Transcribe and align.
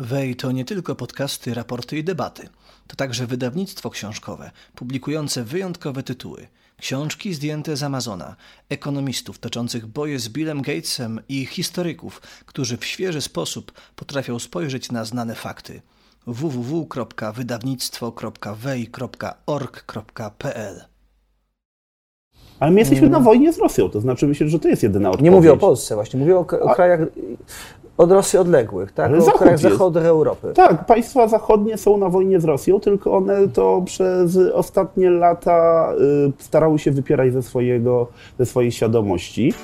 Wej 0.00 0.36
to 0.36 0.52
nie 0.52 0.64
tylko 0.64 0.94
podcasty, 0.94 1.54
raporty 1.54 1.98
i 1.98 2.04
debaty. 2.04 2.48
To 2.86 2.96
także 2.96 3.26
wydawnictwo 3.26 3.90
książkowe, 3.90 4.50
publikujące 4.74 5.44
wyjątkowe 5.44 6.02
tytuły. 6.02 6.46
Książki 6.76 7.34
zdjęte 7.34 7.76
z 7.76 7.82
Amazona, 7.82 8.36
ekonomistów 8.68 9.38
toczących 9.38 9.86
boje 9.86 10.18
z 10.18 10.28
Billem 10.28 10.62
Gatesem 10.62 11.20
i 11.28 11.46
historyków, 11.46 12.20
którzy 12.46 12.76
w 12.76 12.84
świeży 12.84 13.20
sposób 13.20 13.72
potrafią 13.96 14.38
spojrzeć 14.38 14.92
na 14.92 15.04
znane 15.04 15.34
fakty. 15.34 15.82
www.wydawnictwo.wej.org.pl 19.42 20.84
Ale 22.60 22.70
my 22.70 22.80
jesteśmy 22.80 23.08
na 23.08 23.20
wojnie 23.20 23.52
z 23.52 23.58
Rosją, 23.58 23.90
to 23.90 24.00
znaczy 24.00 24.26
myślę, 24.26 24.48
że 24.48 24.58
to 24.58 24.68
jest 24.68 24.82
jedyna 24.82 25.08
odpowiedź. 25.10 25.24
Nie 25.24 25.30
mówię 25.30 25.52
o 25.52 25.56
Polsce 25.56 25.94
właśnie, 25.94 26.20
mówię 26.20 26.36
o, 26.38 26.44
k- 26.44 26.60
o 26.60 26.70
A- 26.70 26.74
krajach 26.74 27.00
od 27.96 28.12
Rosji 28.12 28.38
odległych, 28.38 28.92
tak? 28.92 29.06
Ale 29.06 29.18
o 29.18 29.30
krajach 29.30 29.58
zachodnich 29.58 30.04
Europy. 30.04 30.52
Tak, 30.54 30.86
państwa 30.86 31.28
zachodnie 31.28 31.78
są 31.78 31.96
na 31.96 32.08
wojnie 32.08 32.40
z 32.40 32.44
Rosją, 32.44 32.80
tylko 32.80 33.16
one 33.16 33.48
to 33.48 33.82
przez 33.84 34.36
ostatnie 34.36 35.10
lata 35.10 35.92
y, 36.28 36.32
starały 36.38 36.78
się 36.78 36.90
wypierać 36.90 37.32
ze, 37.32 37.42
swojego, 37.42 38.06
ze 38.38 38.46
swojej 38.46 38.72
świadomości. 38.72 39.54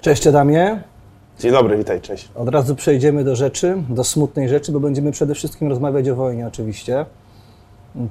Cześć 0.00 0.26
Adamie. 0.26 0.82
Dzień 1.40 1.52
dobry, 1.52 1.76
witaj, 1.76 2.00
cześć. 2.00 2.28
Od 2.34 2.48
razu 2.48 2.76
przejdziemy 2.76 3.24
do 3.24 3.36
rzeczy, 3.36 3.82
do 3.88 4.04
smutnej 4.04 4.48
rzeczy, 4.48 4.72
bo 4.72 4.80
będziemy 4.80 5.12
przede 5.12 5.34
wszystkim 5.34 5.68
rozmawiać 5.68 6.08
o 6.08 6.14
wojnie 6.14 6.46
oczywiście. 6.46 7.06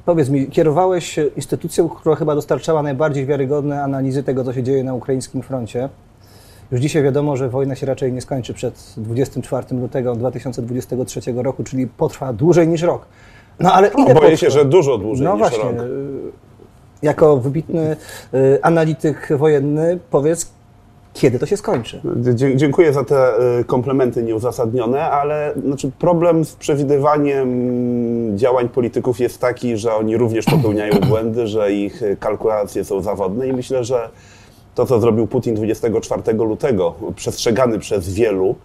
Powiedz 0.05 0.29
mi, 0.29 0.47
kierowałeś 0.47 1.19
instytucją, 1.35 1.89
która 1.89 2.15
chyba 2.15 2.35
dostarczała 2.35 2.83
najbardziej 2.83 3.25
wiarygodne 3.25 3.83
analizy 3.83 4.23
tego, 4.23 4.43
co 4.43 4.53
się 4.53 4.63
dzieje 4.63 4.83
na 4.83 4.93
ukraińskim 4.93 5.41
froncie. 5.41 5.89
Już 6.71 6.81
dzisiaj 6.81 7.03
wiadomo, 7.03 7.37
że 7.37 7.49
wojna 7.49 7.75
się 7.75 7.85
raczej 7.85 8.13
nie 8.13 8.21
skończy 8.21 8.53
przed 8.53 8.93
24 8.97 9.65
lutego 9.75 10.15
2023 10.15 11.21
roku, 11.35 11.63
czyli 11.63 11.87
potrwa 11.87 12.33
dłużej 12.33 12.67
niż 12.67 12.81
rok. 12.81 13.05
No 13.59 13.73
ale 13.73 13.87
ile 13.87 13.95
Boję 14.05 14.13
potrwa? 14.13 14.37
się, 14.37 14.49
że 14.51 14.65
dużo 14.65 14.97
dłużej 14.97 15.25
No 15.25 15.31
niż 15.33 15.39
właśnie, 15.39 15.63
rok. 15.63 15.75
jako 17.01 17.37
wybitny 17.37 17.95
y, 18.33 18.59
analityk 18.61 19.29
wojenny, 19.37 19.99
powiedz, 20.11 20.51
kiedy 21.13 21.39
to 21.39 21.45
się 21.45 21.57
skończy? 21.57 22.01
Dziękuję 22.55 22.93
za 22.93 23.03
te 23.03 23.33
y, 23.59 23.63
komplementy 23.63 24.23
nieuzasadnione, 24.23 25.09
ale 25.09 25.53
znaczy 25.65 25.91
problem 25.99 26.45
z 26.45 26.55
przewidywaniem 26.55 27.47
działań 28.37 28.69
polityków 28.69 29.19
jest 29.19 29.41
taki, 29.41 29.77
że 29.77 29.95
oni 29.95 30.17
również 30.17 30.45
popełniają 30.45 30.93
błędy, 31.09 31.47
że 31.47 31.71
ich 31.71 32.01
kalkulacje 32.19 32.85
są 32.85 33.01
zawodne 33.01 33.47
i 33.47 33.53
myślę, 33.53 33.83
że 33.83 34.09
to, 34.75 34.85
co 34.85 34.99
zrobił 34.99 35.27
Putin 35.27 35.55
24 35.55 36.33
lutego, 36.33 36.95
przestrzegany 37.15 37.79
przez 37.79 38.13
wielu, 38.13 38.55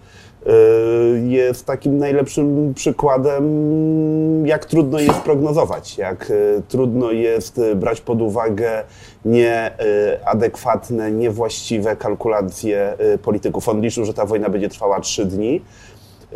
jest 1.25 1.67
takim 1.67 1.98
najlepszym 1.98 2.75
przykładem, 2.75 4.47
jak 4.47 4.64
trudno 4.64 5.00
jest 5.00 5.20
prognozować, 5.20 5.98
jak 5.98 6.31
y, 6.31 6.62
trudno 6.69 7.11
jest 7.11 7.58
y, 7.58 7.75
brać 7.77 8.00
pod 8.00 8.22
uwagę 8.22 8.84
nieadekwatne, 9.25 11.12
niewłaściwe 11.12 11.97
kalkulacje 11.97 12.94
y, 13.14 13.19
polityków. 13.19 13.69
On 13.69 13.81
liczył, 13.81 14.05
że 14.05 14.14
ta 14.14 14.27
wojna 14.27 14.48
będzie 14.48 14.69
trwała 14.69 15.00
trzy 15.00 15.25
dni. 15.25 15.61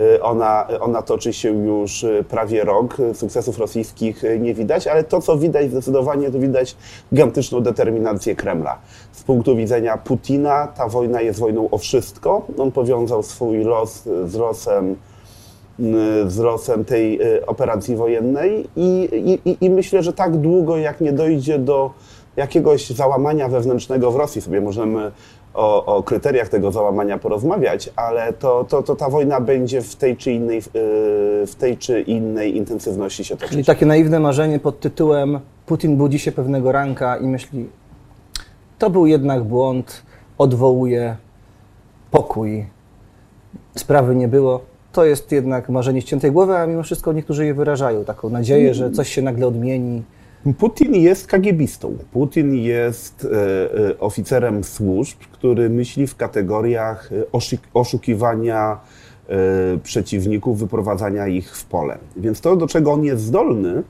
Y, 0.00 0.22
Ona, 0.22 0.66
ona 0.80 1.02
toczy 1.02 1.32
się 1.32 1.50
już 1.66 2.04
y, 2.04 2.24
prawie 2.28 2.64
rok. 2.64 2.96
Sukcesów 3.14 3.58
rosyjskich 3.58 4.24
y, 4.24 4.38
nie 4.38 4.54
widać, 4.54 4.86
ale 4.86 5.04
to, 5.04 5.20
co 5.20 5.36
widać 5.38 5.70
zdecydowanie, 5.70 6.30
to 6.30 6.38
widać 6.38 6.76
gigantyczną 7.14 7.60
determinację 7.60 8.36
Kremla. 8.36 8.78
Z 9.12 9.22
punktu 9.22 9.56
widzenia 9.56 9.96
Putina 9.98 10.66
ta 10.66 10.88
wojna 10.88 11.20
jest 11.20 11.40
wojną 11.40 11.70
o 11.70 11.78
wszystko. 11.78 12.46
On 12.58 12.72
powiązał 12.72 13.22
swój 13.22 13.64
los 13.64 14.02
z 14.26 14.34
losem 14.34 14.96
z 16.26 16.38
losem 16.38 16.84
tej 16.84 17.20
operacji 17.46 17.96
wojennej 17.96 18.66
i, 18.76 19.08
i- 19.44 19.64
i 19.64 19.70
myślę, 19.70 20.02
że 20.02 20.12
tak 20.12 20.36
długo 20.36 20.76
jak 20.76 21.00
nie 21.00 21.12
dojdzie 21.12 21.58
do 21.58 21.90
jakiegoś 22.36 22.90
załamania 22.90 23.48
wewnętrznego 23.48 24.10
w 24.10 24.16
Rosji, 24.16 24.40
sobie 24.42 24.60
możemy 24.60 25.12
o, 25.54 25.84
o 25.96 26.02
kryteriach 26.02 26.48
tego 26.48 26.72
załamania 26.72 27.18
porozmawiać, 27.18 27.90
ale 27.96 28.32
to, 28.32 28.64
to, 28.64 28.82
to 28.82 28.96
ta 28.96 29.08
wojna 29.08 29.40
będzie 29.40 29.82
w 29.82 29.96
tej 29.96 30.16
czy 30.16 30.32
innej, 30.32 30.58
y, 30.58 30.62
w 31.46 31.54
tej 31.58 31.76
czy 31.76 32.00
innej 32.00 32.56
intensywności 32.56 33.24
się 33.24 33.36
Czyli 33.36 33.50
toczyć. 33.50 33.66
takie 33.66 33.86
naiwne 33.86 34.20
marzenie 34.20 34.58
pod 34.58 34.80
tytułem 34.80 35.40
Putin 35.66 35.96
budzi 35.96 36.18
się 36.18 36.32
pewnego 36.32 36.72
ranka 36.72 37.16
i 37.16 37.26
myśli, 37.26 37.68
to 38.78 38.90
był 38.90 39.06
jednak 39.06 39.44
błąd, 39.44 40.02
odwołuje 40.38 41.16
pokój, 42.10 42.66
sprawy 43.76 44.14
nie 44.14 44.28
było. 44.28 44.60
To 44.92 45.04
jest 45.04 45.32
jednak 45.32 45.68
marzenie 45.68 46.02
ściętej 46.02 46.32
głowy, 46.32 46.56
a 46.56 46.66
mimo 46.66 46.82
wszystko 46.82 47.12
niektórzy 47.12 47.46
je 47.46 47.54
wyrażają, 47.54 48.04
taką 48.04 48.30
nadzieję, 48.30 48.74
że 48.74 48.90
coś 48.90 49.08
się 49.08 49.22
nagle 49.22 49.46
odmieni. 49.46 50.02
Putin 50.58 50.94
jest 50.94 51.26
kagiebistą. 51.26 51.98
Putin 52.12 52.54
jest 52.54 53.24
e, 53.24 53.88
e, 53.90 53.98
oficerem 53.98 54.64
służb, 54.64 55.18
który 55.32 55.70
myśli 55.70 56.06
w 56.06 56.16
kategoriach 56.16 57.10
e, 57.12 57.24
oszukiwania 57.74 58.80
przeciwników, 59.82 60.58
wyprowadzania 60.58 61.28
ich 61.28 61.56
w 61.56 61.64
pole. 61.64 61.98
Więc 62.16 62.40
to, 62.40 62.56
do 62.56 62.66
czego 62.66 62.92
on 62.92 63.04
jest 63.04 63.22
zdolny, 63.22 63.82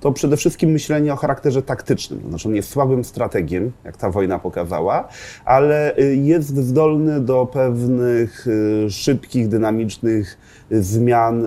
to 0.00 0.12
przede 0.12 0.36
wszystkim 0.36 0.70
myślenie 0.70 1.12
o 1.12 1.16
charakterze 1.16 1.62
taktycznym. 1.62 2.20
Znaczy 2.28 2.48
on 2.48 2.54
jest 2.54 2.70
słabym 2.70 3.04
strategiem, 3.04 3.72
jak 3.84 3.96
ta 3.96 4.10
wojna 4.10 4.38
pokazała, 4.38 5.08
ale 5.44 5.94
jest 6.14 6.56
zdolny 6.56 7.20
do 7.20 7.46
pewnych 7.46 8.46
szybkich, 8.88 9.48
dynamicznych 9.48 10.38
zmian 10.70 11.46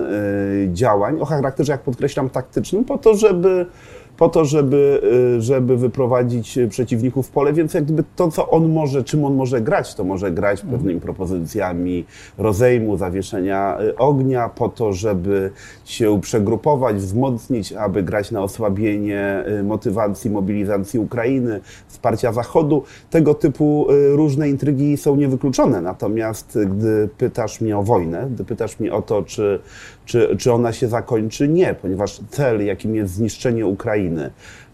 działań 0.72 1.20
o 1.20 1.24
charakterze, 1.24 1.72
jak 1.72 1.82
podkreślam, 1.82 2.30
taktycznym, 2.30 2.84
po 2.84 2.98
to, 2.98 3.14
żeby 3.14 3.66
po 4.16 4.28
to, 4.28 4.44
żeby, 4.44 5.00
y, 5.36 5.42
żeby 5.42 5.76
wyprowadzić 5.76 6.58
y, 6.58 6.68
przeciwników 6.68 7.26
w 7.26 7.30
pole, 7.30 7.52
więc 7.52 7.74
jak 7.74 7.84
gdyby 7.84 8.04
to, 8.16 8.30
co 8.30 8.50
on 8.50 8.72
może, 8.72 9.04
czym 9.04 9.24
on 9.24 9.34
może 9.34 9.60
grać, 9.60 9.94
to 9.94 10.04
może 10.04 10.30
grać 10.30 10.62
pewnymi 10.62 11.00
propozycjami 11.00 12.04
rozejmu, 12.38 12.96
zawieszenia 12.96 13.78
y, 13.80 13.96
ognia, 13.96 14.48
po 14.48 14.68
to, 14.68 14.92
żeby 14.92 15.50
się 15.84 16.20
przegrupować, 16.20 16.96
wzmocnić, 16.96 17.72
aby 17.72 18.02
grać 18.02 18.30
na 18.30 18.42
osłabienie 18.42 19.44
motywacji, 19.64 20.30
mobilizacji 20.30 21.00
Ukrainy, 21.00 21.60
wsparcia 21.88 22.32
Zachodu. 22.32 22.82
Tego 23.10 23.34
typu 23.34 23.86
różne 24.12 24.48
intrygi 24.48 24.96
są 24.96 25.16
niewykluczone. 25.16 25.80
Natomiast 25.80 26.58
gdy 26.76 27.08
pytasz 27.18 27.60
mnie 27.60 27.78
o 27.78 27.82
wojnę, 27.82 28.28
gdy 28.30 28.44
pytasz 28.44 28.80
mnie 28.80 28.94
o 28.94 29.02
to, 29.02 29.22
czy, 29.22 29.60
czy, 30.04 30.36
czy 30.38 30.52
ona 30.52 30.72
się 30.72 30.88
zakończy, 30.88 31.48
nie, 31.48 31.74
ponieważ 31.74 32.20
cel, 32.30 32.66
jakim 32.66 32.94
jest 32.94 33.14
zniszczenie 33.14 33.66
Ukrainy, 33.66 34.05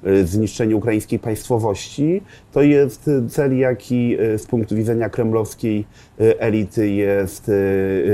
y, 0.07 0.27
zniszczenie 0.27 0.77
ukraińskiej 0.77 1.19
państwowości, 1.19 2.23
to 2.53 2.63
jest 2.63 3.11
cel, 3.29 3.59
jaki 3.59 4.21
y, 4.21 4.39
z 4.39 4.47
punktu 4.47 4.77
widzenia 4.77 5.09
kremlowskiej 5.09 5.85
y, 6.21 6.39
elity 6.39 6.91
jest 6.91 7.51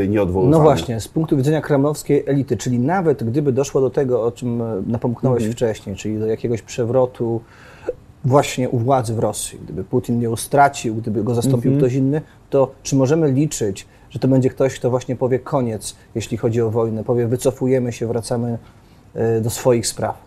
nieodwoływalny. 0.08 0.58
No 0.58 0.62
właśnie, 0.62 1.00
z 1.00 1.08
punktu 1.08 1.36
widzenia 1.36 1.60
kremlowskiej 1.60 2.24
elity, 2.26 2.56
czyli 2.56 2.78
nawet 2.78 3.24
gdyby 3.24 3.52
doszło 3.52 3.80
do 3.80 3.90
tego, 3.90 4.24
o 4.24 4.32
czym 4.32 4.62
e, 4.62 4.82
napomknąłeś 4.86 5.46
wcześniej, 5.46 5.96
czyli 5.96 6.18
do 6.18 6.26
jakiegoś 6.26 6.62
przewrotu 6.62 7.40
właśnie 8.24 8.68
u 8.68 8.78
władzy 8.78 9.14
w 9.14 9.18
Rosji, 9.18 9.58
gdyby 9.64 9.84
Putin 9.84 10.22
ją 10.22 10.36
stracił, 10.36 10.94
gdyby 10.94 11.24
go 11.24 11.34
zastąpił 11.34 11.76
ktoś 11.76 11.94
inny, 11.94 12.22
to 12.50 12.70
czy 12.82 12.96
możemy 12.96 13.32
liczyć, 13.32 13.86
że 14.10 14.18
to 14.18 14.28
będzie 14.28 14.50
ktoś, 14.50 14.74
kto 14.74 14.90
właśnie 14.90 15.16
powie 15.16 15.38
koniec, 15.38 15.96
jeśli 16.14 16.36
chodzi 16.36 16.60
o 16.60 16.70
wojnę, 16.70 17.04
powie 17.04 17.26
wycofujemy 17.26 17.92
się, 17.92 18.06
wracamy 18.06 18.58
e, 19.14 19.40
do 19.40 19.50
swoich 19.50 19.86
spraw? 19.86 20.18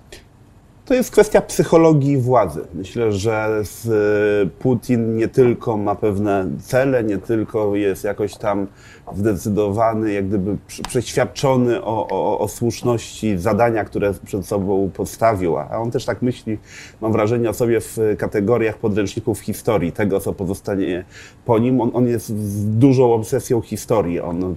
To 0.91 0.95
jest 0.95 1.11
kwestia 1.11 1.41
psychologii 1.41 2.17
władzy. 2.17 2.61
Myślę, 2.73 3.11
że 3.11 3.61
z, 3.63 4.51
Putin 4.59 5.15
nie 5.15 5.27
tylko 5.27 5.77
ma 5.77 5.95
pewne 5.95 6.47
cele, 6.59 7.03
nie 7.03 7.17
tylko 7.17 7.75
jest 7.75 8.03
jakoś 8.03 8.35
tam 8.35 8.67
zdecydowany, 9.15 10.13
jak 10.13 10.27
gdyby 10.27 10.57
przeświadczony 10.87 11.83
o, 11.83 12.07
o, 12.07 12.39
o 12.39 12.47
słuszności 12.47 13.37
zadania, 13.37 13.85
które 13.85 14.13
przed 14.25 14.45
sobą 14.45 14.91
postawił, 14.93 15.57
a 15.57 15.77
on 15.77 15.91
też 15.91 16.05
tak 16.05 16.21
myśli, 16.21 16.57
mam 17.01 17.11
wrażenie 17.11 17.49
o 17.49 17.53
sobie 17.53 17.81
w 17.81 17.97
kategoriach 18.17 18.77
podręczników 18.77 19.39
historii, 19.39 19.91
tego 19.91 20.19
co 20.19 20.33
pozostanie 20.33 21.03
po 21.45 21.59
nim. 21.59 21.81
On, 21.81 21.91
on 21.93 22.07
jest 22.07 22.27
z 22.27 22.65
dużą 22.65 23.13
obsesją 23.13 23.61
historii. 23.61 24.19
On 24.19 24.55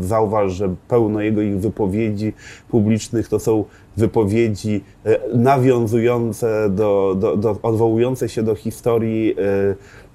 zauważ, 0.00 0.52
że 0.52 0.74
pełno 0.88 1.20
jego 1.20 1.42
ich 1.42 1.58
wypowiedzi 1.58 2.32
publicznych 2.68 3.28
to 3.28 3.38
są 3.38 3.64
wypowiedzi 3.96 4.84
e, 5.04 5.18
nawiązujące 5.34 6.70
do, 6.70 7.16
do, 7.18 7.36
do 7.36 7.58
odwołujące 7.62 8.28
się 8.28 8.42
do 8.42 8.54
historii, 8.54 9.34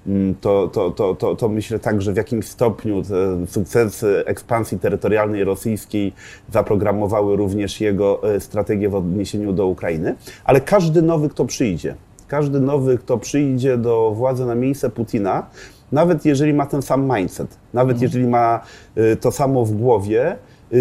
e, 0.06 0.10
mm, 0.10 0.34
to, 0.40 0.68
to, 0.68 0.90
to, 0.90 1.14
to, 1.14 1.36
to 1.36 1.48
myślę 1.48 1.78
tak, 1.78 2.02
że 2.02 2.12
w 2.12 2.16
jakimś 2.16 2.46
stopniu 2.46 3.02
sukcesy 3.46 4.22
ekspansji 4.26 4.78
terytorialnej 4.78 5.44
rosyjskiej 5.44 6.12
zaprogramowały 6.52 7.36
również 7.36 7.80
jego 7.80 8.34
e, 8.34 8.40
strategię 8.40 8.88
w 8.88 8.94
odniesieniu 8.94 9.52
do 9.52 9.66
Ukrainy, 9.66 10.14
ale 10.44 10.60
każdy 10.60 11.02
nowy, 11.02 11.28
kto 11.28 11.44
przyjdzie, 11.44 11.94
Każdy 12.28 12.60
nowy, 12.60 12.98
kto 12.98 13.18
przyjdzie 13.18 13.76
do 13.76 14.12
władzy 14.16 14.46
na 14.46 14.54
miejsce 14.54 14.90
Putina, 14.90 15.46
nawet 15.92 16.24
jeżeli 16.24 16.54
ma 16.54 16.66
ten 16.66 16.82
sam 16.82 17.16
mindset, 17.16 17.58
nawet 17.74 17.94
mhm. 17.94 18.02
jeżeli 18.02 18.26
ma 18.26 18.60
y, 18.98 19.16
to 19.16 19.32
samo 19.32 19.64
w 19.64 19.72
głowie, 19.72 20.32
y, 20.32 20.36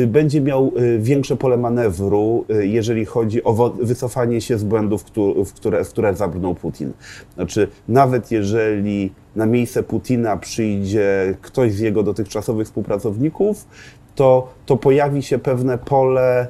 będzie 0.07 0.41
miał 0.41 0.71
y, 0.77 0.99
większe 0.99 1.37
pole 1.37 1.57
manewru, 1.57 2.45
jeżeli 2.59 3.05
chodzi 3.05 3.43
o 3.43 3.73
wycofanie 3.81 4.41
się 4.41 4.57
z 4.57 4.63
błędów, 4.63 5.03
w 5.45 5.53
które, 5.53 5.83
w 5.85 5.89
które 5.89 6.15
zabrnął 6.15 6.55
Putin. 6.55 6.91
Znaczy, 7.35 7.67
nawet 7.87 8.31
jeżeli 8.31 9.11
na 9.35 9.45
miejsce 9.45 9.83
Putina 9.83 10.37
przyjdzie 10.37 11.35
ktoś 11.41 11.73
z 11.73 11.79
jego 11.79 12.03
dotychczasowych 12.03 12.67
współpracowników, 12.67 13.67
to, 14.15 14.53
to 14.65 14.77
pojawi 14.77 15.23
się 15.23 15.39
pewne 15.39 15.77
pole 15.77 16.47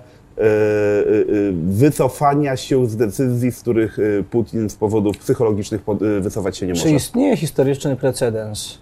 wycofania 1.54 2.58
się 2.58 2.88
z 2.88 2.98
decyzji, 2.98 3.52
z 3.52 3.62
których 3.62 3.98
Putin 4.30 4.70
z 4.70 4.76
powodów 4.76 5.18
psychologicznych 5.18 5.82
wycofać 6.22 6.58
się 6.58 6.66
nie 6.66 6.74
może. 6.74 6.84
Czy 6.84 6.92
istnieje 6.92 7.38
historyczny 7.38 7.96
precedens 7.96 8.78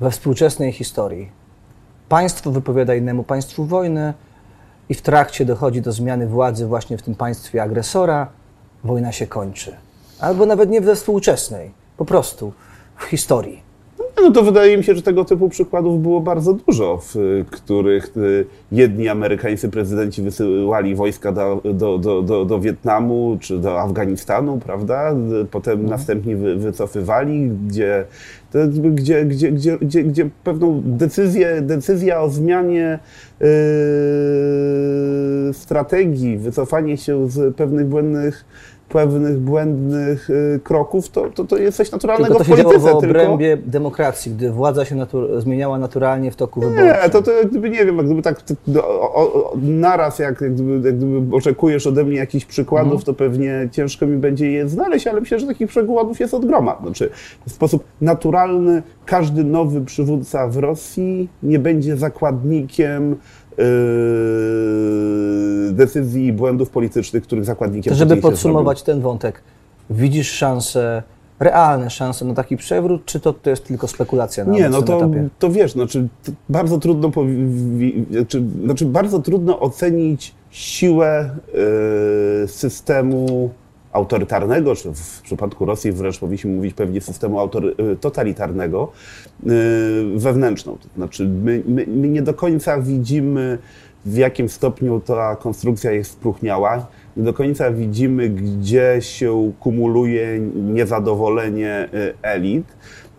we 0.00 0.10
współczesnej 0.10 0.72
historii? 0.72 1.43
Państwo 2.14 2.50
wypowiada 2.50 2.94
innemu 2.94 3.24
państwu 3.24 3.64
wojnę 3.64 4.14
i 4.88 4.94
w 4.94 5.02
trakcie 5.02 5.44
dochodzi 5.44 5.82
do 5.82 5.92
zmiany 5.92 6.26
władzy 6.26 6.66
właśnie 6.66 6.98
w 6.98 7.02
tym 7.02 7.14
państwie 7.14 7.62
agresora, 7.62 8.28
wojna 8.84 9.12
się 9.12 9.26
kończy. 9.26 9.76
Albo 10.20 10.46
nawet 10.46 10.70
nie 10.70 10.80
we 10.80 10.96
współczesnej, 10.96 11.72
po 11.96 12.04
prostu 12.04 12.52
w 12.96 13.04
historii. 13.04 13.62
No 14.22 14.30
to 14.30 14.42
wydaje 14.42 14.76
mi 14.76 14.84
się, 14.84 14.94
że 14.94 15.02
tego 15.02 15.24
typu 15.24 15.48
przykładów 15.48 16.02
było 16.02 16.20
bardzo 16.20 16.52
dużo, 16.52 17.02
w 17.02 17.44
których 17.50 18.16
y, 18.16 18.46
jedni 18.72 19.08
amerykańscy 19.08 19.68
prezydenci 19.68 20.22
wysyłali 20.22 20.94
wojska 20.94 21.32
do, 21.32 21.60
do, 21.64 21.98
do, 21.98 22.22
do, 22.22 22.44
do 22.44 22.60
Wietnamu 22.60 23.38
czy 23.40 23.58
do 23.58 23.80
Afganistanu, 23.80 24.60
prawda? 24.64 25.14
Potem 25.50 25.72
mhm. 25.72 25.90
następnie 25.90 26.36
wy, 26.36 26.56
wycofywali, 26.56 27.50
gdzie, 27.66 28.04
gdzie, 28.90 29.24
gdzie, 29.24 29.52
gdzie, 29.52 29.78
gdzie, 29.78 30.04
gdzie 30.04 30.30
pewną 30.44 30.82
decyzję, 30.84 31.62
decyzja 31.62 32.20
o 32.20 32.30
zmianie 32.30 32.98
yy, 33.40 33.46
strategii, 35.52 36.36
wycofanie 36.36 36.96
się 36.96 37.30
z 37.30 37.56
pewnych 37.56 37.86
błędnych 37.86 38.44
pewnych 38.94 39.38
błędnych 39.38 40.30
y, 40.30 40.60
kroków, 40.64 41.08
to, 41.08 41.30
to, 41.30 41.44
to 41.44 41.56
jest 41.56 41.76
coś 41.76 41.92
naturalnego 41.92 42.34
tylko 42.34 42.44
to 42.44 42.44
w 42.44 42.62
polityce. 42.62 42.86
Działo 42.86 43.00
w 43.00 43.04
obrębie 43.04 43.56
tylko... 43.56 43.70
demokracji, 43.70 44.32
gdy 44.32 44.50
władza 44.50 44.84
się 44.84 44.94
natur... 44.94 45.40
zmieniała 45.40 45.78
naturalnie 45.78 46.30
w 46.30 46.36
toku 46.36 46.60
wyborów. 46.60 46.84
Nie, 46.84 47.10
to, 47.10 47.22
to 47.22 47.30
gdyby, 47.50 47.70
nie 47.70 47.84
wiem, 47.84 47.96
gdyby 47.96 48.22
tak 48.22 48.42
o, 48.82 49.14
o, 49.14 49.52
naraz, 49.62 50.18
jak, 50.18 50.40
jak, 50.40 50.54
gdyby, 50.54 50.88
jak 50.88 50.96
gdyby 50.96 51.36
oczekujesz 51.36 51.86
ode 51.86 52.04
mnie 52.04 52.16
jakichś 52.16 52.44
przykładów, 52.44 52.92
mhm. 52.92 53.04
to 53.04 53.14
pewnie 53.14 53.68
ciężko 53.72 54.06
mi 54.06 54.16
będzie 54.16 54.50
je 54.50 54.68
znaleźć, 54.68 55.06
ale 55.06 55.20
myślę, 55.20 55.38
że 55.38 55.46
takich 55.46 55.68
przykładów 55.68 56.20
jest 56.20 56.34
od 56.34 56.46
groma. 56.46 56.78
Znaczy, 56.82 57.10
w 57.46 57.52
sposób 57.52 57.84
naturalny 58.00 58.82
każdy 59.06 59.44
nowy 59.44 59.80
przywódca 59.80 60.48
w 60.48 60.56
Rosji 60.56 61.28
nie 61.42 61.58
będzie 61.58 61.96
zakładnikiem 61.96 63.16
decyzji 65.72 66.26
i 66.26 66.32
błędów 66.32 66.70
politycznych, 66.70 67.22
których 67.22 67.44
zakładnikiem 67.44 67.92
to 67.92 67.98
Żeby 67.98 68.16
podsumować 68.16 68.82
ten 68.82 69.00
wątek, 69.00 69.42
widzisz 69.90 70.30
szansę, 70.32 71.02
realne 71.40 71.90
szanse 71.90 72.24
na 72.24 72.34
taki 72.34 72.56
przewrót, 72.56 73.04
czy 73.04 73.20
to, 73.20 73.32
to 73.32 73.50
jest 73.50 73.64
tylko 73.64 73.88
spekulacja 73.88 74.44
na 74.44 74.52
Nie, 74.52 74.68
no 74.68 74.82
to, 74.82 74.96
etapie? 74.96 75.28
to 75.38 75.50
wiesz, 75.50 75.72
znaczy, 75.72 76.08
bardzo 76.48 76.78
trudno, 76.78 77.10
znaczy, 78.10 78.42
znaczy 78.64 78.86
bardzo 78.86 79.18
trudno 79.18 79.60
ocenić 79.60 80.34
siłę 80.50 81.30
yy, 82.42 82.48
systemu 82.48 83.50
autorytarnego, 83.94 84.74
czy 84.74 84.92
w 84.92 85.22
przypadku 85.22 85.64
Rosji 85.64 85.92
wręcz 85.92 86.18
powinniśmy 86.18 86.50
mówić 86.50 86.74
pewnie 86.74 87.00
systemu 87.00 87.40
autory, 87.40 87.74
totalitarnego, 88.00 88.92
yy, 89.42 89.52
wewnętrzną. 90.16 90.78
To 90.78 90.88
znaczy, 90.96 91.28
my, 91.28 91.62
my, 91.66 91.86
my 91.86 92.08
nie 92.08 92.22
do 92.22 92.34
końca 92.34 92.80
widzimy, 92.80 93.58
w 94.04 94.16
jakim 94.16 94.48
stopniu 94.48 95.00
ta 95.00 95.36
konstrukcja 95.36 95.92
jest 95.92 96.10
spróchniała. 96.10 96.86
Nie 97.16 97.22
do 97.24 97.34
końca 97.34 97.70
widzimy, 97.70 98.28
gdzie 98.28 98.96
się 99.00 99.52
kumuluje 99.60 100.40
niezadowolenie 100.54 101.88
yy, 101.92 102.14
elit. 102.22 102.66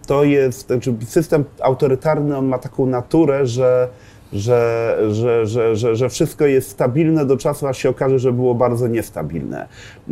To 0.07 0.23
jest, 0.23 0.67
znaczy 0.67 0.95
system 1.05 1.43
autorytarny, 1.61 2.37
on 2.37 2.47
ma 2.47 2.57
taką 2.57 2.85
naturę, 2.85 3.45
że 3.45 3.89
że, 4.35 4.97
że, 5.11 5.45
że, 5.45 5.75
że, 5.75 5.95
że 5.95 6.09
wszystko 6.09 6.45
jest 6.45 6.69
stabilne 6.69 7.25
do 7.25 7.37
czasu, 7.37 7.67
aż 7.67 7.77
się 7.77 7.89
okaże, 7.89 8.19
że 8.19 8.33
było 8.33 8.55
bardzo 8.55 8.87
niestabilne. 8.87 9.67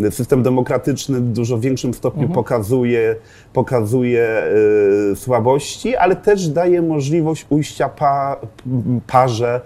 System 0.10 0.44
demokratyczny 0.44 1.20
w 1.20 1.32
dużo 1.32 1.60
większym 1.60 1.94
stopniu 1.94 2.22
mhm. 2.22 2.36
pokazuje, 2.36 3.16
pokazuje 3.54 4.44
y, 5.12 5.16
słabości, 5.16 5.96
ale 5.96 6.16
też 6.16 6.48
daje 6.48 6.82
możliwość 6.82 7.46
ujścia 7.50 7.90
pa, 7.90 8.40
parze 9.08 9.62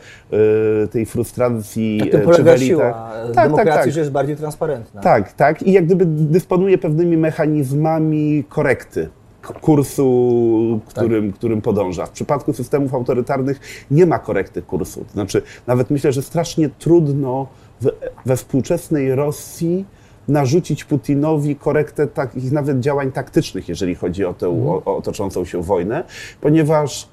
y, 0.83 0.87
tej 0.87 1.05
frustracji. 1.05 1.99
Tak, 1.99 2.11
to 2.11 2.19
polega 2.19 2.57
siła 2.57 3.11
tak, 3.35 3.49
demokracji, 3.49 3.73
tak, 3.73 3.83
tak. 3.83 3.91
że 3.91 3.99
jest 3.99 4.11
bardziej 4.11 4.35
transparentna. 4.35 5.01
Tak, 5.01 5.33
tak. 5.33 5.63
I 5.63 5.71
jak 5.71 5.85
gdyby 5.85 6.05
dysponuje 6.05 6.77
pewnymi 6.77 7.17
mechanizmami 7.17 8.43
korekty 8.49 9.09
kursu, 9.53 10.79
którym, 10.85 11.27
tak. 11.27 11.35
którym 11.35 11.61
podąża. 11.61 12.05
W 12.05 12.11
przypadku 12.11 12.53
systemów 12.53 12.93
autorytarnych 12.93 13.59
nie 13.91 14.05
ma 14.05 14.19
korekty 14.19 14.61
kursu. 14.61 15.05
To 15.05 15.13
znaczy, 15.13 15.41
nawet 15.67 15.89
myślę, 15.89 16.11
że 16.11 16.21
strasznie 16.21 16.69
trudno 16.69 17.47
w, 17.81 17.87
we 18.25 18.37
współczesnej 18.37 19.15
Rosji 19.15 19.85
narzucić 20.27 20.83
Putinowi 20.83 21.55
korektę 21.55 22.07
takich 22.07 22.51
nawet 22.51 22.79
działań 22.79 23.11
taktycznych, 23.11 23.69
jeżeli 23.69 23.95
chodzi 23.95 24.25
o 24.25 24.33
tę 24.33 24.47
mhm. 24.47 24.67
o, 24.67 24.97
o 24.97 25.01
toczącą 25.01 25.45
się 25.45 25.63
wojnę, 25.63 26.03
ponieważ 26.41 27.07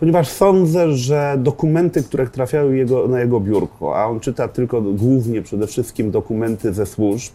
ponieważ 0.00 0.28
sądzę, 0.28 0.92
że 0.92 1.34
dokumenty, 1.38 2.02
które 2.02 2.26
trafiały 2.26 2.76
jego, 2.76 3.08
na 3.08 3.20
jego 3.20 3.40
biurko, 3.40 3.96
a 3.96 4.06
on 4.06 4.20
czyta 4.20 4.48
tylko 4.48 4.82
głównie 4.82 5.42
przede 5.42 5.66
wszystkim 5.66 6.10
dokumenty 6.10 6.72
ze 6.72 6.86
służb, 6.86 7.32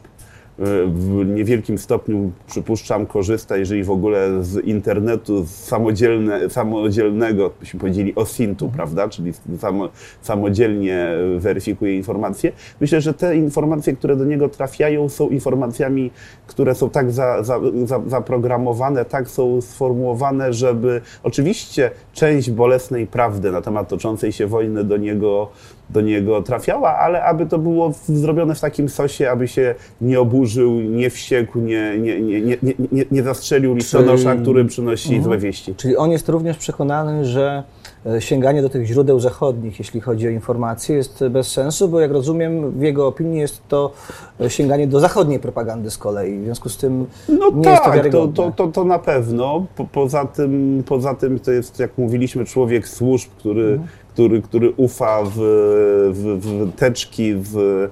w 0.59 1.25
niewielkim 1.25 1.77
stopniu, 1.77 2.31
przypuszczam, 2.47 3.05
korzysta, 3.05 3.57
jeżeli 3.57 3.83
w 3.83 3.91
ogóle 3.91 4.43
z 4.43 4.65
internetu 4.65 5.45
z 5.45 5.49
samodzielne, 5.49 6.49
samodzielnego, 6.49 7.51
byśmy 7.59 7.79
powiedzieli 7.79 8.15
OSINT-u, 8.15 8.65
mhm. 8.65 8.77
prawda, 8.77 9.09
czyli 9.09 9.31
samo, 9.59 9.89
samodzielnie 10.21 11.07
weryfikuje 11.37 11.95
informacje. 11.95 12.51
Myślę, 12.81 13.01
że 13.01 13.13
te 13.13 13.37
informacje, 13.37 13.95
które 13.95 14.15
do 14.15 14.25
niego 14.25 14.49
trafiają, 14.49 15.09
są 15.09 15.29
informacjami, 15.29 16.11
które 16.47 16.75
są 16.75 16.89
tak 16.89 17.11
za, 17.11 17.43
za, 17.43 17.59
za, 17.85 18.01
zaprogramowane, 18.07 19.05
tak 19.05 19.29
są 19.29 19.61
sformułowane, 19.61 20.53
żeby 20.53 21.01
oczywiście 21.23 21.91
część 22.13 22.51
bolesnej 22.51 23.07
prawdy 23.07 23.51
na 23.51 23.61
temat 23.61 23.87
toczącej 23.89 24.31
się 24.31 24.47
wojny 24.47 24.83
do 24.83 24.97
niego 24.97 25.49
do 25.89 26.01
niego 26.01 26.41
trafiała, 26.41 26.97
ale 26.97 27.23
aby 27.23 27.45
to 27.45 27.59
było 27.59 27.91
zrobione 28.07 28.55
w 28.55 28.59
takim 28.59 28.89
sosie, 28.89 29.29
aby 29.29 29.47
się 29.47 29.75
nie 30.01 30.19
oburzył, 30.19 30.71
nie 30.71 31.09
wściekł, 31.09 31.59
nie, 31.59 31.97
nie, 31.99 32.21
nie, 32.21 32.41
nie, 32.41 32.57
nie, 32.91 33.05
nie 33.11 33.23
zastrzelił 33.23 33.75
listonosza, 33.75 34.35
który 34.35 34.65
przynosi 34.65 35.07
mhm. 35.07 35.23
złe 35.23 35.37
wieści. 35.37 35.75
Czyli 35.75 35.97
on 35.97 36.11
jest 36.11 36.29
również 36.29 36.57
przekonany, 36.57 37.25
że 37.25 37.63
e, 38.05 38.21
sięganie 38.21 38.61
do 38.61 38.69
tych 38.69 38.85
źródeł 38.85 39.19
zachodnich, 39.19 39.79
jeśli 39.79 40.01
chodzi 40.01 40.27
o 40.27 40.29
informacje, 40.29 40.95
jest 40.95 41.23
bez 41.29 41.47
sensu, 41.47 41.89
bo 41.89 41.99
jak 41.99 42.11
rozumiem, 42.11 42.71
w 42.71 42.81
jego 42.81 43.07
opinii 43.07 43.39
jest 43.39 43.67
to 43.67 43.91
e, 44.41 44.49
sięganie 44.49 44.87
do 44.87 44.99
zachodniej 44.99 45.39
propagandy 45.39 45.91
z 45.91 45.97
kolei. 45.97 46.39
W 46.39 46.43
związku 46.43 46.69
z 46.69 46.77
tym 46.77 47.05
no 47.29 47.51
nie 47.55 47.63
tak, 47.63 47.73
jest 47.73 47.83
to 47.83 47.91
tak, 47.91 48.11
To, 48.11 48.27
to, 48.27 48.51
to, 48.51 48.67
to 48.67 48.83
na 48.83 48.99
pewno. 48.99 49.65
Po, 49.75 49.85
poza, 49.85 50.25
tym, 50.25 50.83
poza 50.87 51.13
tym 51.13 51.39
to 51.39 51.51
jest, 51.51 51.79
jak 51.79 51.97
mówiliśmy, 51.97 52.45
człowiek 52.45 52.87
służb, 52.87 53.29
który, 53.37 53.63
mhm 53.63 53.87
który, 54.17 54.41
który 54.41 54.71
ufa 54.77 55.23
w, 55.23 55.35
w, 56.13 56.39
w 56.41 56.75
teczki 56.75 57.33
z, 57.43 57.55
e, 57.55 57.89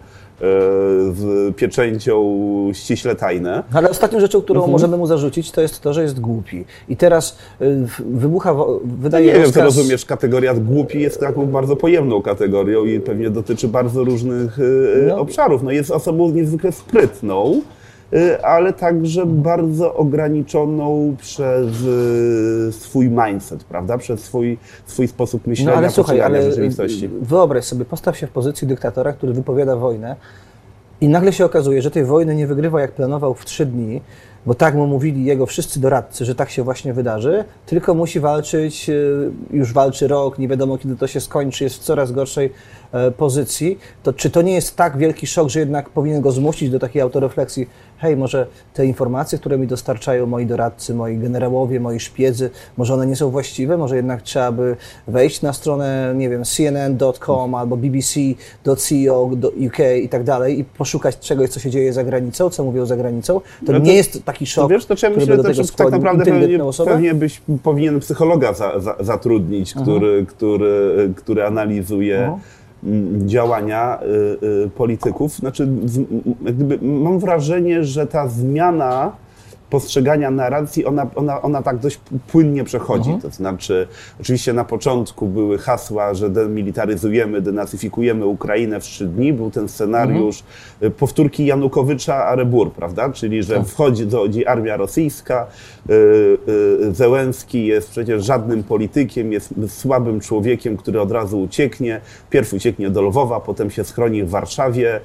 z 1.13 1.55
pieczęcią 1.55 2.38
ściśle 2.74 3.15
tajne. 3.15 3.63
Ale 3.74 3.89
ostatnią 3.89 4.20
rzeczą, 4.20 4.41
którą 4.41 4.60
mhm. 4.60 4.72
możemy 4.72 4.98
mu 4.98 5.08
zarzucić, 5.08 5.51
to 5.51 5.62
jest 5.62 5.82
to, 5.82 5.94
że 5.94 6.01
jest 6.01 6.20
głupi. 6.20 6.65
I 6.89 6.98
teraz 6.98 7.38
e, 7.62 7.65
wybucha, 8.00 8.55
wydaje 8.84 9.25
się. 9.27 9.34
Nie 9.34 9.39
rozkaz... 9.39 9.63
wiem, 9.63 9.72
co 9.72 9.77
rozumiesz, 9.77 10.05
kategoria 10.05 10.53
głupi 10.53 11.01
jest 11.01 11.20
taką 11.20 11.46
bardzo 11.46 11.75
pojemną 11.75 12.22
kategorią 12.22 12.86
i 12.86 13.00
pewnie 13.00 13.29
dotyczy 13.29 13.67
bardzo 13.67 14.03
różnych 14.03 14.60
e, 14.60 14.63
no. 15.08 15.17
obszarów. 15.17 15.63
No 15.63 15.72
jest 15.72 15.91
osobą 15.91 16.29
niezwykle 16.32 16.72
sprytną, 16.72 17.62
ale 18.43 18.74
także 18.74 19.25
bardzo 19.25 19.95
ograniczoną 19.95 21.15
przez 21.19 21.67
y, 21.81 22.72
swój 22.72 23.10
mindset, 23.10 23.63
prawda? 23.63 23.98
Przez 23.98 24.19
swój, 24.19 24.57
swój 24.86 25.07
sposób 25.07 25.48
myślenia, 25.48 25.72
no, 25.72 25.77
ale 25.77 25.89
słuchaj, 25.89 26.22
ale 26.22 26.41
rzeczywistości. 26.41 27.07
Wyobraź 27.22 27.65
sobie, 27.65 27.86
postaw 27.86 28.17
się 28.17 28.27
w 28.27 28.31
pozycji 28.31 28.67
dyktatora, 28.67 29.13
który 29.13 29.34
wypowiada 29.34 29.75
wojnę 29.75 30.15
i 31.01 31.10
nagle 31.10 31.34
się 31.34 31.45
okazuje, 31.45 31.81
że 31.81 31.91
tej 31.91 32.05
wojny 32.05 32.36
nie 32.36 32.48
wygrywa 32.48 32.81
jak 32.81 32.91
planował 32.91 33.34
w 33.34 33.45
trzy 33.45 33.65
dni, 33.65 34.01
bo 34.45 34.53
tak 34.53 34.75
mu 34.75 34.88
mówili 34.88 35.25
jego 35.25 35.45
wszyscy 35.45 35.79
doradcy, 35.79 36.25
że 36.25 36.36
tak 36.36 36.50
się 36.50 36.63
właśnie 36.63 36.93
wydarzy, 36.93 37.43
tylko 37.65 37.93
musi 37.93 38.19
walczyć, 38.19 38.89
y, 38.89 39.31
już 39.51 39.74
walczy 39.74 40.07
rok, 40.07 40.39
nie 40.39 40.48
wiadomo 40.48 40.77
kiedy 40.77 40.95
to 40.95 41.07
się 41.07 41.22
skończy, 41.22 41.63
jest 41.63 41.75
w 41.75 41.79
coraz 41.79 42.12
gorszej 42.12 42.51
e, 42.91 43.12
pozycji, 43.12 43.79
to 44.03 44.13
czy 44.13 44.29
to 44.29 44.41
nie 44.41 44.53
jest 44.53 44.75
tak 44.75 44.98
wielki 44.98 45.27
szok, 45.27 45.50
że 45.50 45.60
jednak 45.60 45.89
powinien 45.89 46.22
go 46.22 46.31
zmusić 46.31 46.69
do 46.69 46.79
takiej 46.79 47.01
autorefleksji, 47.01 47.69
hej, 47.97 48.17
może 48.17 48.47
te 48.73 48.85
informacje, 48.85 49.37
które 49.37 49.57
mi 49.57 49.67
dostarczają 49.67 50.25
moi 50.25 50.45
doradcy, 50.45 50.93
moi 50.93 51.17
generałowie, 51.17 51.79
moi 51.79 51.99
szpiedzy, 51.99 52.49
może 52.77 52.93
one 52.93 53.07
nie 53.07 53.15
są 53.15 53.29
właściwe, 53.29 53.77
może 53.77 53.95
jednak 53.95 54.21
trzeba 54.21 54.51
by 54.51 54.75
wejść 55.07 55.41
na 55.41 55.53
stronę, 55.53 56.13
nie 56.17 56.29
wiem, 56.29 56.43
cnn.com 56.43 57.55
albo 57.55 57.77
bbc.co.uk 57.77 59.77
i 60.03 60.09
tak 60.09 60.23
dalej 60.23 60.59
i 60.59 60.63
poszukać 60.63 61.19
czegoś, 61.19 61.49
co 61.49 61.59
się 61.59 61.69
dzieje 61.69 61.93
za 61.93 62.03
granicą, 62.03 62.49
co 62.49 62.63
mówią 62.63 62.85
za 62.85 62.97
granicą. 62.97 63.39
To, 63.65 63.71
No 63.71 63.79
to- 63.79 63.85
nie 63.85 63.93
jest 63.95 64.23
taki 64.25 64.45
szok, 64.45 64.71
Wiesz, 64.71 64.85
to 64.85 64.93
ja 64.93 64.97
który 64.97 65.15
myślę, 65.15 65.37
by 65.37 65.39
do 65.43 65.43
tego 65.49 65.57
tak 65.57 65.65
skłonił 65.67 65.91
naprawdę 65.91 66.23
inteligentną 66.23 66.57
pewnie, 66.57 66.69
osobę? 66.69 66.91
pewnie 66.91 67.13
byś 67.13 67.41
powinien 67.63 67.99
psychologa 67.99 68.53
za, 68.53 68.79
za, 68.79 68.95
zatrudnić, 68.99 69.73
który, 69.73 70.25
który, 70.25 71.09
który 71.15 71.45
analizuje 71.45 72.17
Mhm. 72.19 72.39
Działania 73.25 74.00
y, 74.01 74.65
y, 74.65 74.70
polityków. 74.70 75.34
Znaczy, 75.34 75.68
jak 76.46 76.56
gdyby, 76.56 76.80
mam 76.82 77.20
wrażenie, 77.20 77.84
że 77.84 78.08
ta 78.08 78.27
zmiana 78.27 79.12
postrzegania 79.79 80.32
narracji, 80.32 80.86
ona, 80.86 81.08
ona, 81.15 81.41
ona 81.41 81.62
tak 81.62 81.77
dość 81.77 82.00
płynnie 82.27 82.63
przechodzi. 82.63 83.12
Mhm. 83.12 83.22
To 83.22 83.29
znaczy, 83.29 83.88
oczywiście 84.22 84.53
na 84.53 84.63
początku 84.65 85.27
były 85.27 85.58
hasła, 85.58 86.13
że 86.13 86.29
demilitaryzujemy, 86.29 87.41
denazyfikujemy 87.41 88.25
Ukrainę 88.25 88.79
w 88.79 88.84
trzy 88.84 89.05
dni. 89.08 89.34
Był 89.34 89.51
ten 89.51 89.67
scenariusz 89.70 90.44
Mhm. 90.44 90.91
y, 90.91 90.96
powtórki 90.96 91.46
Janukowycza 91.46 92.15
Arebur, 92.25 92.72
prawda? 92.72 93.10
Czyli, 93.10 93.44
że 93.44 93.55
Tak. 93.55 93.67
wchodzi 93.67 94.05
do 94.08 94.25
armia 94.48 94.77
rosyjska, 94.77 95.48
y, 95.89 95.94
y, 96.89 96.94
Zełenski 96.94 97.65
jest 97.65 97.89
przecież 97.89 98.25
żadnym 98.25 98.63
politykiem, 98.63 99.32
jest 99.34 99.53
słabym 99.67 100.20
człowiekiem, 100.20 100.77
który 100.77 101.01
od 101.01 101.12
razu 101.12 101.41
ucieknie. 101.41 102.01
Pierw 102.29 102.53
ucieknie 102.53 102.89
do 102.89 103.01
Lwowa, 103.01 103.39
potem 103.39 103.70
się 103.72 103.84
schroni 103.84 104.24
w 104.24 104.29
Warszawie, 104.29 105.00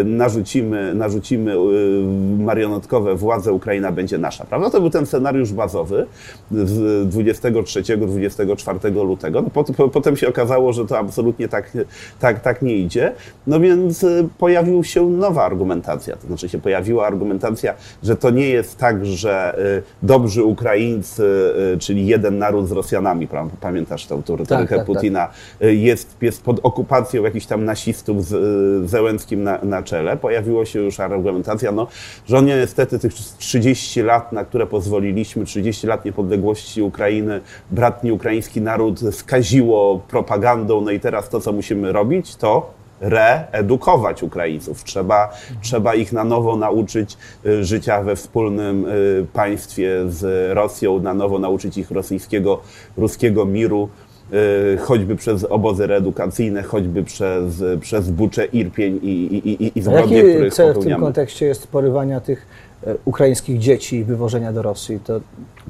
y, 0.00 0.04
narzucimy, 0.04 0.94
narzucimy 0.94 1.52
y, 1.52 2.42
marionetkowe 2.44 3.14
władze, 3.14 3.52
Ukraina 3.52 3.92
będzie 3.92 4.09
nasza, 4.18 4.44
prawda? 4.44 4.70
To 4.70 4.80
był 4.80 4.90
ten 4.90 5.06
scenariusz 5.06 5.52
bazowy 5.52 6.06
z 6.50 7.08
23-24 7.14 9.06
lutego. 9.06 9.42
No, 9.42 9.50
pot- 9.50 9.76
po, 9.76 9.88
potem 9.88 10.16
się 10.16 10.28
okazało, 10.28 10.72
że 10.72 10.86
to 10.86 10.98
absolutnie 10.98 11.48
tak, 11.48 11.72
tak, 12.20 12.40
tak 12.40 12.62
nie 12.62 12.76
idzie. 12.76 13.12
No 13.46 13.60
więc 13.60 14.02
y, 14.02 14.28
pojawiła 14.38 14.84
się 14.84 15.10
nowa 15.10 15.44
argumentacja. 15.44 16.16
To 16.16 16.26
znaczy 16.26 16.48
się 16.48 16.58
pojawiła 16.58 17.06
argumentacja, 17.06 17.74
że 18.02 18.16
to 18.16 18.30
nie 18.30 18.48
jest 18.48 18.78
tak, 18.78 19.06
że 19.06 19.58
y, 19.78 19.82
dobrzy 20.02 20.44
Ukraińcy, 20.44 21.24
y, 21.74 21.78
czyli 21.78 22.06
jeden 22.06 22.38
naród 22.38 22.68
z 22.68 22.72
Rosjanami, 22.72 23.28
pra- 23.28 23.48
pamiętasz 23.60 24.06
tę 24.06 24.16
retorykę 24.16 24.48
Tak, 24.48 24.68
tak, 24.68 24.78
tak. 24.78 24.86
Putina, 24.86 25.28
y, 25.62 25.74
jest, 25.74 26.16
jest 26.20 26.42
pod 26.42 26.60
okupacją 26.62 27.22
jakichś 27.24 27.46
tam 27.46 27.64
nasistów 27.64 28.26
z 28.26 28.90
Zełenskim 28.90 29.42
na, 29.42 29.58
na 29.62 29.82
czele. 29.82 30.16
Pojawiła 30.16 30.66
się 30.66 30.80
już 30.80 31.00
argumentacja, 31.00 31.72
no, 31.72 31.86
że 32.26 32.38
on 32.38 32.46
niestety 32.46 32.98
tych 32.98 33.14
30 33.14 33.89
lat, 33.96 34.32
na 34.32 34.44
które 34.44 34.66
pozwoliliśmy, 34.66 35.44
30 35.44 35.86
lat 35.86 36.04
niepodległości 36.04 36.82
Ukrainy, 36.82 37.40
bratni 37.70 38.12
ukraiński 38.12 38.60
naród 38.60 39.00
skaziło 39.10 40.00
propagandą, 40.08 40.80
no 40.80 40.90
i 40.90 41.00
teraz 41.00 41.28
to, 41.28 41.40
co 41.40 41.52
musimy 41.52 41.92
robić, 41.92 42.36
to 42.36 42.80
reedukować 43.00 44.22
Ukraińców. 44.22 44.84
Trzeba, 44.84 45.32
trzeba 45.62 45.94
ich 45.94 46.12
na 46.12 46.24
nowo 46.24 46.56
nauczyć 46.56 47.16
y, 47.46 47.64
życia 47.64 48.02
we 48.02 48.16
wspólnym 48.16 48.86
y, 48.86 49.26
państwie 49.32 49.90
z 50.08 50.52
Rosją, 50.54 50.98
na 50.98 51.14
nowo 51.14 51.38
nauczyć 51.38 51.78
ich 51.78 51.90
rosyjskiego, 51.90 52.60
ruskiego 52.96 53.46
miru, 53.46 53.88
y, 54.74 54.78
choćby 54.78 55.16
przez 55.16 55.44
obozy 55.44 55.86
reedukacyjne, 55.86 56.62
choćby 56.62 57.04
przez, 57.04 57.62
przez 57.80 58.10
Buczę, 58.10 58.44
Irpień 58.44 59.00
i, 59.02 59.08
i, 59.08 59.64
i, 59.64 59.78
i 59.78 59.82
zbrodnie, 59.82 60.22
których 60.22 60.54
cel 60.54 60.74
w 60.74 60.84
tym 60.84 61.00
kontekście 61.00 61.46
jest 61.46 61.66
porywania 61.66 62.20
tych 62.20 62.46
ukraińskich 63.04 63.58
dzieci 63.58 64.04
wywożenia 64.04 64.52
do 64.52 64.62
Rosji? 64.62 65.00
To 65.00 65.20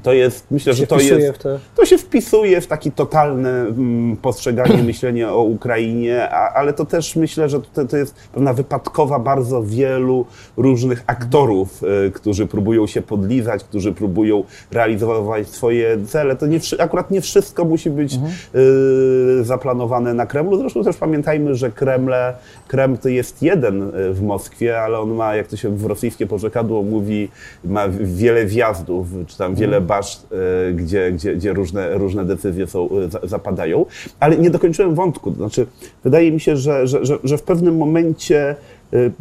To 0.03 0.13
jest, 0.13 0.47
myślę, 0.51 0.75
że 0.75 0.87
to 0.87 1.01
jest... 1.01 1.49
To 1.77 1.87
się 1.87 1.99
wpisuje 1.99 2.61
w 2.61 2.67
takie 2.67 2.91
totalne 2.91 3.51
mm, 3.51 4.17
postrzeganie, 4.17 4.83
myślenie 4.93 5.29
o 5.29 5.43
Ukrainie, 5.43 6.31
a, 6.31 6.55
ale 6.55 6.73
to 6.73 6.85
też 6.85 7.17
myślę, 7.17 7.49
że 7.49 7.61
to, 7.61 7.85
to 7.85 7.97
jest 7.97 8.15
pewna 8.33 8.53
wypadkowa 8.53 9.19
bardzo 9.19 9.63
wielu 9.63 10.27
różnych 10.57 11.05
aktorów, 11.07 11.83
y, 12.07 12.11
którzy 12.11 12.47
próbują 12.47 12.87
się 12.87 13.03
podlizać, 13.03 13.65
którzy 13.65 13.93
próbują 13.93 14.45
realizować 14.71 15.49
swoje 15.49 15.99
cele. 16.07 16.37
To 16.37 16.47
nie, 16.47 16.61
akurat 16.79 17.11
nie 17.11 17.21
wszystko 17.21 17.65
musi 17.65 17.91
być 17.91 18.15
y, 18.55 19.45
zaplanowane 19.45 20.15
na 20.15 20.27
Kremlu. 20.27 20.59
Zresztą 20.59 20.85
też 20.85 20.97
pamiętajmy, 20.97 21.55
że 21.55 21.71
Kremle, 21.71 22.35
Kreml 22.69 22.99
to 22.99 23.09
jest 23.09 23.43
jeden 23.43 23.83
y, 23.83 24.13
w 24.13 24.23
Moskwie, 24.23 24.81
ale 24.81 24.99
on 24.99 25.15
ma, 25.15 25.37
jak 25.37 25.47
to 25.47 25.57
się 25.57 25.77
w 25.77 25.85
rosyjskie 25.85 26.27
porzekadło 26.27 26.83
mówi, 26.83 27.29
ma 27.65 27.89
wiele 28.01 28.47
wjazdów, 28.47 29.07
czy 29.27 29.39
tam 29.39 29.55
wiele 29.55 29.80
baszt, 29.81 30.27
y, 30.69 30.73
gdzie, 30.75 31.13
gdzie, 31.13 31.37
gdzie 31.37 31.53
różne, 31.53 31.95
różne 31.99 32.25
decyzje 32.25 32.67
są, 32.67 32.89
za- 33.09 33.21
zapadają. 33.23 33.87
Ale 34.21 34.37
nie 34.37 34.51
dokończyłem 34.51 34.95
wątku. 34.95 35.35
Znaczy, 35.35 35.67
wydaje 36.05 36.33
mi 36.33 36.41
się, 36.41 36.57
że, 36.57 36.87
że, 36.87 37.05
że, 37.05 37.19
że 37.25 37.39
w 37.39 37.43
pewnym 37.43 37.77
momencie 37.77 38.57
m, 38.93 39.13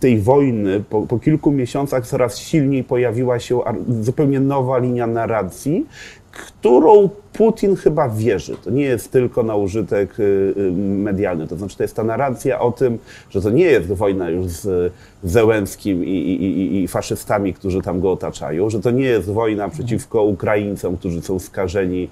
tej 0.00 0.18
wojny, 0.18 0.82
po, 0.90 1.02
po 1.02 1.18
kilku 1.18 1.50
miesiącach 1.52 2.06
coraz 2.06 2.38
silniej 2.38 2.84
pojawiła 2.84 3.38
się 3.38 3.60
zupełnie 4.00 4.40
nowa 4.40 4.78
linia 4.78 5.06
narracji, 5.06 5.86
którą 6.32 7.08
Putin 7.32 7.76
chyba 7.76 8.08
wierzy. 8.08 8.56
To 8.64 8.70
nie 8.70 8.82
jest 8.82 9.12
tylko 9.12 9.42
na 9.42 9.56
użytek 9.56 10.20
y, 10.20 10.22
y, 10.56 10.72
medialny. 10.76 11.46
To 11.48 11.56
znaczy, 11.56 11.76
to 11.76 11.82
jest 11.84 11.96
ta 11.96 12.04
narracja 12.04 12.60
o 12.60 12.72
tym, 12.72 12.98
że 13.30 13.42
to 13.42 13.50
nie 13.50 13.64
jest 13.64 13.88
wojna 13.92 14.30
już 14.30 14.46
z 14.46 14.92
Zełenskim 15.24 16.04
i, 16.04 16.08
i, 16.08 16.82
i, 16.82 16.88
faszystami, 16.88 17.54
którzy 17.54 17.80
tam 17.82 18.00
go 18.00 18.12
otaczają, 18.12 18.70
że 18.70 18.80
to 18.80 18.90
nie 18.90 19.04
jest 19.04 19.30
wojna 19.30 19.68
przeciwko 19.68 20.22
Ukraińcom, 20.22 20.96
którzy 20.96 21.22
są 21.22 21.38
skażeni 21.38 22.08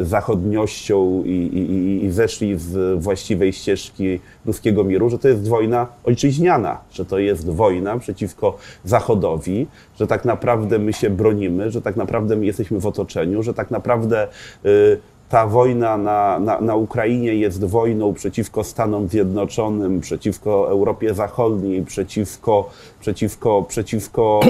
y, 0.00 0.04
zachodniością 0.04 1.22
i, 1.24 1.30
i- 1.30 2.04
i 2.04 2.10
zeszli 2.10 2.58
z 2.58 3.02
właściwej 3.02 3.52
ścieżki 3.52 4.20
ruskiego 4.46 4.84
miru, 4.84 5.10
że 5.10 5.18
to 5.18 5.28
jest 5.28 5.48
wojna 5.48 5.86
ojczyźniana, 6.04 6.78
że 6.92 7.04
to 7.04 7.18
jest 7.18 7.50
wojna 7.50 7.98
przeciwko 7.98 8.56
Zachodowi, 8.84 9.66
że 9.98 10.06
tak 10.06 10.24
naprawdę 10.24 10.78
my 10.78 10.92
się 10.92 11.10
bronimy, 11.10 11.70
że 11.70 11.82
tak 11.82 11.96
naprawdę 11.96 12.36
my 12.36 12.46
jesteśmy 12.46 12.80
w 12.80 12.86
otoczeniu, 12.86 13.29
że 13.42 13.54
tak 13.54 13.70
naprawdę 13.70 14.28
y, 14.64 15.00
ta 15.30 15.46
wojna 15.46 15.96
na, 15.98 16.38
na, 16.38 16.60
na 16.60 16.74
Ukrainie 16.76 17.34
jest 17.34 17.64
wojną 17.64 18.14
przeciwko 18.14 18.64
Stanom 18.64 19.08
Zjednoczonym, 19.08 20.00
przeciwko 20.00 20.70
Europie 20.70 21.14
Zachodniej, 21.14 21.82
przeciwko, 21.82 22.70
przeciwko, 23.00 23.62
przeciwko 23.68 24.40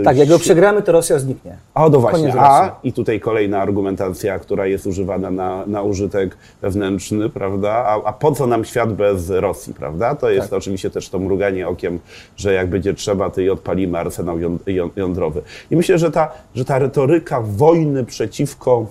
y, 0.00 0.02
Tak, 0.04 0.16
jak 0.16 0.28
go 0.28 0.38
przegramy, 0.38 0.82
to 0.82 0.92
Rosja 0.92 1.18
zniknie. 1.18 1.56
a 1.74 1.88
no 1.88 2.00
właśnie, 2.00 2.34
a 2.38 2.76
i 2.82 2.92
tutaj 2.92 3.20
kolejna 3.20 3.60
argumentacja, 3.62 4.38
która 4.38 4.66
jest 4.66 4.86
używana 4.86 5.30
na, 5.30 5.66
na 5.66 5.82
użytek 5.82 6.36
wewnętrzny, 6.62 7.28
prawda? 7.28 7.70
A, 7.70 8.04
a 8.04 8.12
po 8.12 8.32
co 8.32 8.46
nam 8.46 8.64
świat 8.64 8.92
bez 8.92 9.30
Rosji, 9.30 9.74
prawda? 9.74 10.14
To 10.14 10.30
jest 10.30 10.50
Tak. 10.50 10.58
oczywiście 10.58 10.90
też 10.90 11.08
to 11.08 11.18
mruganie 11.18 11.68
okiem, 11.68 11.98
że 12.36 12.52
jak 12.52 12.70
będzie 12.70 12.94
trzeba, 12.94 13.30
to 13.30 13.40
i 13.40 13.50
odpalimy 13.50 13.98
arsenał 13.98 14.38
ją- 14.40 14.58
ją- 14.66 14.90
jądrowy. 14.96 15.42
I 15.70 15.76
myślę, 15.76 15.98
że 15.98 16.10
ta, 16.10 16.28
że 16.54 16.64
ta 16.64 16.78
retoryka 16.78 17.40
wojny 17.40 18.04
przeciwko, 18.04 18.86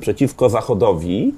przeciwko 0.00 0.48
Zachodowi, 0.48 1.34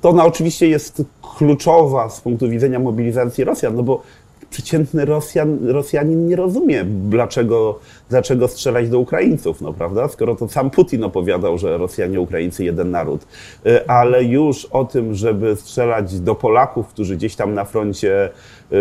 to 0.00 0.08
ona 0.08 0.24
oczywiście 0.24 0.68
jest 0.68 1.02
kluczowa 1.36 2.10
z 2.10 2.20
punktu 2.20 2.48
widzenia 2.48 2.78
mobilizacji 2.78 3.44
Rosjan, 3.44 3.76
no 3.76 3.82
bo 3.82 4.02
przeciętny 4.50 5.04
Rosjan, 5.04 5.68
Rosjanin 5.68 6.28
nie 6.28 6.36
rozumie, 6.36 6.84
dlaczego, 6.84 7.78
dlaczego 8.10 8.48
strzelać 8.48 8.88
do 8.88 8.98
Ukraińców, 8.98 9.60
no 9.60 9.72
prawda? 9.72 10.08
Skoro 10.08 10.34
to 10.34 10.48
sam 10.48 10.70
Putin 10.70 11.04
opowiadał, 11.04 11.58
że 11.58 11.78
Rosjanie, 11.78 12.20
Ukraińcy 12.20 12.64
jeden 12.64 12.90
naród. 12.90 13.26
Y, 13.66 13.88
Ale 13.88 14.24
już 14.24 14.64
o 14.64 14.84
tym, 14.84 15.14
żeby 15.14 15.56
strzelać 15.56 16.20
do 16.20 16.34
Polaków, 16.34 16.88
którzy 16.88 17.16
gdzieś 17.16 17.36
tam 17.36 17.54
na 17.54 17.64
froncie 17.64 18.30
yy, 18.70 18.78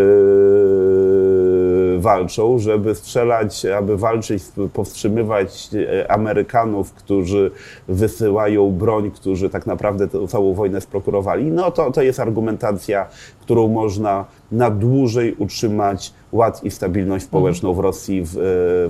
walczą, 1.99 2.59
żeby 2.59 2.95
strzelać, 2.95 3.65
aby 3.65 3.97
walczyć, 3.97 4.43
powstrzymywać 4.73 5.69
e, 5.73 6.11
Amerykanów, 6.11 6.93
którzy 6.93 7.51
wysyłają 7.87 8.71
broń, 8.71 9.11
którzy 9.11 9.49
tak 9.49 9.65
naprawdę 9.65 10.07
tę 10.07 10.27
całą 10.27 10.53
wojnę 10.53 10.81
sprokurowali, 10.81 11.51
no 11.51 11.71
to, 11.71 11.91
to 11.91 12.01
jest 12.01 12.19
argumentacja, 12.19 13.07
którą 13.41 13.67
można 13.67 14.25
na 14.51 14.69
dłużej 14.69 15.35
utrzymać 15.37 16.13
ład 16.31 16.63
i 16.63 16.71
stabilność 16.71 17.25
społeczną 17.25 17.73
w 17.73 17.79
Rosji 17.79 18.21
w, 18.21 18.37
e, 18.37 18.39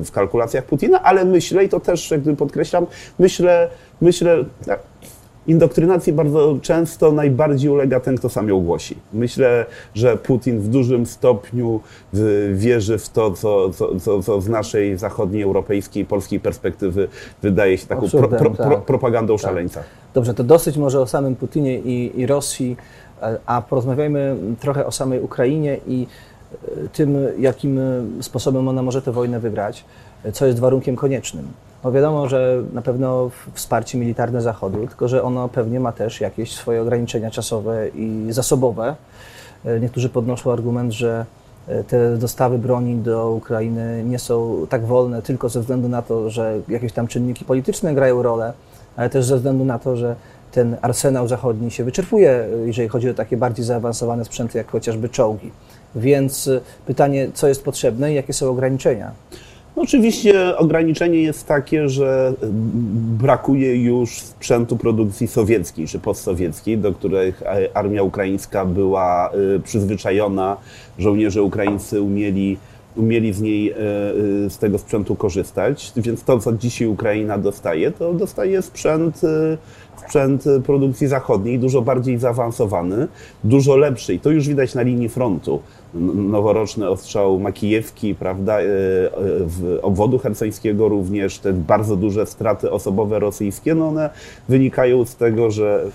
w 0.04 0.12
kalkulacjach 0.12 0.66
Putina, 0.66 1.04
ale 1.04 1.26
myślę, 1.26 1.64
i 1.64 1.70
to 1.70 1.80
też 1.80 2.12
jakby 2.12 2.36
podkreślam, 2.36 2.86
myślę, 3.20 3.70
myślę, 4.02 4.46
tak, 4.66 4.80
Indoktrynacji 5.48 6.14
bardzo 6.14 6.58
często 6.62 7.12
najbardziej 7.12 7.70
ulega 7.70 8.00
ten, 8.00 8.18
kto 8.18 8.30
sam 8.30 8.50
ją 8.50 8.62
głosi. 8.62 8.98
Myślę, 9.14 9.66
że 9.94 10.18
Putin 10.18 10.60
w 10.60 10.68
dużym 10.68 11.06
stopniu 11.06 11.80
wierzy 12.54 12.98
w 12.98 13.10
to, 13.10 13.32
co, 13.32 13.70
co, 14.00 14.22
co, 14.24 14.42
z 14.42 14.48
naszej 14.48 14.98
zachodniej, 14.98 15.44
europejskiej, 15.44 16.06
polskiej 16.06 16.40
perspektywy 16.40 17.08
wydaje 17.42 17.78
się 17.78 17.88
taką 17.88 18.10
pro, 18.10 18.28
pro, 18.28 18.52
pro, 18.52 18.70
tak. 18.70 18.86
propagandą 18.86 19.34
tak. 19.34 19.42
szaleńca. 19.42 19.84
Dobrze, 20.14 20.34
to 20.34 20.44
dosyć 20.44 20.78
może 20.78 21.02
o 21.02 21.08
samym 21.08 21.36
Putinie 21.36 21.80
i, 21.80 22.20
i 22.20 22.26
Rosji, 22.26 22.78
a 23.46 23.62
porozmawiajmy 23.62 24.36
trochę 24.60 24.86
o 24.86 24.92
samej 24.92 25.22
Ukrainie 25.22 25.78
i 25.88 26.08
e, 26.54 26.88
tym, 26.88 27.18
jakim 27.40 27.80
sposobem 28.22 28.68
ona 28.68 28.84
może 28.84 29.02
tę 29.02 29.12
wojnę 29.12 29.40
wygrać, 29.40 29.86
co 30.34 30.46
jest 30.46 30.60
warunkiem 30.60 30.96
koniecznym. 30.96 31.48
No 31.86 31.92
wiadomo, 31.92 32.30
że 32.30 32.64
na 32.74 32.82
pewno 32.82 33.32
wsparcie 33.54 33.98
militarne 33.98 34.42
Zachodu, 34.42 34.88
tylko 34.88 35.08
że 35.08 35.24
ono 35.24 35.50
pewnie 35.50 35.80
ma 35.80 35.92
też 35.92 36.22
jakieś 36.22 36.56
swoje 36.56 36.82
ograniczenia 36.82 37.32
czasowe 37.32 37.88
i 37.90 38.28
zasobowe. 38.30 38.96
E, 39.66 39.80
niektórzy 39.80 40.10
podnoszą 40.10 40.52
argument, 40.52 40.94
że 40.94 41.26
e, 41.68 41.84
te 41.84 42.18
dostawy 42.18 42.58
broni 42.58 42.96
do 42.96 43.32
Ukrainy 43.32 44.04
nie 44.06 44.20
są 44.20 44.68
tak 44.70 44.86
wolne 44.86 45.22
tylko 45.22 45.50
ze 45.50 45.60
względu 45.60 45.90
na 45.90 46.02
to, 46.02 46.30
że 46.30 46.60
jakieś 46.68 46.94
tam 46.94 47.08
czynniki 47.08 47.46
polityczne 47.46 47.94
grają 47.94 48.24
rolę, 48.24 48.54
ale 48.96 49.10
też 49.10 49.26
ze 49.26 49.36
względu 49.36 49.66
na 49.66 49.80
to, 49.80 49.98
że 49.98 50.16
ten 50.52 50.78
arsenał 50.82 51.28
zachodni 51.28 51.72
się 51.72 51.84
wyczerpuje, 51.84 52.32
e, 52.32 52.68
jeżeli 52.68 52.90
chodzi 52.90 53.10
o 53.10 53.14
takie 53.14 53.38
bardziej 53.38 53.66
zaawansowane 53.66 54.26
sprzęty, 54.26 54.58
jak 54.58 54.72
chociażby 54.72 55.10
czołgi. 55.10 55.52
Więc 55.96 56.50
pytanie, 56.86 57.28
co 57.34 57.48
jest 57.48 57.64
potrzebne 57.64 58.12
i 58.12 58.16
jakie 58.16 58.34
są 58.34 58.50
ograniczenia? 58.50 59.12
No 59.76 59.84
oczywiście 59.84 60.58
ograniczenie 60.58 61.22
jest 61.22 61.48
takie, 61.48 61.90
że 61.90 62.34
brakuje 63.20 63.84
już 63.84 64.20
sprzętu 64.22 64.78
produkcji 64.78 65.28
sowieckiej 65.28 65.88
czy 65.88 66.00
postsowieckiej, 66.00 66.78
do 66.78 66.94
których 66.94 67.44
armia 67.74 68.04
ukraińska 68.04 68.66
była 68.66 69.32
y, 69.56 69.60
przyzwyczajona. 69.60 70.58
Żołnierze 71.00 71.44
ukraińscy 71.44 72.02
umieli, 72.02 72.58
umieli 72.96 73.34
z 73.34 73.42
niej, 73.42 73.72
y, 73.72 73.76
y, 74.46 74.50
z 74.50 74.58
tego 74.58 74.78
sprzętu 74.78 75.16
korzystać. 75.16 75.94
Więc 75.98 76.24
to, 76.24 76.40
co 76.40 76.54
dzisiaj 76.54 76.88
Ukraina 76.88 77.38
dostaje, 77.38 77.92
to 77.92 78.14
dostaje 78.14 78.62
sprzęt 78.62 79.22
sprzęt 79.98 80.44
produkcji 80.66 81.08
zachodniej, 81.08 81.60
dużo 81.60 81.82
bardziej 81.82 82.18
zaawansowany, 82.18 83.08
dużo 83.44 83.78
lepszy. 83.78 84.14
I 84.14 84.20
to 84.20 84.32
już 84.32 84.48
widać 84.48 84.76
na 84.76 84.82
linii 84.82 85.10
frontu 85.10 85.60
noworoczny 86.16 86.90
ostrzał 86.90 87.40
Makijewki, 87.40 88.16
prawda, 88.16 88.60
e, 88.60 88.64
e, 88.64 88.68
w 89.46 89.80
obwodu 89.82 90.20
herceńskiego 90.20 90.90
również, 90.90 91.40
te 91.40 91.54
bardzo 91.54 91.96
duże 91.96 92.26
straty 92.26 92.72
osobowe 92.72 93.20
rosyjskie, 93.20 93.76
no 93.76 93.88
one 93.88 94.10
wynikają 94.50 95.06
z 95.06 95.16
tego, 95.16 95.52
że 95.52 95.86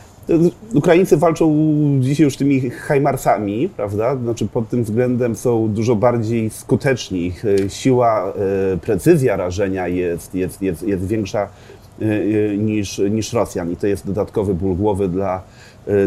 Ukraińcy 0.74 1.16
walczą 1.16 1.54
dzisiaj 2.00 2.24
już 2.24 2.36
tymi 2.36 2.70
hajmarsami, 2.70 3.68
prawda? 3.76 4.16
Znaczy 4.16 4.46
pod 4.46 4.68
tym 4.68 4.84
względem 4.84 5.36
są 5.36 5.68
dużo 5.68 5.96
bardziej 5.96 6.50
skuteczni. 6.50 7.32
E, 7.64 7.70
siła, 7.70 8.32
precyzja 8.82 9.36
rażenia 9.36 9.88
jest, 9.88 10.34
jest, 10.34 10.62
jest, 10.62 10.82
jest 10.82 11.06
większa 11.06 11.48
niż, 12.58 12.98
niż 13.10 13.32
Rosjan 13.32 13.72
i 13.72 13.76
to 13.76 13.86
jest 13.86 14.06
dodatkowy 14.06 14.54
ból 14.54 14.76
głowy 14.76 15.08
dla, 15.08 15.42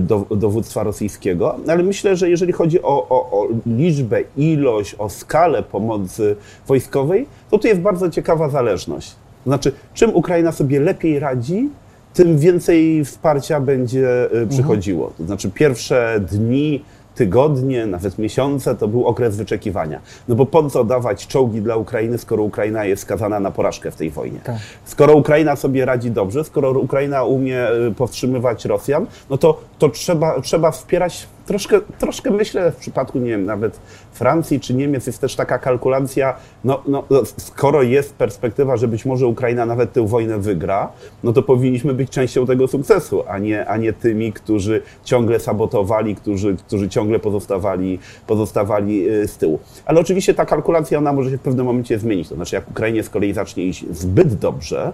do, 0.01 0.25
dowództwa 0.36 0.84
rosyjskiego, 0.84 1.56
ale 1.68 1.84
myślę, 1.84 2.15
że 2.15 2.30
jeżeli 2.30 2.53
chodzi 2.53 2.82
o, 2.82 3.08
o, 3.10 3.39
o, 3.39 3.48
liczbę, 3.65 4.22
ilość, 4.38 4.96
o 4.98 5.10
skalę 5.10 5.63
pomocy 5.63 6.36
wojskowej, 6.68 7.25
to 7.51 7.60
tu 7.60 7.68
jest 7.68 7.82
bardzo 7.82 8.10
ciekawa 8.10 8.50
zależność. 8.50 9.15
Znaczy, 9.46 9.72
czym 9.94 10.15
Ukraina 10.15 10.51
sobie 10.51 10.80
lepiej 10.80 11.20
radzi, 11.20 11.70
tym 12.13 12.38
więcej 12.38 13.06
wsparcia 13.06 13.60
będzie 13.60 14.24
y, 14.24 14.25
mhm. 14.25 14.48
przychodziło. 14.48 15.13
To 15.18 15.25
znaczy, 15.25 15.51
pierwsze 15.51 16.20
dni 16.32 16.84
tygodnie, 17.15 17.86
nawet 17.86 18.20
miesiące, 18.20 18.75
to 18.75 18.88
był 18.88 19.08
okres 19.08 19.36
wyczekiwania. 19.36 20.00
No 20.27 20.36
bo 20.36 20.46
po 20.46 20.70
co 20.70 20.84
dawać 20.84 21.27
czołgi 21.27 21.62
dla 21.62 21.75
Ukrainy, 21.75 22.17
skoro 22.17 22.43
Ukraina 22.43 22.86
jest 22.86 23.03
skazana 23.03 23.39
na 23.39 23.51
porażkę 23.51 23.91
w 23.91 23.96
tej 23.96 24.10
wojnie? 24.10 24.39
Tak. 24.43 24.55
Skoro 24.86 25.13
Ukraina 25.15 25.55
sobie 25.55 25.86
radzi 25.86 26.12
dobrze, 26.12 26.43
skoro 26.43 26.72
Ukraina 26.72 27.24
umie 27.24 27.72
y, 27.72 27.91
powstrzymywać 27.98 28.65
Rosjan, 28.65 29.08
no 29.29 29.38
to, 29.38 29.62
to 29.79 29.89
trzeba, 29.89 30.41
trzeba 30.41 30.72
wspierać 30.72 31.27
troszkę, 31.46 31.82
troszkę 32.00 32.32
myślę 32.32 32.72
w 32.72 32.75
przypadku, 32.75 33.20
nie 33.20 33.29
wiem, 33.29 33.46
nawet 33.46 33.79
Francji 34.13 34.60
czy 34.60 34.74
Niemiec 34.74 35.08
jest 35.08 35.22
też 35.22 35.36
taka 35.36 35.60
kalkulacja, 35.60 36.36
no, 36.63 36.84
no, 36.88 37.03
no, 37.10 37.22
skoro 37.25 37.84
jest 37.84 38.15
perspektywa, 38.15 38.77
że 38.77 38.88
być 38.88 39.05
może 39.05 39.27
Ukraina 39.27 39.65
nawet 39.65 39.93
tę 39.93 40.08
wojnę 40.08 40.38
wygra, 40.38 40.91
no 41.24 41.34
to 41.34 41.43
powinniśmy 41.43 41.93
być 41.93 42.10
częścią 42.10 42.46
tego 42.46 42.67
sukcesu, 42.67 43.24
a 43.27 43.39
nie, 43.39 43.65
a 43.65 43.77
nie 43.77 43.93
tymi, 43.93 44.34
którzy 44.34 44.82
ciągle 45.03 45.39
sabotowali, 45.39 46.15
którzy, 46.15 46.56
którzy 46.67 46.89
ciągle 46.89 47.19
pozostawali, 47.19 47.99
pozostawali 48.28 49.10
y, 49.10 49.28
z 49.28 49.38
tyłu. 49.38 49.60
Ale 49.86 49.99
oczywiście 49.99 50.34
ta 50.34 50.45
kalkulacja, 50.45 50.97
ona 50.97 51.13
może 51.13 51.32
się 51.32 51.38
w 51.38 51.41
pewnym 51.41 51.65
momencie 51.65 51.99
zmienić. 51.99 52.30
To 52.30 52.36
znaczy, 52.36 52.56
jak 52.56 52.71
Ukrainie 52.71 53.04
z 53.04 53.10
kolei 53.10 53.34
zacznie 53.34 53.63
iść 53.63 53.86
zbyt 53.91 54.36
dobrze, 54.36 54.93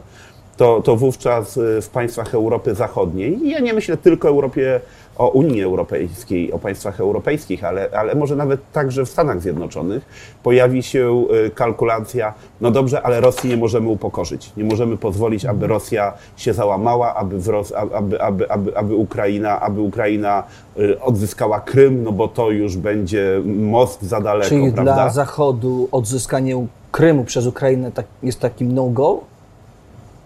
to, 0.58 0.82
to 0.82 0.96
wówczas 0.96 1.58
y, 1.58 1.82
w 1.82 1.90
państwach 1.90 2.34
Europy 2.34 2.76
Zachodniej, 2.76 3.46
i 3.46 3.50
ja 3.50 3.60
nie 3.60 3.74
myślę 3.74 3.98
tylko 3.98 4.28
o 4.28 4.32
Europie 4.32 4.82
o 5.20 5.30
Unii 5.30 5.64
Europejskiej, 5.64 6.52
o 6.52 6.60
państwach 6.60 7.00
europejskich, 7.00 7.64
ale, 7.64 7.90
ale 7.94 8.16
może 8.16 8.36
nawet 8.36 8.72
także 8.72 9.06
w 9.06 9.10
Stanach 9.10 9.42
Zjednoczonych 9.42 10.06
pojawi 10.44 10.84
się 10.84 11.26
y, 11.46 11.50
kalkulacja, 11.50 12.34
no 12.62 12.72
dobrze, 12.72 13.02
ale 13.02 13.22
Rosji 13.22 13.50
nie 13.50 13.58
możemy 13.58 13.88
upokorzyć. 13.88 14.52
Nie 14.58 14.64
możemy 14.64 14.98
pozwolić, 14.98 15.46
aby 15.46 15.68
Rosja 15.68 16.14
się 16.38 16.54
załamała, 16.54 17.16
aby, 17.16 17.52
Ros 17.52 17.72
aby, 17.72 18.22
aby, 18.22 18.52
aby, 18.52 18.78
aby, 18.78 18.96
Ukraina, 18.96 19.60
aby 19.60 19.82
Ukraina 19.82 20.44
y, 20.80 21.02
odzyskała 21.02 21.60
Krym, 21.60 22.04
no 22.04 22.12
bo 22.12 22.28
to 22.28 22.52
już 22.52 22.78
będzie 22.78 23.42
most 23.46 24.02
za 24.02 24.22
daleko, 24.22 24.50
Czyli 24.50 24.72
prawda? 24.72 24.94
dla 24.94 25.10
Zachodu 25.10 25.88
odzyskanie 25.92 26.68
Krymu 26.92 27.24
przez 27.24 27.46
Ukrainę 27.46 27.92
tak, 27.92 28.06
jest 28.24 28.40
takim 28.40 28.74
no-go? 28.74 29.20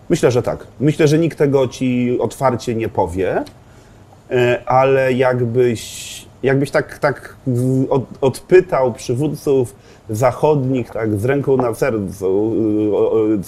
Myślę, 0.10 0.32
że 0.32 0.44
tak. 0.44 0.68
Myślę, 0.80 1.08
że 1.08 1.20
nikt 1.20 1.38
tego 1.38 1.68
ci 1.68 2.18
otwarcie 2.20 2.76
nie 2.76 2.90
powie. 2.90 3.44
E, 4.32 4.64
ale 4.66 5.14
jakbyś, 5.14 6.26
jakbyś 6.44 6.72
tak, 6.72 7.00
tak 7.00 7.36
od, 7.90 8.04
odpytał 8.22 8.94
przywódców 8.94 9.76
zachodnich, 10.10 10.90
tak 10.90 11.20
z 11.20 11.26
ręką 11.26 11.58
na 11.58 11.74
sercu, 11.74 12.54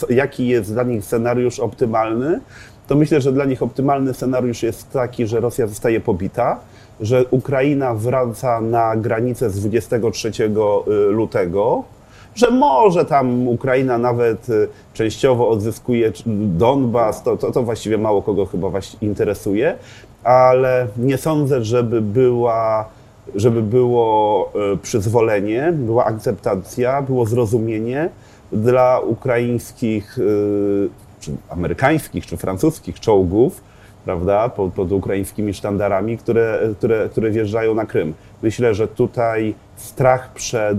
jaki 0.09 0.47
jest 0.47 0.73
dla 0.73 0.83
nich 0.83 1.05
scenariusz 1.05 1.59
optymalny, 1.59 2.39
to 2.87 2.95
myślę, 2.95 3.21
że 3.21 3.31
dla 3.31 3.45
nich 3.45 3.63
optymalny 3.63 4.13
scenariusz 4.13 4.63
jest 4.63 4.91
taki, 4.91 5.27
że 5.27 5.39
Rosja 5.39 5.67
zostaje 5.67 5.99
pobita, 6.01 6.59
że 6.99 7.25
Ukraina 7.31 7.93
wraca 7.93 8.61
na 8.61 8.95
granicę 8.95 9.49
z 9.49 9.59
23 9.59 10.29
y, 10.29 10.51
lutego, 11.11 11.83
że 12.35 12.51
może 12.51 13.05
tam 13.05 13.47
Ukraina 13.47 13.97
nawet 13.97 14.47
częściowo 14.93 15.49
odzyskuje 15.49 16.11
Donbas, 16.25 17.23
to, 17.23 17.37
to, 17.37 17.51
to 17.51 17.63
właściwie 17.63 17.97
mało 17.97 18.21
kogo 18.21 18.45
chyba 18.45 18.67
interesuje, 19.01 19.75
ale 20.25 20.87
nie 20.97 21.17
sądzę, 21.17 21.63
żeby 21.63 22.01
była 22.01 22.89
żeby 23.35 23.61
było 23.61 24.51
e, 24.73 24.77
przyzwolenie, 24.77 25.73
była 25.73 26.05
akceptacja, 26.05 27.01
było 27.01 27.25
zrozumienie 27.25 28.09
dla 28.51 28.99
ukraińskich, 28.99 30.17
e, 30.19 30.21
czy 31.19 31.31
amerykańskich, 31.49 32.25
czy 32.25 32.37
francuskich 32.37 32.99
czołgów, 32.99 33.61
prawda, 34.05 34.49
pod, 34.49 34.73
pod 34.73 34.91
ukraińskimi 34.91 35.53
sztandarami, 35.53 36.17
które, 36.17 36.59
które, 36.77 37.09
które 37.09 37.31
wjeżdżają 37.31 37.73
na 37.73 37.85
Krym. 37.85 38.13
Myślę, 38.43 38.73
że 38.75 38.87
tutaj 38.87 39.55
strach 39.75 40.33
przed 40.33 40.77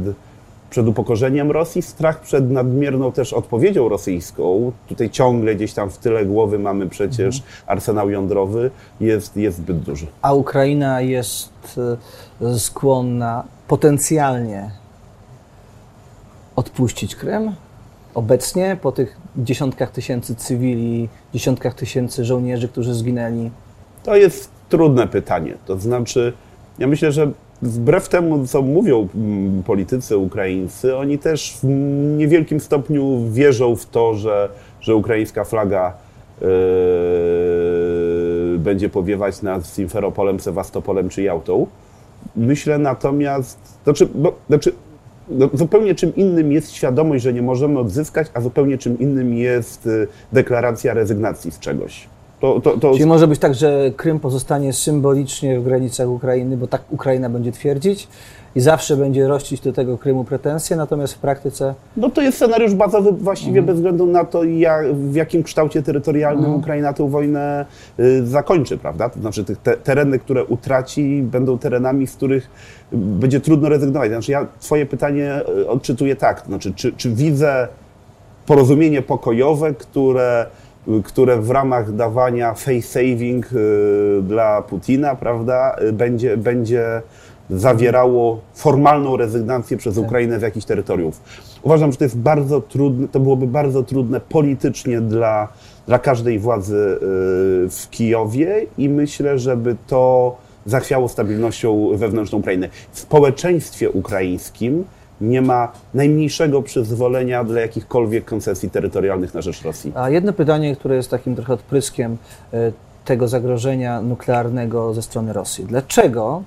przed 0.71 0.89
upokorzeniem 0.89 1.51
Rosji, 1.51 1.83
strach 1.83 2.21
przed 2.21 2.51
nadmierną 2.51 3.13
też 3.13 3.33
odpowiedzią 3.33 3.89
rosyjską. 3.89 4.73
Tutaj 4.89 5.11
ciągle 5.11 5.55
gdzieś 5.55 5.73
tam 5.73 5.91
w 5.91 5.99
tyle 5.99 6.27
głowy 6.27 6.59
mamy 6.59 6.89
przecież 6.89 7.37
mhm. 7.37 7.55
arsenał 7.67 8.11
jądrowy, 8.11 8.71
jest, 9.01 9.37
jest 9.37 9.57
zbyt 9.57 9.79
duży. 9.79 10.07
A 10.23 10.33
Ukraina 10.33 11.01
jest 11.01 11.81
e, 12.43 12.59
skłonna 12.59 13.45
potencjalnie 13.69 14.71
odpuścić 16.57 17.17
Krym? 17.17 17.53
Obecnie, 18.15 18.77
po 18.83 18.93
tych 18.93 19.17
dziesiątkach 19.37 19.91
tysięcy 19.91 20.35
cywili, 20.35 21.09
dziesiątkach 21.35 21.75
tysięcy 21.75 22.25
żołnierzy, 22.25 22.69
którzy 22.69 22.95
zginęli? 22.95 23.51
To 24.03 24.17
jest 24.17 24.51
trudne 24.69 25.07
pytanie. 25.07 25.55
To 25.67 25.79
znaczy, 25.79 26.33
ja 26.79 26.87
myślę, 26.87 27.13
że 27.13 27.31
wbrew 27.63 28.09
temu, 28.09 28.47
co 28.47 28.63
mówią 28.63 29.09
mm, 29.15 29.63
politycy 29.63 30.17
ukraińscy, 30.17 30.97
oni 30.97 31.19
też 31.19 31.59
w 31.63 31.67
niewielkim 32.17 32.61
stopniu 32.61 33.31
wierzą 33.31 33.77
w 33.77 33.87
to, 33.87 34.15
że, 34.15 34.49
że 34.81 34.97
ukraińska 34.97 35.45
flaga 35.45 35.95
yy, 36.41 36.49
będzie 38.59 38.89
powiewać 38.89 39.43
nad 39.43 39.67
Simferopolem, 39.67 40.41
Sewastopolem 40.41 41.09
czy 41.09 41.23
Jałtą. 41.23 41.67
Myślę 42.37 42.79
natomiast, 42.79 43.59
znaczy, 43.85 44.09
bo, 44.15 44.35
znaczy 44.49 44.73
no, 45.29 45.51
zupełnie 45.53 45.95
czym 45.95 46.17
innym 46.17 46.53
jest 46.53 46.73
świadomość, 46.73 47.25
że 47.25 47.33
nie 47.33 47.43
możemy 47.43 47.79
odzyskać, 47.79 48.27
a 48.35 48.41
zupełnie 48.41 48.79
czym 48.79 48.99
innym 48.99 49.35
jest 49.35 49.87
y, 49.87 50.09
deklaracja 50.33 50.95
rezygnacji 50.95 51.51
z 51.51 51.59
czegoś. 51.59 52.09
To, 52.41 52.61
to, 52.61 52.79
to... 52.79 52.93
Czyli 52.93 53.07
może 53.07 53.29
być 53.29 53.39
tak, 53.41 53.55
że 53.55 53.91
Krym 53.97 54.21
pozostanie 54.21 54.73
symbolicznie 54.73 55.61
w 55.61 55.65
granicach 55.65 56.09
Ukrainy, 56.09 56.57
bo 56.57 56.67
tak 56.67 56.83
Ukraina 56.91 57.29
będzie 57.31 57.53
twierdzić 57.53 58.09
i 58.57 58.61
zawsze 58.61 58.97
będzie 58.97 59.29
rościć 59.29 59.61
do 59.61 59.73
tego 59.73 59.99
Krymu 59.99 60.25
pretensje, 60.25 60.77
natomiast 60.77 61.15
w 61.15 61.19
praktyce... 61.19 61.75
No 61.97 62.11
to 62.11 62.23
jest 62.23 62.37
scenariusz 62.37 62.75
bazowy 62.75 63.13
właściwie 63.13 63.51
Mhm. 63.59 63.67
bez 63.67 63.77
względu 63.77 64.07
na 64.07 64.25
to, 64.25 64.45
jak, 64.45 64.95
w 64.95 65.15
jakim 65.15 65.43
kształcie 65.43 65.83
terytorialnym 65.83 66.45
Mhm. 66.45 66.61
Ukraina 66.61 66.93
tę 66.93 67.11
wojnę 67.11 67.67
y, 68.01 68.27
zakończy, 68.27 68.79
prawda? 68.79 69.09
To 69.09 69.21
znaczy 69.21 69.45
tych 69.45 69.59
te, 69.59 69.77
tereny, 69.77 70.19
które 70.19 70.45
utraci, 70.45 71.23
będą 71.23 71.59
terenami, 71.59 72.07
z 72.07 72.17
których 72.17 72.51
będzie 72.93 73.41
trudno 73.41 73.69
rezygnować. 73.69 74.11
Znaczy 74.11 74.33
ja 74.33 74.47
twoje 74.61 74.87
pytanie 74.87 75.41
y, 75.59 75.69
odczytuję 75.69 76.17
tak, 76.17 76.41
to 76.41 76.47
znaczy 76.47 76.73
czy, 76.75 76.93
czy 76.93 77.11
widzę 77.11 77.69
porozumienie 78.47 79.03
pokojowe, 79.03 79.75
które, 79.75 80.47
które 81.05 81.41
w 81.41 81.51
ramach 81.51 81.93
dawania 81.93 82.55
face 82.55 82.83
saving 82.83 83.53
y, 83.53 84.23
dla 84.23 84.63
Putina, 84.63 85.15
prawda, 85.15 85.77
y, 85.83 85.93
będzie, 85.93 86.37
będzie 86.37 87.03
zawierało 87.51 88.41
formalną 88.55 89.17
rezygnację 89.17 89.77
przez 89.77 89.99
Ukrainę 89.99 90.39
z 90.41 90.43
jakichś 90.43 90.67
terytoriów. 90.67 91.21
Uważam, 91.63 91.93
że 91.93 91.99
to 91.99 92.05
jest 92.05 92.19
bardzo 92.19 92.61
trudne, 92.61 93.09
to 93.09 93.21
byłoby 93.21 93.47
bardzo 93.47 93.83
trudne 93.83 94.21
politycznie 94.21 95.01
dla, 95.01 95.49
dla 95.87 95.99
każdej 95.99 96.39
władzy 96.39 96.77
y, 96.77 96.99
w 97.71 97.87
Kijowie 97.91 98.67
i 98.79 98.89
myślę, 98.89 99.39
żeby 99.39 99.77
to 99.87 100.37
zachwiało 100.67 101.09
stabilnością 101.09 101.97
wewnętrzną 101.97 102.39
Ukrainy. 102.39 102.69
W 102.93 102.99
społeczeństwie 102.99 103.91
ukraińskim 103.91 104.85
nie 105.21 105.43
ma 105.43 105.73
najmniejszego 105.95 106.63
przyzwolenia 106.63 107.45
dla 107.45 107.61
jakichkolwiek 107.61 108.25
koncesji 108.25 108.71
terytorialnych 108.71 109.35
na 109.35 109.43
rzecz 109.43 109.63
Rosji. 109.63 109.93
A 109.95 110.11
jedno 110.11 110.33
pytanie, 110.33 110.77
które 110.77 110.97
jest 110.97 111.11
takim 111.11 111.37
trochę 111.37 111.53
odpryskiem 111.53 112.17
e, 112.53 112.73
tego 113.05 113.29
zagrożenia 113.29 114.03
nuklearnego 114.03 114.95
ze 114.95 115.03
strony 115.03 115.33
Rosji. 115.33 115.65
Dlaczego 115.65 116.43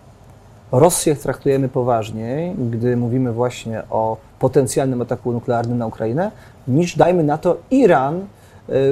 Rosję 0.71 1.15
traktujemy 1.15 1.69
poważniej, 1.69 2.55
gdy 2.71 2.97
mówimy 2.97 3.31
właśnie 3.31 3.83
o 3.89 4.17
potencjalnym 4.39 5.01
ataku 5.01 5.31
nuklearnym 5.31 5.77
na 5.77 5.87
Ukrainę, 5.87 6.31
niż 6.67 6.97
dajmy 6.97 7.23
na 7.23 7.37
to 7.37 7.57
Iran 7.71 8.15
e, 8.15 8.23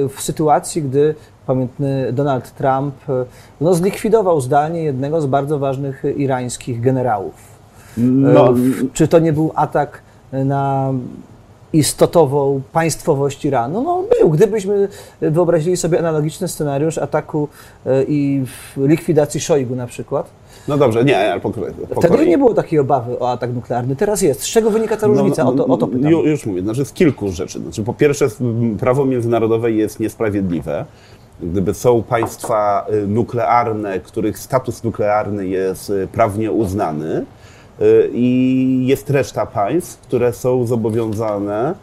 w 0.08 0.20
sytuacji, 0.20 0.82
gdy 0.82 1.14
pamiętny 1.46 2.12
Donald 2.12 2.54
Trump 2.54 2.94
e, 3.08 3.24
no, 3.60 3.74
zlikwidował 3.74 4.40
zdalnie 4.40 4.82
jednego 4.82 5.20
z 5.20 5.26
bardzo 5.26 5.58
ważnych 5.58 6.02
irańskich 6.16 6.80
generałów. 6.80 7.57
No, 7.98 8.54
Czy 8.92 9.08
to 9.08 9.18
nie 9.18 9.32
był 9.32 9.52
atak 9.54 10.02
na 10.32 10.92
istotową 11.72 12.60
państwowość 12.72 13.44
Iranu? 13.44 13.82
No 13.82 14.04
był. 14.20 14.30
Gdybyśmy 14.30 14.88
wyobrazili 15.20 15.76
sobie 15.76 15.98
analogiczny 15.98 16.48
scenariusz 16.48 16.98
ataku 16.98 17.48
e, 17.86 18.04
i 18.04 18.44
likwidacji 18.76 19.40
Szojgu 19.40 19.76
na 19.76 19.86
przykład, 19.86 20.30
no 20.68 20.78
dobrze, 20.78 21.04
nie, 21.04 21.32
ale 21.32 21.40
po, 21.40 21.50
po 21.50 21.60
wtedy 22.00 22.08
kolei. 22.08 22.28
nie 22.28 22.38
było 22.38 22.54
takiej 22.54 22.78
obawy 22.78 23.18
o 23.18 23.30
atak 23.30 23.54
nuklearny. 23.54 23.96
Teraz 23.96 24.22
jest. 24.22 24.42
Z 24.42 24.46
czego 24.46 24.70
wynika 24.70 24.96
ta 24.96 25.06
różnica? 25.06 25.46
o, 25.46 25.52
to, 25.52 25.66
o 25.66 25.76
to 25.76 25.86
pytam. 25.86 26.10
Ju, 26.10 26.26
już 26.26 26.46
mówię, 26.46 26.62
znaczy 26.62 26.84
z 26.84 26.92
kilku 26.92 27.32
rzeczy. 27.32 27.60
Znaczy, 27.60 27.82
po 27.82 27.94
pierwsze, 27.94 28.28
prawo 28.80 29.04
międzynarodowe 29.04 29.72
jest 29.72 30.00
niesprawiedliwe. 30.00 30.84
Gdyby 31.42 31.74
są 31.74 32.02
państwa 32.02 32.86
y, 32.92 33.06
nuklearne, 33.06 34.00
których 34.00 34.38
status 34.38 34.84
nuklearny 34.84 35.46
jest 35.46 35.90
y, 35.90 36.08
prawnie 36.12 36.52
uznany, 36.52 37.24
i 38.12 38.84
jest 38.86 39.10
reszta 39.10 39.46
państw, 39.46 40.00
które 40.00 40.32
są 40.32 40.66
zobowiązane 40.66 41.74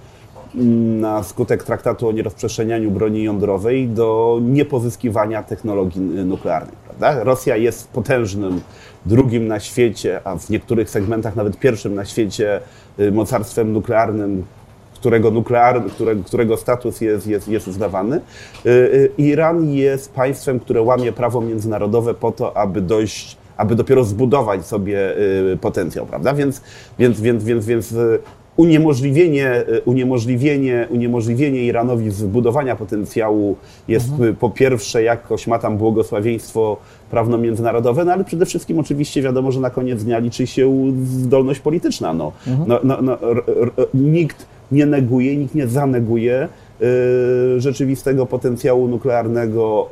mm, 0.56 1.00
na 1.00 1.24
skutek 1.24 1.64
traktatu 1.64 2.08
o 2.08 2.12
nierozprzestrzenianiu 2.12 2.92
broni 2.92 3.24
jądrowej 3.24 3.88
do 3.88 4.40
niepozyskiwania 4.42 5.44
technologii 5.44 6.20
y, 6.20 6.26
nuklearnych. 6.26 6.76
Prawda? 6.76 7.24
Rosja 7.24 7.58
jest 7.58 7.88
potężnym, 7.88 8.62
drugim 9.06 9.48
na 9.48 9.60
świecie, 9.60 10.22
a 10.24 10.36
w 10.36 10.50
niektórych 10.50 10.90
segmentach 10.90 11.36
nawet 11.36 11.60
pierwszym 11.60 11.96
na 11.96 12.06
świecie 12.06 12.60
y, 13.00 13.12
mocarstwem 13.12 13.74
nuklearnym, 13.74 14.46
którego, 14.94 15.32
nuklearny, 15.32 15.90
które, 15.90 16.16
którego 16.16 16.58
status 16.58 17.02
jest, 17.02 17.28
jest, 17.28 17.48
jest 17.48 17.68
uznawany. 17.68 18.22
Y, 18.66 18.70
y, 18.70 19.12
Iran 19.18 19.70
jest 19.70 20.14
państwem, 20.14 20.60
które 20.60 20.82
łamie 20.82 21.12
prawo 21.12 21.42
międzynarodowe 21.42 22.14
po 22.14 22.32
to, 22.32 22.58
aby 22.58 22.82
dojść 22.82 23.38
aby 23.58 23.76
dopiero 23.76 24.04
zbudować 24.04 24.66
sobie 24.66 25.18
y, 25.54 25.58
potencjał, 25.62 26.06
prawda? 26.06 26.34
Więc, 26.34 26.62
więc, 27.00 27.22
więc, 27.22 27.44
więc, 27.44 27.66
więc 27.66 27.92
y, 27.92 28.20
uniemożliwienie, 28.58 29.64
y, 29.70 29.82
uniemożliwienie, 29.86 30.88
uniemożliwienie 30.90 31.64
Iranowi 31.64 32.12
zbudowania 32.12 32.76
potencjału 32.76 33.56
jest 33.88 34.10
y, 34.20 34.34
po 34.34 34.50
pierwsze 34.50 35.04
jakoś 35.04 35.48
ma 35.48 35.60
tam 35.60 35.78
błogosławieństwo 35.78 36.78
prawno-międzynarodowe, 37.12 38.06
no 38.06 38.14
ale 38.14 38.24
przede 38.24 38.46
wszystkim 38.46 38.80
oczywiście 38.80 39.22
wiadomo, 39.22 39.52
że 39.52 39.60
na 39.60 39.70
koniec 39.70 40.04
dnia 40.04 40.20
liczy 40.20 40.48
się 40.48 40.94
zdolność 41.06 41.60
polityczna. 41.60 42.14
No. 42.14 42.32
No, 42.68 42.80
no, 42.84 43.02
no, 43.02 43.22
r, 43.22 43.44
nikt 43.94 44.46
nie 44.72 44.86
neguje, 44.86 45.38
nikt 45.38 45.56
nie 45.56 45.68
zaneguje 45.68 46.48
rzeczywistego 47.58 48.26
potencjału 48.26 48.88
nuklearnego 48.88 49.90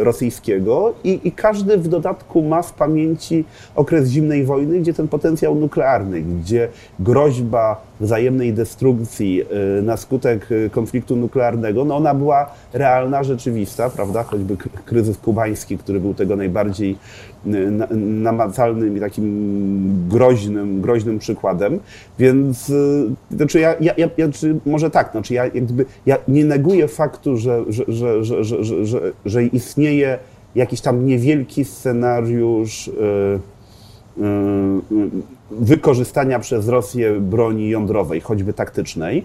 y, 0.00 0.04
rosyjskiego 0.04 0.94
i, 1.04 1.20
i 1.24 1.32
każdy 1.32 1.78
w 1.78 1.88
dodatku 1.88 2.42
ma 2.42 2.62
w 2.62 2.72
pamięci 2.72 3.44
okres 3.74 4.08
zimnej 4.08 4.44
wojny, 4.44 4.80
gdzie 4.80 4.94
ten 4.94 5.08
potencjał 5.08 5.54
nuklearny, 5.54 6.22
gdzie 6.22 6.68
groźba 7.00 7.85
wzajemnej 8.00 8.52
destrukcji 8.52 9.42
y, 9.78 9.82
na 9.82 9.96
skutek 9.96 10.52
y, 10.52 10.70
konfliktu 10.70 11.16
nuklearnego, 11.16 11.84
no 11.84 11.96
ona 11.96 12.14
była 12.14 12.50
realna, 12.72 13.24
rzeczywista, 13.24 13.90
prawda? 13.90 14.22
Choćby 14.22 14.56
kryzys 14.84 15.18
kubański, 15.18 15.78
który 15.78 16.00
był 16.00 16.14
tego 16.14 16.36
najbardziej 16.36 16.96
y, 17.46 17.50
namacalnym 17.96 18.96
i 18.96 19.00
takim 19.00 20.08
groźnym, 20.08 20.80
groźnym 20.80 21.18
przykładem. 21.18 21.80
Więc 22.18 22.72
znaczy 23.30 23.60
ja, 23.60 23.74
ja, 23.80 23.94
ja 23.96 24.28
może 24.66 24.90
tak, 24.90 25.10
znaczy 25.10 25.34
ja, 25.34 25.44
jakby, 25.44 25.84
ja 26.06 26.18
nie 26.28 26.44
neguję 26.44 26.88
faktu, 26.88 27.36
że, 27.36 27.64
że, 27.68 27.84
że, 27.88 28.24
że, 28.24 28.64
że, 28.64 28.86
że, 28.86 29.00
że 29.24 29.44
istnieje 29.44 30.18
jakiś 30.54 30.80
tam 30.80 31.06
niewielki 31.06 31.64
scenariusz. 31.64 32.86
Yy, 32.86 33.40
wykorzystania 35.50 36.38
przez 36.38 36.68
Rosję 36.68 37.20
broni 37.20 37.68
jądrowej, 37.68 38.20
choćby 38.20 38.52
taktycznej. 38.52 39.24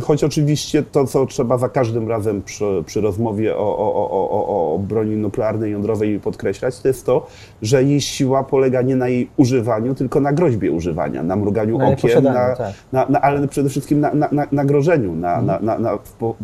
Choć 0.00 0.24
oczywiście 0.24 0.82
to, 0.82 1.06
co 1.06 1.26
trzeba 1.26 1.58
za 1.58 1.68
każdym 1.68 2.08
razem 2.08 2.42
przy, 2.42 2.64
przy 2.86 3.00
rozmowie 3.00 3.56
o, 3.56 3.78
o, 3.78 3.94
o, 3.94 4.30
o, 4.30 4.74
o 4.74 4.78
broni 4.78 5.16
nuklearnej, 5.16 5.72
jądrowej 5.72 6.20
podkreślać, 6.20 6.80
to 6.80 6.88
jest 6.88 7.06
to, 7.06 7.26
że 7.62 7.84
jej 7.84 8.00
siła 8.00 8.44
polega 8.44 8.82
nie 8.82 8.96
na 8.96 9.08
jej 9.08 9.28
używaniu, 9.36 9.94
tylko 9.94 10.20
na 10.20 10.32
groźbie 10.32 10.72
używania, 10.72 11.22
na 11.22 11.36
mruganiu 11.36 11.78
Na 11.78 11.88
okiem, 11.88 12.24
na, 12.24 12.56
tak. 12.56 12.74
na, 12.92 13.06
na, 13.08 13.20
ale 13.20 13.48
przede 13.48 13.68
wszystkim 13.68 14.00
na, 14.00 14.14
na, 14.14 14.46
na, 14.52 14.64
grożeniu, 14.64 15.14
na, 15.14 15.42
na, 15.42 15.58
na, 15.60 15.78
na, 15.78 15.98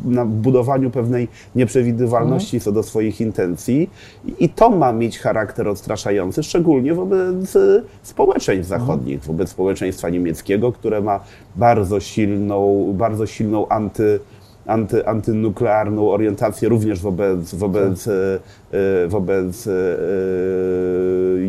na 0.05 0.25
budowaniu 0.25 0.90
pewnej 0.90 1.29
nieprzewidywalności 1.55 2.61
co 2.61 2.73
do 2.73 2.83
swoich 2.83 3.21
intencji. 3.21 3.90
I, 4.38 4.49
to 4.49 4.71
ma 4.71 4.93
mieć 4.93 5.19
charakter 5.19 5.69
odstraszający, 5.69 6.43
szczególnie 6.43 6.95
wobec 6.95 7.57
e, 7.57 7.83
społeczeństw 8.03 8.69
zachodnich, 8.69 9.23
wobec 9.23 9.49
społeczeństwa 9.49 10.09
niemieckiego, 10.09 10.73
które 10.73 11.01
ma 11.01 11.21
bardzo 11.57 12.01
silną, 12.01 12.93
bardzo 12.99 13.27
silną 13.27 13.43
anty, 13.68 14.20
anty, 14.66 15.07
antynuklearną 15.07 16.11
orientację 16.11 16.68
również 16.68 17.00
wobec, 17.00 17.54
wobec, 17.54 18.09
e, 18.09 18.12
e, 18.72 19.09
wobec 19.09 19.66
e, 19.66 19.70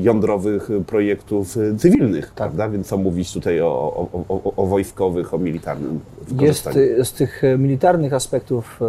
jądrowych 0.02 0.70
projektów 0.88 1.58
cywilnych, 1.78 2.32
prawda? 2.32 2.70
Więc 2.70 2.88
co 2.88 2.98
mówić 2.98 3.34
tutaj 3.34 3.62
o, 3.62 3.68
o, 3.68 4.24
o, 4.30 4.54
o, 4.56 4.66
wojskowych, 4.66 5.34
o 5.34 5.38
militarnym 5.38 6.00
Jest 6.40 6.70
z 7.04 7.14
tych 7.14 7.42
militarnych 7.58 8.14
aspektów 8.14 8.80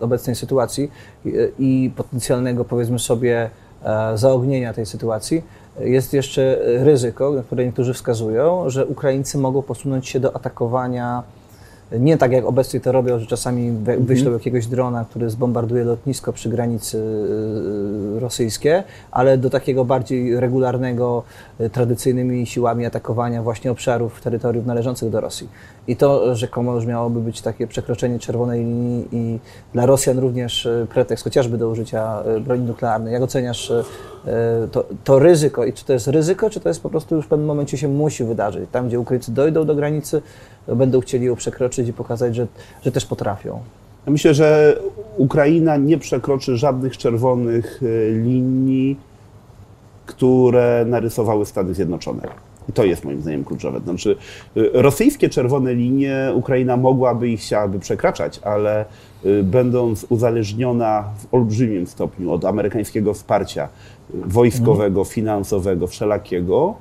obecnej 0.00 0.36
sytuacji 0.36 0.90
i, 1.58 1.90
potencjalnego, 1.96 2.64
powiedzmy 2.64 2.98
sobie, 2.98 3.50
zaognienia 4.14 4.72
tej 4.72 4.86
sytuacji, 4.86 5.42
jest 5.80 6.12
jeszcze 6.12 6.58
ryzyko, 6.64 7.32
na 7.32 7.42
które 7.42 7.64
niektórzy 7.64 7.94
wskazują, 7.94 8.70
że 8.70 8.86
Ukraińcy 8.86 9.38
mogą 9.38 9.62
posunąć 9.62 10.08
się 10.08 10.20
do 10.20 10.36
atakowania 10.36 11.22
nie 11.92 12.18
tak 12.18 12.32
jak 12.32 12.44
obecnie 12.44 12.80
to 12.80 12.92
robią, 12.92 13.18
że 13.18 13.26
czasami 13.26 13.70
we- 13.72 13.96
wyślą 13.96 14.32
jakiegoś 14.32 14.66
drona, 14.66 15.04
który 15.10 15.30
zbombarduje 15.30 15.84
lotnisko 15.84 16.32
przy 16.32 16.48
granicy 16.48 16.98
y, 18.16 18.20
rosyjskie, 18.20 18.84
ale 19.10 19.38
do 19.38 19.50
takiego 19.50 19.84
bardziej 19.84 20.40
regularnego, 20.40 21.22
y, 21.60 21.70
tradycyjnymi 21.70 22.46
siłami 22.46 22.86
atakowania 22.86 23.42
właśnie 23.42 23.70
obszarów, 23.70 24.20
terytoriów 24.20 24.66
należących 24.66 25.10
do 25.10 25.20
Rosji. 25.20 25.48
I 25.88 25.96
to 25.96 26.34
rzekomo 26.34 26.74
już 26.74 26.86
miałoby 26.86 27.20
być 27.20 27.40
takie 27.40 27.66
przekroczenie 27.66 28.18
czerwonej 28.18 28.64
linii 28.64 29.08
i 29.12 29.38
dla 29.72 29.86
Rosjan 29.86 30.18
również 30.18 30.66
y, 30.66 30.86
pretekst 30.90 31.24
chociażby 31.24 31.58
do 31.58 31.68
użycia 31.68 32.22
y, 32.36 32.40
broni 32.40 32.62
nuklearnej. 32.62 33.12
Jak 33.12 33.22
oceniasz 33.22 33.70
y, 33.70 33.84
to, 34.72 34.84
to 35.04 35.18
ryzyko 35.18 35.64
i 35.64 35.72
czy 35.72 35.84
to 35.84 35.92
jest 35.92 36.08
ryzyko, 36.08 36.50
czy 36.50 36.60
to 36.60 36.68
jest 36.68 36.82
po 36.82 36.90
prostu 36.90 37.16
już 37.16 37.24
w 37.24 37.28
pewnym 37.28 37.46
momencie 37.46 37.78
się 37.78 37.88
musi 37.88 38.24
wydarzyć? 38.24 38.70
Tam, 38.72 38.88
gdzie 38.88 39.00
Ukraińcy 39.00 39.32
dojdą 39.32 39.64
do 39.64 39.74
granicy, 39.74 40.22
będą 40.68 41.00
chcieli 41.00 41.26
ją 41.26 41.36
przekroczyć 41.36 41.88
i 41.88 41.92
pokazać, 41.92 42.36
że, 42.36 42.46
że 42.82 42.92
też 42.92 43.06
potrafią. 43.06 43.60
Ja 44.06 44.12
myślę, 44.12 44.34
że 44.34 44.78
Ukraina 45.16 45.76
nie 45.76 45.98
przekroczy 45.98 46.56
żadnych 46.56 46.96
czerwonych 46.96 47.80
e, 47.82 48.10
linii, 48.10 48.96
które 50.06 50.84
narysowały 50.88 51.46
Stany 51.46 51.74
Zjednoczone. 51.74 52.22
I 52.68 52.72
to 52.72 52.84
jest 52.84 53.04
moim 53.04 53.20
zdaniem 53.22 53.44
kluczowe. 53.44 53.80
Znaczy, 53.80 54.16
y, 54.56 54.70
rosyjskie 54.72 55.28
czerwone 55.28 55.74
linie 55.74 56.32
Ukraina 56.34 56.76
mogłaby 56.76 57.28
i 57.28 57.36
chciałaby 57.36 57.78
przekraczać, 57.78 58.40
ale 58.42 58.84
y, 59.24 59.42
będąc 59.42 60.06
uzależniona 60.08 61.04
w 61.18 61.34
olbrzymim 61.34 61.86
stopniu 61.86 62.32
od 62.32 62.44
amerykańskiego 62.44 63.14
wsparcia 63.14 63.68
y, 64.14 64.18
wojskowego, 64.24 65.04
finansowego, 65.04 65.86
wszelakiego, 65.86 66.74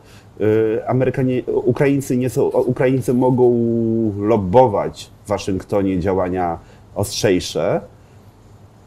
Amerykanie, 0.88 1.44
Ukraińcy, 1.46 2.18
nie 2.18 2.30
są, 2.30 2.44
Ukraińcy 2.46 3.14
mogą 3.14 3.52
lobbować 4.20 5.12
w 5.26 5.28
Waszyngtonie 5.28 6.00
działania 6.00 6.60
ostrzejsze. 6.96 7.82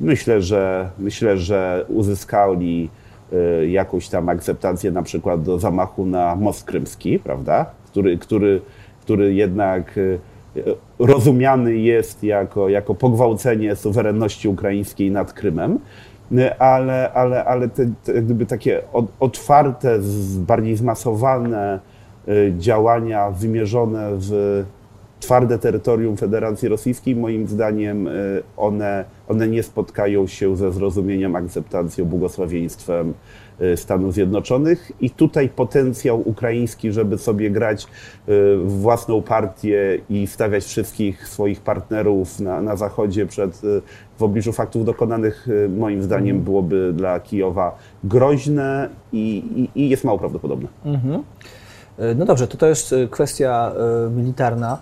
Myślę, 0.01 0.43
że, 0.43 0.91
myślę, 0.99 1.39
że 1.39 1.85
uzyskali 1.89 2.91
jakąś 3.69 4.09
tam 4.09 4.29
akceptację 4.29 4.91
na 4.91 5.03
przykład 5.03 5.43
do 5.43 5.59
zamachu 5.59 6.07
na 6.07 6.37
most 6.37 6.65
krymski, 6.65 7.19
prawda? 7.19 7.67
Który, 7.87 8.19
który, 8.19 8.61
który 9.01 9.35
jednak 9.35 9.99
y, 9.99 10.19
rozumiany 10.99 11.77
jest 11.77 12.25
jako, 12.25 12.69
jako 12.69 12.95
pogwałcenie 12.95 13.77
suwerenności 13.77 14.49
ukraińskiej 14.49 15.11
nad 15.11 15.33
Krymem, 15.33 15.79
y, 16.33 16.59
ale, 16.59 17.13
ale, 17.13 17.45
ale 17.45 17.69
te, 17.69 17.91
te 18.05 18.23
gdyby 18.23 18.47
takie 18.47 18.83
otwarte, 19.21 19.99
bardziej 20.37 20.77
zmasowane 20.77 21.81
działania 22.59 23.31
wymierzone 23.31 24.11
w 24.13 24.65
twarde 25.21 25.59
terytorium 25.59 26.17
Federacji 26.17 26.69
Rosyjskiej, 26.69 27.17
moim 27.17 27.49
zdaniem 27.49 28.07
y, 28.07 28.43
one, 28.57 29.05
one 29.29 29.49
nie 29.49 29.63
spotkają 29.63 30.27
się 30.27 30.57
ze 30.57 30.73
zrozumieniem, 30.73 31.37
akceptacją, 31.37 32.05
błogosławieństwem 32.05 33.15
y, 33.61 33.77
Stanów 33.77 34.15
Zjednoczonych 34.15 34.93
i 35.01 35.11
tutaj 35.11 35.49
potencjał 35.49 36.29
ukraiński, 36.29 36.93
żeby 36.93 37.19
sobie 37.19 37.51
grać 37.51 37.85
y, 37.85 37.87
w 38.57 38.81
własną 38.81 39.23
partię 39.23 39.99
i 40.11 40.27
stawiać 40.27 40.65
wszystkich 40.65 41.29
swoich 41.29 41.61
partnerów 41.61 42.41
na, 42.41 42.63
na 42.63 42.77
Zachodzie 42.77 43.27
przed, 43.27 43.61
w 44.19 44.23
obliczu 44.23 44.53
faktów 44.53 44.85
dokonanych, 44.85 45.49
moim 45.77 46.03
zdaniem 46.03 46.37
mhm. 46.37 46.45
byłoby 46.45 46.93
dla 46.97 47.21
Kijowa 47.21 47.77
groźne 48.05 48.89
i, 49.13 49.43
i, 49.75 49.81
i 49.83 49.89
jest 49.89 50.05
mało 50.05 50.19
prawdopodobne. 50.19 50.69
Mhm. 50.85 51.23
No 52.17 52.25
dobrze, 52.25 52.49
to 52.49 52.57
to 52.57 52.67
jest 52.67 52.95
kwestia 53.11 53.73
militarna 54.17 54.79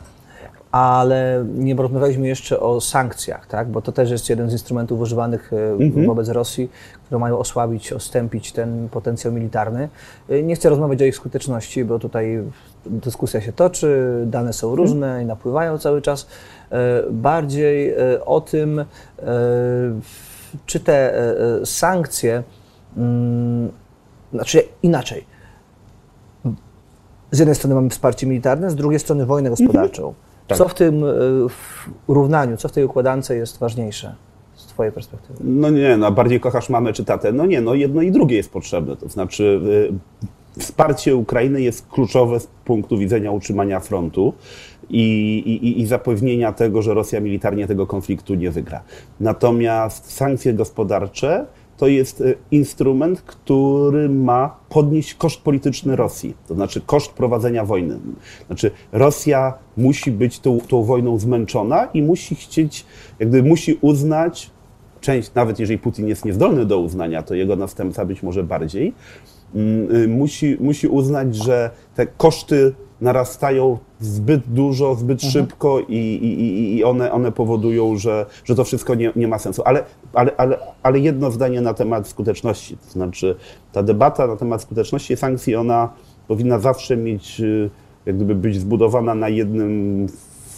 ale 0.73 1.45
nie 1.55 1.77
porozmawialiśmy 1.77 2.29
jeszcze 2.29 2.61
o 2.61 2.81
sankcjach, 2.81 3.47
tak? 3.47 3.69
bo 3.69 3.83
to 3.83 3.93
też 3.93 4.11
jest 4.11 4.31
jeden 4.31 4.51
z 4.51 4.53
instrumentów 4.53 5.01
używanych 5.01 5.53
e, 5.53 5.73
mhm. 5.73 6.07
wobec 6.07 6.29
Rosji, 6.29 6.71
które 7.05 7.19
mają 7.19 7.39
osłabić, 7.39 7.93
ostępić 7.93 8.53
ten 8.53 8.89
potencjał 8.89 9.33
militarny. 9.33 9.89
E, 10.29 10.43
nie 10.43 10.55
chcę 10.55 10.69
rozmawiać 10.69 11.03
o 11.03 11.05
ich 11.05 11.17
skuteczności, 11.17 11.85
bo 11.85 11.99
tutaj 11.99 12.43
dyskusja 12.87 13.41
się 13.41 13.53
toczy, 13.53 14.23
dane 14.27 14.53
są 14.53 14.71
mhm. 14.71 14.87
różne 14.87 15.23
i 15.23 15.27
napływają 15.27 15.79
cały 15.79 16.03
czas. 16.03 16.27
E, 16.71 17.03
bardziej 17.11 17.95
o 18.27 18.41
tym, 18.41 18.85
czy 20.67 20.81
te 20.81 21.15
sankcje, 21.65 22.43
mm, 22.97 23.71
znaczy 24.33 24.63
inaczej. 24.83 25.25
Z 27.31 27.39
jednej 27.39 27.55
strony 27.55 27.75
mamy 27.75 27.91
wsparcie 27.91 28.27
militarne, 28.27 28.71
z 28.71 28.75
drugiej 28.75 29.01
strony 29.01 29.27
wojnę 29.27 29.51
gospodarczą. 29.51 30.09
Mhm. 30.09 30.26
Tak. 30.47 30.59
Co 30.59 30.69
w 30.69 30.75
tym 30.75 31.05
e, 31.05 31.09
w 31.49 31.89
równaniu, 32.09 32.57
co 32.57 32.69
w 32.69 32.73
tej 32.73 32.85
układance 32.85 33.29
jest 33.29 33.59
ważniejsze? 33.59 34.15
z 34.57 34.67
Twojej 34.67 34.93
perspektywy? 34.93 35.39
No 35.45 35.71
nie, 35.71 35.97
no 35.97 36.13
bardziej 36.13 36.41
kochasz 36.41 36.69
mamę 36.69 36.93
czy 36.93 37.05
tatę. 37.05 37.33
No 37.33 37.47
nie, 37.47 37.61
no 37.61 37.75
jedno 37.75 38.03
i 38.03 38.11
drugie 38.11 38.37
jest 38.37 38.53
potrzebne. 38.53 38.97
To 38.97 39.09
znaczy 39.09 39.61
y, 40.57 40.61
wsparcie 40.61 41.17
Ukrainy 41.17 41.63
jest 41.63 41.87
kluczowe 41.89 42.41
z 42.41 42.47
punktu 42.65 42.99
widzenia 42.99 43.31
utrzymania 43.31 43.81
frontu 43.81 44.33
i, 44.91 45.37
i, 45.47 45.81
i 45.81 45.87
zapewnienia 45.87 46.53
tego, 46.53 46.83
że 46.83 46.95
Rosja 46.95 47.21
militarnie 47.21 47.67
tego 47.67 47.87
konfliktu 47.87 48.35
nie 48.35 48.51
wygra. 48.51 48.83
Natomiast 49.21 50.13
sankcje 50.13 50.55
gospodarcze 50.55 51.47
to 51.77 51.87
jest 51.87 52.21
e, 52.21 52.35
instrument, 52.51 53.21
który 53.23 54.09
ma 54.09 54.57
podnieść 54.69 55.15
koszt 55.15 55.41
polityczny 55.41 55.97
Rosji, 55.97 56.35
to 56.49 56.55
znaczy 56.55 56.81
koszt 56.81 57.13
prowadzenia 57.13 57.65
wojny. 57.65 57.99
Znaczy 58.47 58.71
Rosja 58.93 59.55
musi 59.77 60.11
być 60.11 60.41
tą, 60.41 60.59
tą 60.61 60.83
wojną 60.83 61.19
zmęczona 61.19 61.85
i 61.85 62.03
musi 62.03 62.35
chcieć, 62.35 62.87
jakby 63.19 63.43
musi 63.43 63.79
uznać, 63.81 64.51
część, 65.01 65.35
nawet 65.35 65.59
jeżeli 65.59 65.79
Putin 65.79 66.09
jest 66.09 66.25
niezdolny 66.25 66.67
do 66.67 66.79
uznania, 66.79 67.23
to 67.23 67.35
jego 67.35 67.57
następca 67.57 68.05
być 68.05 68.23
może 68.23 68.45
bardziej, 68.45 68.95
mm, 69.55 69.97
y, 69.97 70.09
musi, 70.09 70.57
musi 70.61 70.89
uznać, 70.89 71.37
że 71.37 71.71
te 71.95 72.07
koszty 72.07 72.75
narastają 73.01 73.79
zbyt 74.01 74.43
dużo, 74.49 74.95
zbyt 74.95 75.25
mhm. 75.25 75.33
szybko 75.33 75.81
i, 75.81 75.97
i, 75.97 76.77
i 76.77 76.85
one, 76.85 77.13
one 77.13 77.33
powodują, 77.33 77.97
że, 77.97 78.27
że 78.45 78.55
to 78.55 78.65
wszystko 78.65 78.95
nie, 78.95 79.13
nie 79.17 79.29
ma 79.29 79.39
sensu. 79.39 79.63
Ale, 79.65 79.85
ale, 80.13 80.37
ale, 80.37 80.59
ale 80.83 80.99
jedno 80.99 81.31
zdanie 81.31 81.61
na 81.61 81.75
temat 81.75 82.09
skuteczności. 82.09 82.77
To 82.77 82.91
znaczy, 82.93 83.37
ta 83.73 83.83
debata 83.83 84.27
na 84.27 84.37
temat 84.37 84.63
skuteczności 84.63 85.17
sankcji, 85.17 85.57
ona 85.57 85.89
powinna 86.29 86.59
zawsze 86.59 86.97
mieć, 86.97 87.41
y, 87.41 87.71
jak 88.07 88.17
gdyby 88.17 88.35
być 88.35 88.61
zbudowana 88.61 89.15
na 89.15 89.29
jednym 89.29 90.07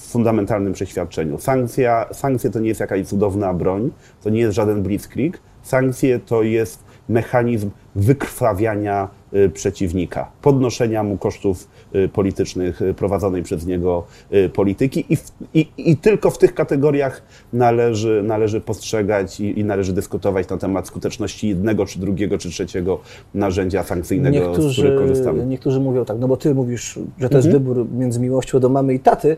fundamentalnym 0.09 0.73
przeświadczeniu. 0.73 1.39
Sankcja, 1.39 2.07
sankcje 2.13 2.51
to 2.51 2.61
nie 2.61 2.69
jest 2.69 2.81
jakaś 2.81 3.07
cudowna 3.07 3.55
broń, 3.55 3.91
to 4.23 4.31
nie 4.31 4.41
jest 4.41 4.55
żaden 4.55 4.83
blitzkrieg. 4.83 5.41
Sankcje 5.63 6.21
to 6.21 6.43
jest 6.43 6.85
mechanizm 7.09 7.71
wykrwawiania 7.95 9.09
y, 9.35 9.51
przeciwnika, 9.51 10.31
podnoszenia 10.43 11.03
mu 11.03 11.19
kosztów 11.19 11.69
politycznych 12.13 12.83
y, 12.83 12.95
prowadzonej 12.95 13.43
przez 13.43 13.67
niego 13.67 14.07
polityki 14.55 15.05
i, 15.09 15.17
w, 15.17 15.33
i, 15.55 15.69
i 15.77 15.97
tylko 15.97 16.31
w 16.31 16.39
tych 16.39 16.55
kategoriach 16.55 17.23
należy, 17.53 18.23
należy 18.27 18.61
postrzegać 18.61 19.41
i, 19.41 19.61
i, 19.61 19.65
należy 19.65 19.93
dyskutować 19.93 20.49
na 20.49 20.57
temat 20.57 20.87
skuteczności 20.87 21.49
jednego, 21.49 21.87
czy 21.87 21.99
drugiego, 21.99 22.39
czy 22.39 22.51
trzeciego 22.51 23.01
narzędzia 23.35 23.83
sankcyjnego, 23.83 24.39
niektórzy, 24.39 24.71
z 24.71 24.73
których 24.73 25.01
korzystamy. 25.01 25.47
Niektórzy 25.47 25.81
mówią 25.81 26.05
tak, 26.05 26.19
no 26.19 26.29
bo 26.29 26.37
ty 26.37 26.55
mówisz, 26.55 26.99
że 27.19 27.29
to 27.29 27.37
jest 27.37 27.49
mhm. 27.49 27.65
wybór 27.65 27.87
między 27.93 28.21
miłością 28.21 28.61
do 28.61 28.69
mamy 28.69 28.95
i 28.95 29.01
taty, 29.01 29.37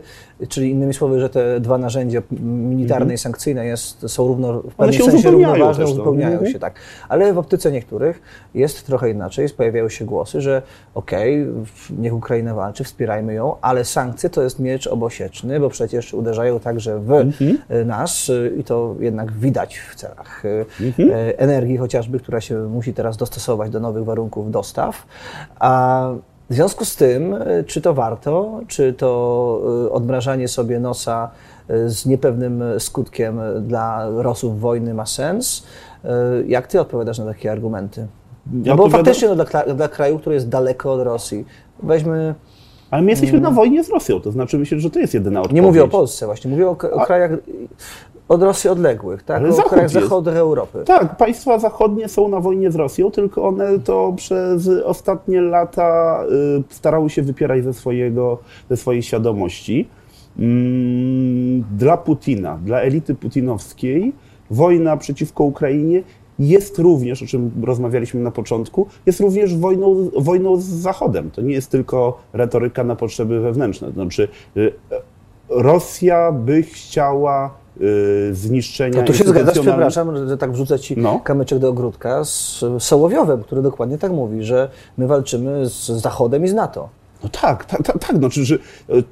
czyli 0.49 0.69
innymi 0.69 0.93
słowy, 0.93 1.19
że 1.19 1.29
te 1.29 1.59
dwa 1.59 1.77
narzędzia 1.77 2.21
militarne 2.41 3.03
mhm. 3.03 3.15
i 3.15 3.17
sankcyjne 3.17 3.65
jest, 3.65 4.09
są 4.09 4.27
równo, 4.27 4.61
w 4.61 4.75
pewnym 4.75 5.11
sensie 5.11 5.31
równoważne, 5.31 5.85
uzupełniają 5.85 6.33
mhm. 6.33 6.51
się, 6.51 6.59
tak. 6.59 6.75
Ale 7.09 7.33
w 7.33 7.37
optyce 7.37 7.71
niektórych 7.71 8.21
jest 8.55 8.85
trochę 8.85 9.09
inaczej. 9.09 9.47
Pojawiają 9.57 9.89
się 9.89 10.05
głosy, 10.05 10.41
że 10.41 10.61
okej, 10.95 11.41
okay, 11.43 11.65
niech 11.99 12.13
Ukraina 12.13 12.40
walczy, 12.49 12.83
wspierajmy 12.83 13.33
ją, 13.33 13.55
ale 13.61 13.85
sankcje 13.85 14.29
to 14.29 14.41
jest 14.41 14.59
miecz 14.59 14.87
obosieczny, 14.87 15.59
bo 15.59 15.69
przecież 15.69 16.13
uderzają 16.13 16.59
także 16.59 16.99
w 16.99 17.11
mhm. 17.11 17.57
nas 17.85 18.31
i 18.57 18.63
to 18.63 18.95
jednak 18.99 19.31
widać 19.31 19.77
w 19.77 19.95
celach 19.95 20.43
mhm. 20.81 21.09
energii 21.37 21.77
chociażby, 21.77 22.19
która 22.19 22.41
się 22.41 22.55
musi 22.55 22.93
teraz 22.93 23.17
dostosować 23.17 23.71
do 23.71 23.79
nowych 23.79 24.03
warunków 24.03 24.51
dostaw. 24.51 25.05
A 25.59 26.11
w 26.51 26.53
związku 26.53 26.85
z 26.85 26.95
tym, 26.95 27.35
czy 27.67 27.81
to 27.81 27.93
warto, 27.93 28.59
czy 28.67 28.93
to 28.93 29.61
e, 29.85 29.91
odmrażanie 29.91 30.47
sobie 30.47 30.79
nosa 30.79 31.31
e, 31.67 31.89
z 31.89 32.05
niepewnym 32.05 32.63
skutkiem 32.79 33.39
dla 33.61 34.09
Rosów 34.09 34.59
wojny 34.59 34.93
ma 34.93 35.05
sens? 35.05 35.63
E, 36.03 36.09
jak 36.47 36.67
ty 36.67 36.81
odpowiadasz 36.81 37.19
na 37.19 37.25
takie 37.25 37.51
argumenty? 37.51 38.07
No 38.53 38.75
bo 38.75 38.89
faktycznie 38.89 39.27
no, 39.27 39.35
dla, 39.35 39.45
dla 39.75 39.87
kraju, 39.87 40.19
który 40.19 40.35
jest 40.35 40.49
daleko 40.49 40.93
od 40.93 41.01
Rosji, 41.01 41.45
weźmy... 41.83 42.35
Ale 42.91 43.01
my 43.01 43.09
jesteśmy 43.09 43.39
na 43.39 43.51
wojnie 43.51 43.83
z 43.83 43.89
Rosją, 43.89 44.19
to 44.19 44.31
znaczy 44.31 44.57
myślę, 44.57 44.79
że 44.79 44.89
to 44.89 44.99
jest 44.99 45.13
jedyna 45.13 45.39
odpowiedź. 45.39 45.55
Nie 45.55 45.61
mówię 45.61 45.83
o 45.83 45.87
Polsce 45.87 46.25
właśnie, 46.25 46.51
mówię 46.51 46.67
o, 46.67 46.71
o 46.91 47.05
krajach 47.05 47.31
od 48.31 48.43
Rosji 48.43 48.69
odległych, 48.69 49.23
tak? 49.23 49.37
Ale 49.37 49.49
o 49.49 49.63
krajach 49.63 49.89
zachodnich 49.89 50.35
Europy. 50.35 50.83
Tak, 50.85 51.17
państwa 51.17 51.59
zachodnie 51.59 52.07
są 52.07 52.27
na 52.27 52.39
wojnie 52.39 52.71
z 52.71 52.75
Rosją, 52.75 53.11
tylko 53.11 53.47
one 53.47 53.79
to 53.79 54.13
przez 54.15 54.67
ostatnie 54.67 55.41
lata 55.41 56.23
y, 56.59 56.63
starały 56.69 57.09
się 57.09 57.21
wypierać 57.21 57.63
ze, 57.63 57.73
swojego, 57.73 58.37
ze 58.69 58.77
swojej 58.77 59.03
świadomości. 59.03 59.87
Mm, 60.39 61.63
dla 61.77 61.97
Putina, 61.97 62.59
dla 62.65 62.81
elity 62.81 63.15
putinowskiej 63.15 64.13
wojna 64.51 64.97
przeciwko 64.97 65.43
Ukrainie 65.43 66.03
jest 66.41 66.79
również, 66.79 67.23
o 67.23 67.25
czym 67.25 67.51
rozmawialiśmy 67.63 68.21
na 68.21 68.31
początku, 68.31 68.87
jest 69.05 69.19
również 69.19 69.55
wojną, 69.55 70.09
wojną 70.17 70.57
z 70.57 70.63
Zachodem. 70.63 71.31
To 71.31 71.41
nie 71.41 71.53
jest 71.53 71.71
tylko 71.71 72.19
retoryka 72.33 72.83
na 72.83 72.95
potrzeby 72.95 73.39
wewnętrzne. 73.39 73.91
Znaczy, 73.91 74.27
y, 74.57 74.73
Rosja 75.49 76.31
by 76.31 76.63
chciała 76.63 77.53
y, 77.81 78.35
zniszczenia. 78.35 78.99
No 78.99 79.07
to 79.07 79.13
się 79.13 79.23
zgadzasz, 79.23 79.59
przepraszam, 79.59 80.27
że 80.27 80.37
tak 80.37 80.51
wrzucę 80.51 80.79
ci 80.79 80.97
no. 80.97 81.19
kamyczek 81.19 81.59
do 81.59 81.69
ogródka 81.69 82.23
z 82.25 82.63
Sołowiowem, 82.79 83.43
który 83.43 83.61
dokładnie 83.61 83.97
tak 83.97 84.11
mówi, 84.11 84.43
że 84.43 84.69
my 84.97 85.07
walczymy 85.07 85.65
z 85.65 85.85
Zachodem 85.85 86.45
i 86.45 86.47
z 86.47 86.53
NATO. 86.53 86.89
No 87.23 87.29
tak, 87.29 87.65
tak, 87.65 87.83
tak, 87.83 87.99
tak. 87.99 88.17
Znaczy, 88.17 88.45
że, 88.45 88.57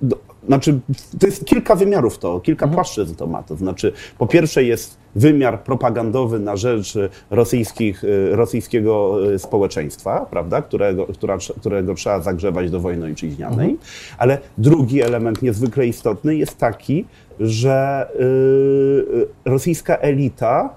no, 0.02 0.16
znaczy, 0.50 0.80
to 1.20 1.26
jest 1.28 1.46
kilka 1.46 1.76
wymiarów 1.76 2.18
to, 2.18 2.40
kilka 2.40 2.66
mhm. 2.66 2.76
płaszczyzn 2.76 3.16
to 3.16 3.28
ma. 3.28 3.44
To 3.44 3.56
znaczy, 3.56 3.94
po 4.18 4.28
pierwsze 4.28 4.64
jest 4.64 4.98
wymiar 5.16 5.64
propagandowy 5.64 6.40
na 6.40 6.56
rzecz 6.56 6.98
rosyjskich, 7.30 8.04
rosyjskiego 8.32 9.18
społeczeństwa, 9.38 10.26
prawda, 10.30 10.62
którego, 10.62 11.06
która, 11.06 11.38
którego 11.60 11.94
trzeba 11.94 12.22
zagrzewać 12.22 12.72
do 12.72 12.80
wojny 12.80 13.06
ojczyźnianej, 13.06 13.70
mhm. 13.70 13.78
ale 14.18 14.38
drugi 14.58 15.02
element 15.02 15.42
niezwykle 15.42 15.88
istotny 15.88 16.36
jest 16.36 16.58
taki, 16.58 17.06
że 17.40 18.08
y, 18.20 19.28
rosyjska 19.46 19.96
elita 19.96 20.70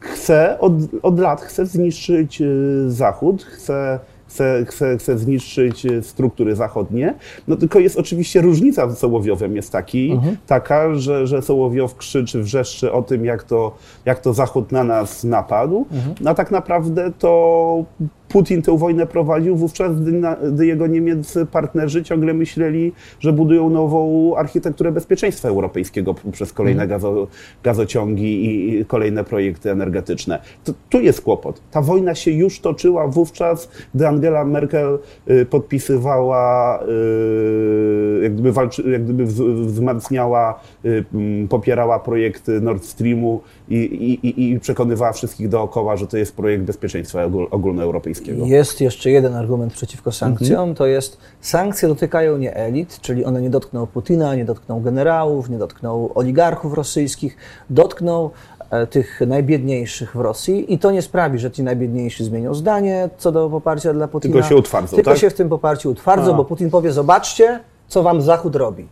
chce 0.00 0.58
od, 0.58 0.72
od 1.02 1.20
lat 1.20 1.40
chce 1.40 1.66
zniszczyć 1.66 2.40
y, 2.40 2.90
Zachód, 2.90 3.42
chce 3.42 3.98
chce, 4.32 4.64
chce, 4.68 4.98
chce 4.98 5.18
zniszczyć 5.18 5.86
e, 5.86 6.02
struktury 6.02 6.56
zachodnie. 6.56 7.14
No 7.48 7.56
tylko 7.56 7.78
jest 7.78 7.98
oczywiście 7.98 8.40
różnica 8.40 8.90
z 8.90 8.98
Sołowiowem 8.98 9.56
jest 9.56 9.72
taki, 9.72 10.10
mhm. 10.10 10.36
taka, 10.46 10.94
że, 10.94 11.26
że 11.26 11.42
Sołowiow 11.42 11.96
krzyczy, 11.96 12.42
wrzeszczy 12.42 12.92
o 12.92 13.02
tym, 13.02 13.24
jak 13.24 13.42
to, 13.42 13.76
jak 14.04 14.20
to 14.20 14.32
Zachód 14.32 14.72
na 14.72 14.84
nas 14.84 15.24
napadł, 15.24 15.86
mhm. 15.92 16.28
a 16.28 16.34
tak 16.34 16.50
naprawdę 16.50 17.12
to 17.18 17.84
Putin 18.32 18.62
tę 18.62 18.78
wojnę 18.78 19.06
prowadził 19.06 19.56
wówczas, 19.56 20.00
gdy, 20.00 20.12
na, 20.12 20.36
gdy, 20.36 20.66
jego 20.66 20.86
niemieccy 20.86 21.46
partnerzy 21.46 22.04
ciągle 22.04 22.34
myśleli, 22.34 22.92
że 23.20 23.32
budują 23.32 23.70
nową 23.70 24.34
architekturę 24.36 24.92
bezpieczeństwa 24.92 25.48
europejskiego 25.48 26.14
przez 26.32 26.52
kolejne 26.52 26.82
mhm. 26.82 27.00
gazo, 27.00 27.26
gazociągi 27.62 28.44
i 28.78 28.84
kolejne 28.84 29.24
projekty 29.24 29.70
energetyczne. 29.70 30.38
To, 30.64 30.72
tu 30.90 31.00
jest 31.00 31.20
kłopot. 31.20 31.60
Ta 31.70 31.82
wojna 31.82 32.14
się 32.14 32.30
już 32.30 32.60
toczyła 32.60 33.08
wówczas, 33.08 33.68
gdy 33.94 34.08
Angela 34.08 34.44
Merkel 34.44 34.98
y, 35.30 35.46
podpisywała, 35.46 36.82
y, 36.82 38.20
jak 38.22 38.32
gdyby, 38.32 38.52
walczy, 38.52 38.90
jak 38.90 39.04
gdyby 39.04 39.26
wzmacniała, 39.26 40.60
y, 40.84 41.04
popierała 41.48 41.98
projekt 41.98 42.48
Nord 42.60 42.84
Streamu 42.84 43.40
i, 43.68 43.76
i, 43.76 44.50
i 44.50 44.60
przekonywała 44.60 45.12
wszystkich 45.12 45.48
dookoła, 45.48 45.96
że 45.96 46.06
to 46.06 46.16
jest 46.16 46.36
projekt 46.36 46.64
bezpieczeństwa 46.64 47.20
ogólnoeuropejskiego. 47.50 48.21
Jest 48.28 48.80
jeszcze 48.80 49.10
jeden 49.10 49.34
argument 49.34 49.72
przeciwko 49.72 50.12
sankcjom, 50.12 50.60
mhm. 50.60 50.74
to 50.74 50.86
jest 50.86 51.18
sankcje 51.40 51.88
dotykają 51.88 52.38
nie 52.38 52.56
elit, 52.56 53.00
czyli 53.00 53.24
one 53.24 53.42
nie 53.42 53.50
dotkną 53.50 53.86
Putina, 53.86 54.34
nie 54.34 54.44
dotkną 54.44 54.82
generałów, 54.82 55.48
nie 55.48 55.58
dotkną 55.58 56.14
oligarchów 56.14 56.74
rosyjskich, 56.74 57.36
dotkną 57.70 58.30
e, 58.70 58.86
tych 58.86 59.20
najbiedniejszych 59.26 60.16
w 60.16 60.20
Rosji 60.20 60.74
i 60.74 60.78
to 60.78 60.90
nie 60.90 61.02
sprawi, 61.02 61.38
że 61.38 61.50
ci 61.50 61.62
najbiedniejsi 61.62 62.24
zmienią 62.24 62.54
zdanie 62.54 63.10
co 63.18 63.32
do 63.32 63.50
poparcia 63.50 63.92
dla 63.92 64.08
Putina. 64.08 64.32
Tylko 64.32 64.48
się 64.48 64.56
utwardzą, 64.56 64.96
Tylko 64.96 65.10
tak? 65.10 65.20
się 65.20 65.30
w 65.30 65.34
tym 65.34 65.48
poparciu 65.48 65.90
utwardzą, 65.90 66.34
A. 66.34 66.36
bo 66.36 66.44
Putin 66.44 66.70
powie, 66.70 66.92
zobaczcie, 66.92 67.60
co 67.88 68.02
wam 68.02 68.22
Zachód 68.22 68.56
robi. 68.56 68.88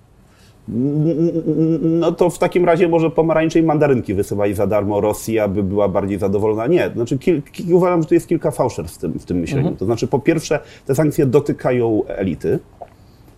No 1.82 2.12
to 2.12 2.30
w 2.30 2.38
takim 2.38 2.64
razie 2.64 2.88
może 2.88 3.10
pomarańcze 3.10 3.58
i 3.58 3.62
mandarynki 3.62 4.14
wysyłać 4.14 4.56
za 4.56 4.66
darmo 4.66 5.00
Rosji, 5.00 5.38
aby 5.38 5.62
była 5.62 5.88
bardziej 5.88 6.18
zadowolona. 6.18 6.66
Nie, 6.66 6.90
znaczy 6.94 7.18
kil, 7.18 7.42
uważam, 7.72 8.02
że 8.02 8.08
tu 8.08 8.14
jest 8.14 8.28
kilka 8.28 8.50
fałszerstw 8.50 8.98
w 8.98 9.00
tym, 9.00 9.18
w 9.18 9.24
tym 9.24 9.38
myśleniu. 9.38 9.60
Mhm. 9.60 9.76
To 9.76 9.84
znaczy 9.84 10.06
po 10.06 10.18
pierwsze 10.18 10.60
te 10.86 10.94
sankcje 10.94 11.26
dotykają 11.26 12.04
elity, 12.06 12.58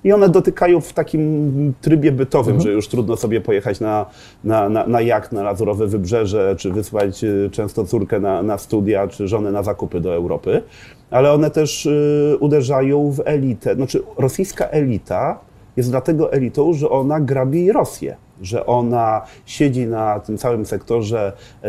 i 0.05 0.13
one 0.13 0.29
dotykają 0.29 0.81
w 0.81 0.93
takim 0.93 1.75
trybie 1.81 2.13
bytowym, 2.13 2.55
mhm. 2.55 2.63
że 2.63 2.73
już 2.73 2.89
trudno 2.89 3.17
sobie 3.17 3.41
pojechać 3.41 3.81
na, 3.81 4.07
na, 4.45 4.69
na, 4.69 4.87
na 4.87 5.01
jacht 5.01 5.33
na 5.33 5.43
Lazurowe 5.43 5.87
Wybrzeże, 5.87 6.55
czy 6.59 6.71
wysłać 6.71 7.25
y, 7.25 7.51
często 7.53 7.85
córkę 7.85 8.21
na, 8.21 8.43
na 8.43 8.59
studia, 8.59 9.09
czy 9.09 9.29
żonę 9.29 9.53
na 9.53 9.63
zakupy 9.63 10.01
do 10.01 10.15
Europy. 10.15 10.63
Ale 11.11 11.33
one 11.33 11.51
też 11.51 11.87
y, 11.87 12.37
uderzają 12.41 13.11
w 13.11 13.23
elitę. 13.25 13.75
Znaczy 13.75 14.03
rosyjska 14.19 14.65
elita 14.67 15.39
jest 15.77 15.91
dlatego 15.91 16.33
elitą, 16.33 16.73
że 16.73 16.91
ona 16.91 17.21
grabi 17.21 17.73
Rosję, 17.73 18.17
że 18.43 18.67
ona 18.67 19.23
siedzi 19.47 19.87
na 19.87 20.21
tym 20.21 20.39
całym 20.39 20.67
sektorze 20.67 21.33
e, 21.63 21.69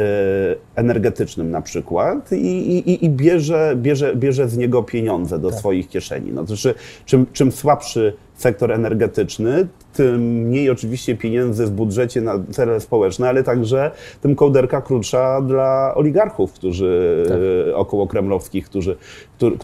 energetycznym 0.76 1.52
na 1.52 1.62
przykład 1.62 2.32
i, 2.32 2.78
i, 2.78 3.06
i 3.06 3.10
bierze, 3.10 3.74
bierze, 3.76 4.16
bierze 4.16 4.50
z 4.50 4.58
niego 4.58 4.84
pieniądze 4.84 5.39
do 5.39 5.50
tak. 5.50 5.60
swoich 5.60 5.89
kieszeni. 5.89 6.32
No, 6.32 6.42
to 6.42 6.48
znaczy, 6.48 6.76
czym, 7.06 7.26
czym 7.34 7.52
słabszy 7.52 8.13
sektor 8.43 8.71
energetyczny, 8.71 9.67
tym 9.93 10.21
mniej 10.21 10.69
oczywiście 10.69 11.17
pieniędzy 11.17 11.65
w 11.65 11.71
budżecie 11.71 12.21
na 12.21 12.39
cele 12.51 12.79
społeczne, 12.79 13.29
ale 13.29 13.43
także 13.43 13.91
tym 14.21 14.36
kołderka 14.36 14.82
krótsza 14.82 15.41
dla 15.41 15.93
oligarchów, 15.95 16.53
którzy 16.53 17.23
tak. 17.27 17.38
E, 17.69 17.75
około 17.75 18.08
kremlowskich, 18.08 18.65
którzy, 18.65 18.95
którzy, 19.36 19.58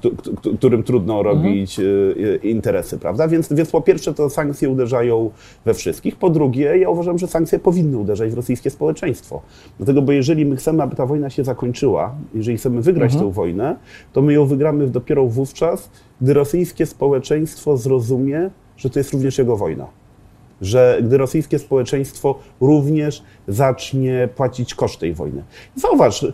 którym 0.58 0.84
trudno 0.84 1.20
mhm. 1.20 1.38
robić 1.38 1.80
mhm. 1.80 2.42
interesy, 2.44 2.98
prawda? 3.00 3.28
Więc, 3.28 3.54
więc 3.54 3.72
po 3.72 3.82
pierwsze 3.82 4.14
to 4.14 4.30
sankcje 4.30 4.70
uderzają 4.70 5.32
we 5.66 5.74
wszystkich, 5.74 6.16
po 6.16 6.30
drugie 6.30 6.78
ja 6.78 6.90
uważam, 6.90 7.18
że 7.18 7.28
sankcje 7.28 7.60
powinny 7.60 7.98
uderzać 7.98 8.32
w 8.32 8.34
rosyjskie 8.34 8.70
społeczeństwo. 8.70 9.42
Dlatego, 9.78 10.02
bo 10.02 10.12
jeżeli 10.12 10.46
my 10.46 10.56
chcemy, 10.56 10.84
aby 10.84 10.96
ta 10.96 11.06
wojna 11.06 11.30
się 11.30 11.44
zakończyła, 11.44 12.16
jeżeli 12.34 12.58
chcemy 12.58 12.82
wygrać 12.82 13.14
mhm. 13.14 13.30
tę 13.30 13.36
wojnę, 13.36 13.76
to 14.14 14.22
my 14.22 14.34
ją 14.34 14.46
wygramy 14.46 14.88
dopiero 14.88 15.26
wówczas, 15.26 15.90
gdy 16.22 16.34
rosyjskie 16.34 16.86
społeczeństwo 16.86 17.78
zrozumie, 17.78 18.50
że 18.80 18.90
to 18.90 19.00
jest 19.00 19.14
również 19.14 19.38
jego 19.38 19.58
wojna. 19.58 19.88
Że 20.62 21.00
gdy 21.02 21.18
rosyjskie 21.18 21.60
społeczeństwo 21.60 22.40
również 22.62 23.24
zacznie 23.48 24.30
płacić 24.36 24.76
koszt 24.76 25.00
tej 25.00 25.14
wojny. 25.14 25.44
Zauważ, 25.76 26.26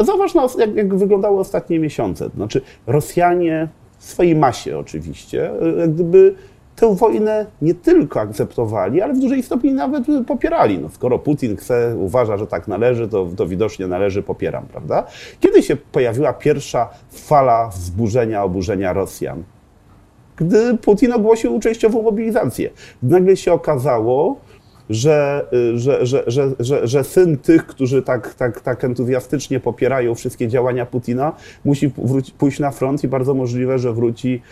zauważ, 0.00 0.34
jak, 0.58 0.76
jak 0.76 0.94
wyglądały 0.94 1.38
ostatnie 1.38 1.78
miesiące. 1.78 2.30
Znaczy, 2.36 2.60
Rosjanie 2.86 3.68
w 3.98 4.04
swojej 4.04 4.36
masie 4.36 4.78
oczywiście, 4.78 5.50
jak 5.78 5.94
gdyby 5.94 6.34
tę 6.76 6.94
wojnę 6.94 7.46
nie 7.62 7.74
tylko 7.74 8.20
akceptowali, 8.20 9.00
ale 9.00 9.14
w 9.14 9.18
dużej 9.18 9.42
stopni 9.42 9.72
nawet 9.72 10.04
popierali. 10.26 10.78
No, 10.78 10.88
skoro 10.88 11.18
Putin 11.18 11.56
chce, 11.56 11.96
uważa, 11.98 12.36
że 12.36 12.46
tak 12.46 12.68
należy, 12.68 13.08
to, 13.08 13.28
to 13.36 13.46
widocznie 13.46 13.86
należy, 13.86 14.22
popieram, 14.22 14.66
prawda? 14.66 15.04
Kiedy 15.40 15.62
się 15.62 15.76
pojawiła 15.76 16.32
pierwsza 16.32 16.88
fala 17.10 17.68
wzburzenia, 17.68 18.44
oburzenia 18.44 18.92
Rosjan? 18.92 19.42
Gdy 20.38 20.78
Putin 20.78 21.12
ogłosił 21.12 21.60
częściową 21.60 22.02
mobilizację. 22.02 22.70
Nagle 23.02 23.36
się 23.36 23.52
okazało, 23.52 24.40
że, 24.90 25.46
że, 25.74 26.06
że, 26.06 26.24
że, 26.26 26.50
że, 26.58 26.86
że 26.86 27.04
syn 27.04 27.38
tych, 27.38 27.66
którzy 27.66 28.02
tak, 28.02 28.34
tak, 28.34 28.60
tak 28.60 28.84
entuzjastycznie 28.84 29.60
popierają 29.60 30.14
wszystkie 30.14 30.48
działania 30.48 30.86
Putina, 30.86 31.32
musi 31.64 31.90
wróci, 31.98 32.32
pójść 32.32 32.60
na 32.60 32.70
front 32.70 33.04
i 33.04 33.08
bardzo 33.08 33.34
możliwe, 33.34 33.78
że 33.78 33.92
wróci 33.92 34.42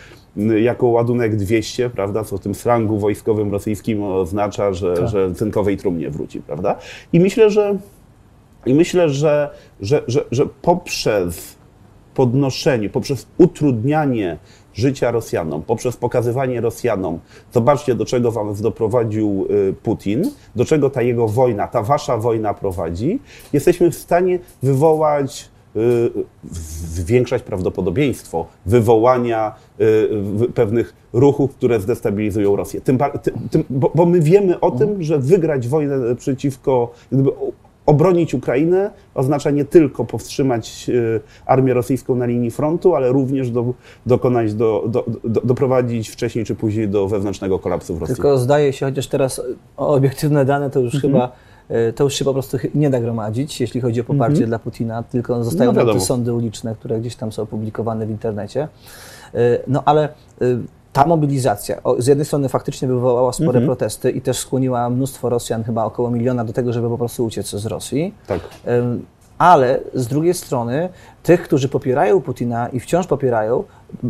jako 0.61 0.87
ładunek 0.87 1.35
200, 1.35 1.89
prawda, 1.89 2.23
co 2.23 2.37
w 2.37 2.39
tym 2.39 2.55
slangu 2.55 2.99
wojskowym 2.99 3.51
rosyjskim 3.51 4.03
oznacza, 4.03 4.73
że, 4.73 4.93
tak. 4.93 5.07
że 5.07 5.33
cynkowej 5.35 5.77
trumnie 5.77 6.09
wróci, 6.09 6.41
prawda? 6.41 6.75
I 7.13 7.19
myślę, 7.19 7.49
że, 7.49 7.77
i 8.65 8.73
myślę, 8.73 9.09
że, 9.09 9.49
że, 9.81 10.03
że, 10.07 10.25
że 10.31 10.45
poprzez 10.61 11.57
podnoszenie, 12.13 12.89
poprzez 12.89 13.27
utrudnianie 13.37 14.37
życia 14.77 15.11
Rosjanom, 15.11 15.61
poprzez 15.63 15.97
pokazywanie 15.97 16.61
Rosjanom, 16.61 17.19
zobaczcie 17.53 17.95
do 17.95 18.05
czego 18.05 18.31
wam 18.31 18.55
doprowadził 18.55 19.47
y, 19.49 19.73
Putin, 19.83 20.31
do 20.55 20.65
czego 20.65 20.89
ta 20.89 21.01
jego 21.01 21.27
wojna, 21.27 21.67
ta 21.67 21.81
wasza 21.83 22.17
wojna 22.17 22.53
prowadzi, 22.53 23.19
jesteśmy 23.53 23.91
w 23.91 23.95
stanie 23.95 24.39
wywołać 24.63 25.49
y, 25.75 26.11
zwiększać 26.93 27.43
prawdopodobieństwo 27.43 28.45
wywołania 28.65 29.55
y, 29.81 30.53
pewnych 30.53 30.93
ruchów, 31.13 31.55
które 31.55 31.79
zdestabilizują 31.79 32.55
Rosję. 32.55 32.81
Tym, 32.81 32.97
tym, 33.51 33.63
bo, 33.69 33.91
bo, 33.95 34.05
my 34.05 34.21
wiemy 34.21 34.59
o 34.59 34.71
tym, 34.71 35.03
że 35.03 35.19
wygrać 35.19 35.67
wojnę 35.67 36.15
przeciwko, 36.15 36.91
obronić 37.87 38.33
Ukrainę 38.33 38.91
oznacza 39.15 39.51
nie 39.51 39.65
tylko 39.65 40.05
powstrzymać 40.05 40.89
e, 40.89 41.19
armię 41.45 41.73
rosyjską 41.73 42.15
na 42.15 42.25
linii 42.25 42.51
frontu, 42.51 42.95
ale 42.95 43.11
również 43.11 43.51
do, 43.51 43.73
dokonać, 44.05 44.53
do, 44.53 44.83
do, 44.87 45.05
do, 45.23 45.41
doprowadzić 45.41 46.09
wcześniej 46.09 46.45
czy 46.45 46.55
później 46.55 46.89
do 46.89 47.07
wewnętrznego 47.07 47.59
kolapsu 47.59 47.95
w 47.95 48.01
Rosji. 48.01 48.15
Tylko 48.15 48.37
zdaje 48.37 48.73
się, 48.73 48.85
chociaż 48.85 49.07
teraz 49.07 49.41
obiektywne 49.77 50.45
dane 50.45 50.69
to 50.69 50.79
już 50.79 50.95
mhm. 50.95 51.13
chyba 51.13 51.31
e, 51.69 51.93
to 51.93 52.03
już 52.03 52.13
się 52.13 52.25
po 52.25 52.33
prostu 52.33 52.57
nie 52.75 52.89
da 52.89 52.99
gromadzić, 52.99 53.61
jeśli 53.61 53.81
chodzi 53.81 54.01
o 54.01 54.03
poparcie 54.03 54.33
mhm. 54.33 54.49
dla 54.49 54.59
Putina, 54.59 55.03
tylko 55.03 55.43
zostają 55.43 55.73
no, 55.73 55.93
te 55.93 55.99
sądy 55.99 56.33
uliczne, 56.33 56.75
które 56.75 56.99
gdzieś 56.99 57.15
tam 57.15 57.31
są 57.31 57.43
opublikowane 57.43 58.05
w 58.05 58.09
internecie. 58.09 58.67
E, 59.33 59.59
no 59.67 59.83
ale 59.85 60.09
ta 60.97 61.07
mobilizacja 61.07 61.81
z 61.97 62.07
jednej 62.07 62.25
strony 62.25 62.49
faktycznie 62.49 62.87
wywołała 62.87 63.33
spore 63.33 63.47
mhm. 63.47 63.65
protesty 63.65 64.11
i 64.11 64.21
też 64.21 64.37
skłoniła 64.37 64.89
mnóstwo 64.89 65.29
Rosjan, 65.29 65.63
chyba 65.63 65.85
około 65.85 66.11
miliona, 66.11 66.45
do 66.45 66.53
tego, 66.53 66.73
żeby 66.73 66.89
po 66.89 66.97
prostu 66.97 67.25
uciec 67.25 67.49
z 67.49 67.65
Rosji. 67.65 68.13
Tak. 68.27 68.39
Ale 69.37 69.79
z 69.93 70.07
drugiej 70.07 70.33
strony 70.33 70.89
tych, 71.23 71.43
którzy 71.43 71.69
popierają 71.69 72.21
Putina 72.21 72.69
i 72.69 72.79
wciąż 72.79 73.07
popierają, 73.07 73.63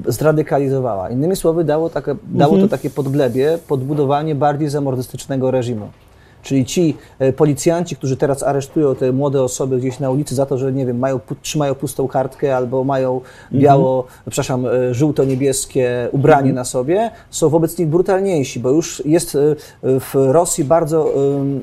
zradykalizowała. 0.05 1.09
Innymi 1.09 1.35
słowy, 1.35 1.63
dało, 1.63 1.89
takie, 1.89 2.15
dało 2.27 2.51
to 2.51 2.61
mhm. 2.61 2.69
takie 2.69 2.89
podglebie, 2.89 3.57
podbudowanie 3.67 4.35
bardziej 4.35 4.69
zamordystycznego 4.69 5.51
reżimu. 5.51 5.87
Czyli 6.43 6.65
ci 6.65 6.97
e, 7.19 7.33
policjanci, 7.33 7.95
którzy 7.95 8.17
teraz 8.17 8.43
aresztują 8.43 8.95
te 8.95 9.11
młode 9.11 9.43
osoby 9.43 9.77
gdzieś 9.77 9.99
na 9.99 10.09
ulicy 10.09 10.35
za 10.35 10.45
to, 10.45 10.57
że 10.57 10.73
nie 10.73 10.85
wiem, 10.85 10.99
mają, 10.99 11.19
trzymają 11.41 11.75
pustą 11.75 12.07
kartkę 12.07 12.55
albo 12.55 12.83
mają 12.83 13.21
biało, 13.53 14.03
mhm. 14.03 14.21
przepraszam, 14.29 14.65
e, 14.65 14.93
żółto-niebieskie 14.93 16.09
ubranie 16.11 16.39
mhm. 16.49 16.55
na 16.55 16.65
sobie, 16.65 17.11
są 17.29 17.49
wobec 17.49 17.77
nich 17.77 17.87
brutalniejsi, 17.87 18.59
bo 18.59 18.69
już 18.69 19.05
jest 19.05 19.35
e, 19.35 19.39
w 19.83 20.13
Rosji 20.13 20.63
bardzo 20.63 21.13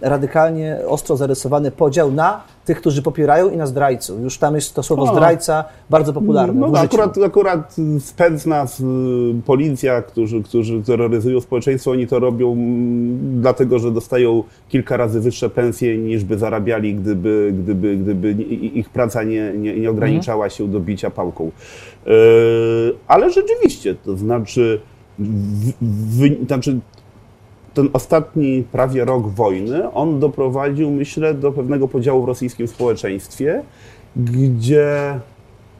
radykalnie, 0.02 0.78
ostro 0.88 1.16
zarysowany 1.16 1.70
podział 1.70 2.12
na 2.12 2.53
tych, 2.64 2.80
którzy 2.80 3.02
popierają 3.02 3.50
i 3.50 3.56
na 3.56 3.66
zdrajców. 3.66 4.20
Już 4.20 4.38
tam 4.38 4.54
jest 4.54 4.74
to 4.74 4.82
słowo 4.82 5.06
zdrajca 5.06 5.64
bardzo 5.90 6.12
popularne. 6.12 6.60
No, 6.60 6.78
akurat, 6.78 7.18
akurat 7.18 7.76
spędzna 8.00 8.66
policja, 9.46 10.02
którzy, 10.02 10.42
którzy 10.42 10.82
terroryzują 10.82 11.40
społeczeństwo, 11.40 11.90
oni 11.90 12.06
to 12.06 12.18
robią 12.18 12.52
mm, 12.52 13.40
dlatego, 13.40 13.78
że 13.78 13.90
dostają 13.90 14.42
kilka 14.68 14.96
razy 14.96 15.20
wyższe 15.20 15.50
pensje 15.50 15.98
niż 15.98 16.24
by 16.24 16.38
zarabiali, 16.38 16.94
gdyby, 16.94 17.54
gdyby, 17.62 17.96
gdyby 17.96 18.32
ich 18.52 18.88
praca 18.88 19.22
nie, 19.22 19.52
nie, 19.52 19.80
nie 19.80 19.90
ograniczała 19.90 20.50
się 20.50 20.68
do 20.68 20.80
bicia 20.80 21.10
pałką. 21.10 21.50
E, 22.06 22.10
ale 23.08 23.30
rzeczywiście, 23.30 23.94
to 23.94 24.16
znaczy, 24.16 24.80
w, 25.18 25.72
w, 25.82 26.46
znaczy 26.46 26.80
ten 27.74 27.88
ostatni 27.92 28.64
prawie 28.72 29.04
rok 29.04 29.28
wojny, 29.28 29.92
on 29.92 30.20
doprowadził, 30.20 30.90
myślę, 30.90 31.34
do 31.34 31.52
pewnego 31.52 31.88
podziału 31.88 32.22
w 32.22 32.28
rosyjskim 32.28 32.68
społeczeństwie, 32.68 33.62
gdzie 34.16 35.20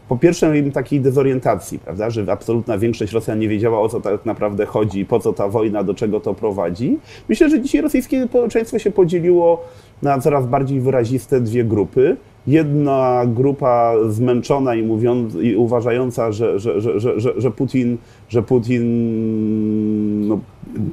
po 0.09 0.17
pierwsze 0.17 0.59
im 0.59 0.73
takiej 0.73 1.01
dezorientacji, 1.01 1.79
prawda, 1.79 2.11
że 2.11 2.33
absolutna 2.33 2.79
większość 2.79 3.13
Rosjan 3.13 3.39
nie 3.39 3.49
wiedziała 3.49 3.81
o 3.81 3.89
co 3.89 4.01
tak 4.01 4.27
naprawdę 4.27 4.67
chodzi, 4.67 5.05
po 5.05 5.21
co 5.21 5.33
ta 5.33 5.49
wojna, 5.49 5.85
do 5.85 5.95
czego 5.95 6.21
to 6.21 6.35
prowadzi. 6.35 6.99
Myślę, 7.29 7.51
że 7.51 7.61
dzisiaj 7.61 7.81
rosyjskie 7.81 8.27
społeczeństwo 8.27 8.79
się 8.79 8.91
podzieliło 8.91 9.65
na 10.03 10.21
coraz 10.21 10.47
bardziej 10.47 10.81
wyraziste 10.81 11.41
dwie 11.41 11.65
grupy. 11.65 12.17
Jedna 12.47 13.23
grupa 13.27 13.95
zmęczona 14.09 14.75
i, 14.75 14.83
mówiąc, 14.83 15.35
i 15.35 15.57
uważająca, 15.57 16.33
że, 16.33 16.59
że, 16.59 16.81
że, 16.81 17.01
że, 17.01 17.41
że 17.41 17.51
Putin, 17.51 17.99
że 18.29 18.43
Putin 18.43 18.85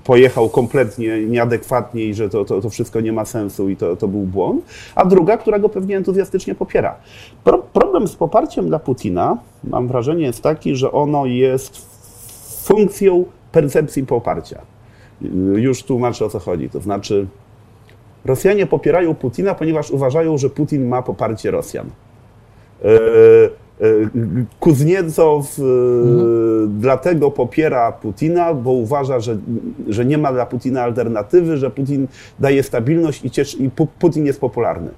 pojechał 0.04 0.50
kompletnie 0.50 1.26
nieadekwatnie 1.26 2.04
i 2.06 2.14
że 2.14 2.30
to, 2.30 2.46
to, 2.46 2.62
to 2.62 2.70
wszystko 2.70 3.02
nie 3.02 3.14
ma 3.14 3.26
sensu 3.26 3.70
i 3.70 3.78
to, 3.78 3.96
to 3.96 4.08
był 4.08 4.22
błąd, 4.22 4.66
a 4.96 5.06
druga, 5.06 5.38
która 5.38 5.60
go 5.60 5.70
pewnie 5.70 5.98
entuzjastycznie 5.98 6.56
popiera. 6.56 6.96
Pro, 7.44 7.58
problem 7.58 8.08
z 8.08 8.16
poparciem 8.16 8.68
dla 8.68 8.80
Putina, 8.80 9.38
mam 9.64 9.88
wrażenie, 9.88 10.26
jest 10.26 10.42
taki, 10.42 10.76
że 10.76 10.92
ono 10.92 11.26
jest 11.26 11.92
funkcją 12.64 13.26
percepcji 13.52 14.06
poparcia. 14.06 14.62
Już 15.56 15.84
tłumaczę 15.84 16.26
o 16.26 16.30
co 16.30 16.40
chodzi. 16.40 16.70
To 16.70 16.80
znaczy, 16.80 17.28
Rosjanie 18.26 18.66
popierają 18.66 19.16
Putina, 19.16 19.56
ponieważ 19.56 19.92
uważają, 19.92 20.38
że 20.38 20.50
Putin 20.50 20.88
ma 20.88 21.02
poparcie 21.02 21.52
Rosjan. 21.52 21.90
E, 23.82 23.86
Kuzniecow 24.60 25.60
e, 25.60 25.62
mhm. 25.62 26.80
dlatego 26.80 27.32
popiera 27.32 27.92
Putina, 27.92 28.54
bo 28.54 28.72
uważa, 28.72 29.20
że, 29.20 29.38
że 29.88 30.06
nie 30.06 30.18
ma 30.18 30.34
dla 30.34 30.46
Putina 30.46 30.84
alternatywy, 30.84 31.58
że 31.58 31.70
Putin 31.70 32.08
daje 32.40 32.64
stabilność 32.64 33.26
i, 33.26 33.32
cieszy, 33.32 33.58
i 33.58 33.70
Putin 34.00 34.26
jest 34.26 34.40
popularny. 34.40 34.90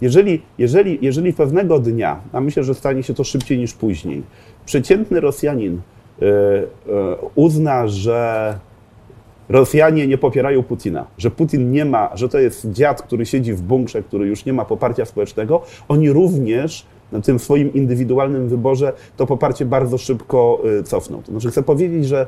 Jeżeli, 0.00 0.42
jeżeli, 0.58 0.98
jeżeli 1.02 1.32
pewnego 1.32 1.78
dnia, 1.78 2.20
a 2.32 2.40
myślę, 2.40 2.64
że 2.64 2.74
stanie 2.74 3.02
się 3.02 3.14
to 3.14 3.24
szybciej 3.24 3.58
niż 3.58 3.74
później, 3.74 4.22
przeciętny 4.64 5.20
Rosjanin 5.20 5.80
e, 6.22 6.26
uzna, 7.34 7.88
że 7.88 8.58
Rosjanie 9.48 10.06
nie 10.06 10.18
popierają 10.18 10.62
Putina, 10.62 11.06
że 11.18 11.30
Putin 11.30 11.72
nie 11.72 11.84
ma, 11.84 12.10
że 12.14 12.28
to 12.28 12.38
jest 12.38 12.70
dziad, 12.70 13.02
który 13.02 13.26
siedzi 13.26 13.52
w 13.52 13.62
bunkrze, 13.62 14.02
który 14.02 14.26
już 14.26 14.44
nie 14.44 14.52
ma 14.52 14.64
poparcia 14.64 15.04
społecznego, 15.04 15.62
oni 15.88 16.10
również 16.10 16.86
tym 17.22 17.38
swoim 17.38 17.74
indywidualnym 17.74 18.48
wyborze 18.48 18.92
to 19.16 19.26
poparcie 19.26 19.64
bardzo 19.64 19.98
szybko 19.98 20.62
y, 20.80 20.82
cofną. 20.82 21.22
To 21.22 21.32
znaczy 21.32 21.50
chcę 21.50 21.62
powiedzieć, 21.62 22.06
że 22.06 22.26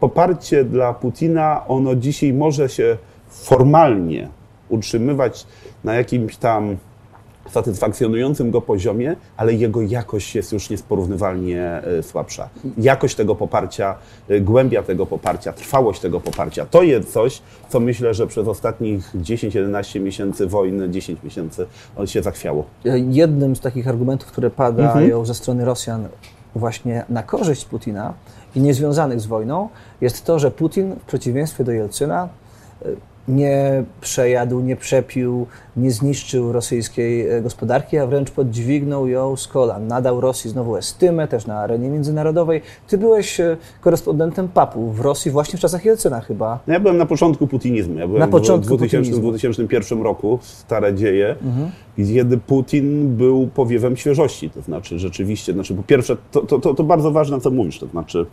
poparcie 0.00 0.64
dla 0.64 0.94
Putina, 0.94 1.64
ono 1.68 1.94
dzisiaj 1.94 2.32
może 2.32 2.68
się 2.68 2.96
formalnie 3.28 4.28
utrzymywać 4.68 5.46
na 5.84 5.94
jakimś 5.94 6.36
tam 6.36 6.76
satysfakcjonującym 7.50 8.50
go 8.50 8.60
poziomie, 8.60 9.16
ale 9.36 9.54
jego 9.54 9.82
jakość 9.82 10.34
jest 10.34 10.52
już 10.52 10.70
niesporównywalnie 10.70 11.62
e, 11.62 12.02
słabsza. 12.02 12.48
Jakość 12.78 13.14
tego 13.14 13.34
poparcia, 13.34 13.94
e, 14.28 14.40
głębia 14.40 14.82
tego 14.82 15.06
poparcia, 15.06 15.52
trwałość 15.52 16.00
tego 16.00 16.20
poparcia, 16.20 16.66
to 16.66 16.82
jest 16.82 17.12
coś, 17.12 17.42
co 17.68 17.80
myślę, 17.80 18.14
że 18.14 18.26
przez 18.26 18.48
ostatnich 18.48 19.14
10-11 19.14 20.00
miesięcy 20.00 20.46
wojny, 20.46 20.90
10 20.90 21.22
miesięcy 21.22 21.66
on 21.96 22.06
się 22.06 22.22
zachwiało. 22.22 22.64
Jednym 23.08 23.56
z 23.56 23.60
takich 23.60 23.88
argumentów, 23.88 24.28
które 24.28 24.50
padają 24.50 25.04
mhm. 25.04 25.26
ze 25.26 25.34
strony 25.34 25.64
Rosjan 25.64 26.08
właśnie 26.54 27.04
na 27.08 27.22
korzyść 27.22 27.64
Putina 27.64 28.14
i 28.54 28.60
niezwiązanych 28.60 29.20
z 29.20 29.26
wojną, 29.26 29.68
jest 30.00 30.24
to, 30.24 30.38
że 30.38 30.50
Putin 30.50 30.96
w 30.96 31.04
przeciwieństwie 31.04 31.64
do 31.64 31.72
Jelcyna 31.72 32.28
e, 32.82 32.88
nie 33.28 33.84
przejadł, 34.00 34.60
nie 34.60 34.76
przepił, 34.76 35.46
nie 35.76 35.90
zniszczył 35.90 36.52
rosyjskiej 36.52 37.28
e, 37.28 37.42
gospodarki, 37.42 37.98
a 37.98 38.06
wręcz 38.06 38.30
podźwignął 38.30 39.08
ją 39.08 39.36
z 39.36 39.48
kolan. 39.48 39.86
Nadał 39.86 40.20
Rosji 40.20 40.50
znowu 40.50 40.76
estymę, 40.76 41.28
też 41.28 41.46
na 41.46 41.58
arenie 41.58 41.88
międzynarodowej. 41.88 42.62
Ty 42.88 42.98
byłeś 42.98 43.40
e, 43.40 43.56
korespondentem 43.80 44.48
papu 44.48 44.90
w 44.90 45.00
Rosji 45.00 45.30
właśnie 45.30 45.58
w 45.58 45.60
czasach 45.60 45.84
Jelcyna 45.84 46.20
chyba. 46.20 46.58
No 46.66 46.74
ja 46.74 46.80
byłem 46.80 46.96
na 46.96 47.06
początku 47.06 47.46
putinizmu. 47.46 47.98
Ja 47.98 48.06
byłem 48.06 48.20
na 48.20 48.28
początku 48.28 48.74
w 48.74 48.78
2000, 48.78 49.20
2001 49.20 50.02
roku, 50.02 50.38
stare 50.42 50.94
dzieje, 50.94 51.36
mhm. 51.42 51.70
kiedy 51.96 52.38
Putin 52.38 53.16
był 53.16 53.48
powiewem 53.54 53.96
świeżości. 53.96 54.50
To 54.50 54.62
znaczy 54.62 54.98
rzeczywiście, 54.98 55.52
znaczy 55.52 55.74
po 55.74 55.82
pierwsze, 55.82 56.16
to, 56.30 56.40
to, 56.40 56.58
to, 56.58 56.74
to 56.74 56.84
bardzo 56.84 57.10
ważne, 57.10 57.40
co 57.40 57.50
mówisz, 57.50 57.78
to 57.78 57.86
znaczy, 57.86 58.26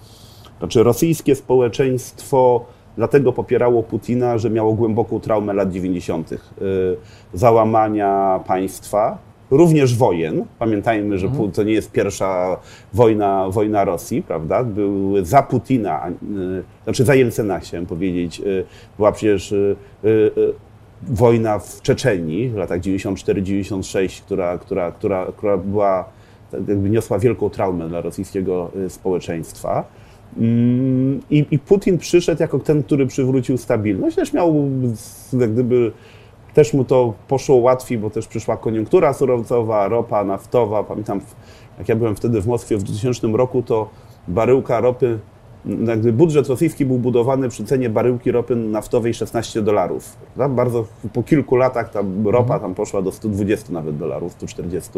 znaczy 0.60 0.84
rosyjskie 0.84 1.36
społeczeństwo 1.36 2.66
dlatego 2.98 3.34
popierało 3.34 3.84
Putina, 3.84 4.38
że 4.38 4.50
miało 4.50 4.74
głęboką 4.74 5.20
traumę 5.20 5.54
lat 5.54 5.72
90., 5.72 6.32
y, 6.32 6.38
załamania 7.34 8.40
państwa, 8.48 9.18
również 9.52 9.96
wojen. 9.96 10.46
Pamiętajmy, 10.60 11.18
że 11.18 11.28
mhm. 11.28 11.52
to 11.52 11.64
nie 11.64 11.74
jest 11.74 11.92
pierwsza 11.92 12.58
wojna, 12.94 13.50
wojna 13.50 13.86
Rosji, 13.86 14.22
prawda? 14.22 14.64
Były 14.64 15.26
za 15.26 15.44
Putina, 15.44 16.08
y, 16.10 16.14
znaczy 16.84 17.06
za 17.06 17.16
Jelcyna 17.16 17.60
chciałem 17.60 17.86
powiedzieć, 17.86 18.40
y, 18.40 18.66
była 18.98 19.12
przecież 19.12 19.54
wojna 21.04 21.60
w 21.60 21.82
Czeczenii 21.82 22.50
w 22.50 22.56
latach 22.56 22.80
94-96, 22.80 24.22
która, 24.22 24.58
która, 24.58 24.92
która, 24.92 25.26
która 25.38 25.58
była, 25.58 26.06
jakby 26.54 26.90
niosła 26.90 27.20
wielką 27.20 27.50
traumę 27.50 27.90
dla 27.90 28.02
rosyjskiego 28.02 28.72
społeczeństwa. 28.90 29.84
Mm, 30.38 31.22
I, 31.30 31.46
I, 31.52 31.60
Putin 31.60 31.98
przyszedł 31.98 32.42
jako 32.42 32.60
ten, 32.60 32.84
który 32.84 33.08
przywrócił 33.08 33.58
stabilność. 33.58 34.16
Też 34.16 34.34
miał, 34.34 34.70
jak 35.34 35.54
gdyby, 35.54 35.92
też 36.54 36.74
mu 36.74 36.86
to 36.86 37.14
poszło 37.28 37.56
łatwiej, 37.56 37.98
bo 37.98 38.10
też 38.10 38.28
przyszła 38.28 38.58
koniunktura 38.58 39.14
surowcowa, 39.14 39.88
ropa 39.88 40.24
naftowa. 40.24 40.84
Pamiętam, 40.84 41.22
jak 41.78 41.90
ja 41.90 41.96
byłem 41.96 42.16
wtedy 42.16 42.42
w 42.42 42.48
Moskwie 42.48 42.78
w 42.78 42.84
2000 42.84 43.28
roku, 43.28 43.64
to 43.64 43.90
baryłka 44.28 44.80
ropy, 44.80 45.20
jakby 45.88 46.14
budżet 46.14 46.48
rosyjski 46.48 46.86
był 46.86 46.98
budowany 46.98 47.50
przy 47.50 47.66
cenie 47.66 47.90
baryłki 47.90 48.32
ropy 48.32 48.56
naftowej 48.56 49.14
16 49.14 49.62
dolarów. 49.62 50.18
Bardzo 50.50 50.86
po 51.14 51.24
kilku 51.24 51.56
latach 51.56 51.92
ta 51.92 52.00
ropa 52.26 52.54
mhm. 52.54 52.62
tam 52.62 52.76
poszła 52.76 53.02
do 53.02 53.12
120 53.12 53.74
nawet 53.74 53.98
dolarów, 53.98 54.32
140. 54.32 54.92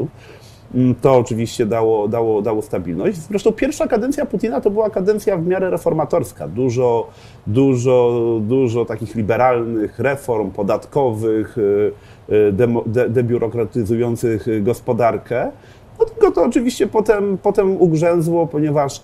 Mm, 0.76 0.96
to 0.96 1.18
oczywiście 1.18 1.66
dało, 1.66 2.08
dało, 2.08 2.42
dało 2.42 2.62
stabilność. 2.62 3.18
Zresztą 3.18 3.52
pierwsza 3.52 3.88
kadencja 3.88 4.26
Putina 4.26 4.62
to 4.62 4.70
była 4.70 4.90
kadencja 4.90 5.38
w 5.38 5.48
miarę 5.48 5.70
reformatorska. 5.70 6.48
Dużo, 6.48 7.10
dużo, 7.48 8.20
dużo 8.42 8.86
takich 8.86 9.16
liberalnych 9.16 10.00
reform 10.00 10.52
podatkowych, 10.52 11.58
y, 11.58 11.92
y, 12.30 12.52
de, 12.86 13.10
debiurokratyzujących 13.10 14.64
gospodarkę. 14.64 15.52
No 16.00 16.06
tylko 16.06 16.32
to 16.32 16.44
oczywiście 16.44 16.88
potem, 16.88 17.38
potem 17.38 17.82
ugrzęzło, 17.82 18.48
ponieważ 18.48 19.04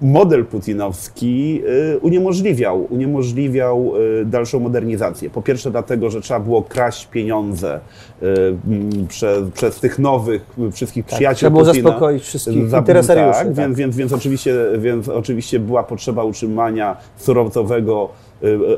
model 0.00 0.44
putinowski 0.44 1.62
y, 1.94 1.98
uniemożliwiał, 1.98 2.86
uniemożliwiał 2.90 3.92
y, 4.20 4.24
dalszą 4.24 4.60
modernizację. 4.60 5.30
Po 5.30 5.42
pierwsze 5.42 5.70
dlatego, 5.70 6.10
że 6.10 6.20
trzeba 6.20 6.40
było 6.40 6.62
kraść 6.62 7.06
pieniądze 7.06 7.80
y, 8.22 8.26
przez, 9.08 9.50
przez 9.50 9.80
tych 9.80 9.98
nowych 9.98 10.46
wszystkich 10.72 11.04
tak, 11.06 11.14
przyjaciół 11.14 11.38
Trzeba 11.38 11.50
było 11.50 11.64
Putina. 11.64 11.84
zaspokoić 11.84 12.22
wszystkich 12.22 12.68
Za, 12.68 12.78
interesariuszy. 12.78 13.38
Tak, 13.38 13.46
tak. 13.46 13.54
Więc, 13.54 13.76
więc, 13.76 13.96
więc, 13.96 14.12
oczywiście, 14.12 14.54
więc 14.78 15.08
oczywiście 15.08 15.60
była 15.60 15.84
potrzeba 15.84 16.24
utrzymania 16.24 16.96
surowcowego 17.16 18.08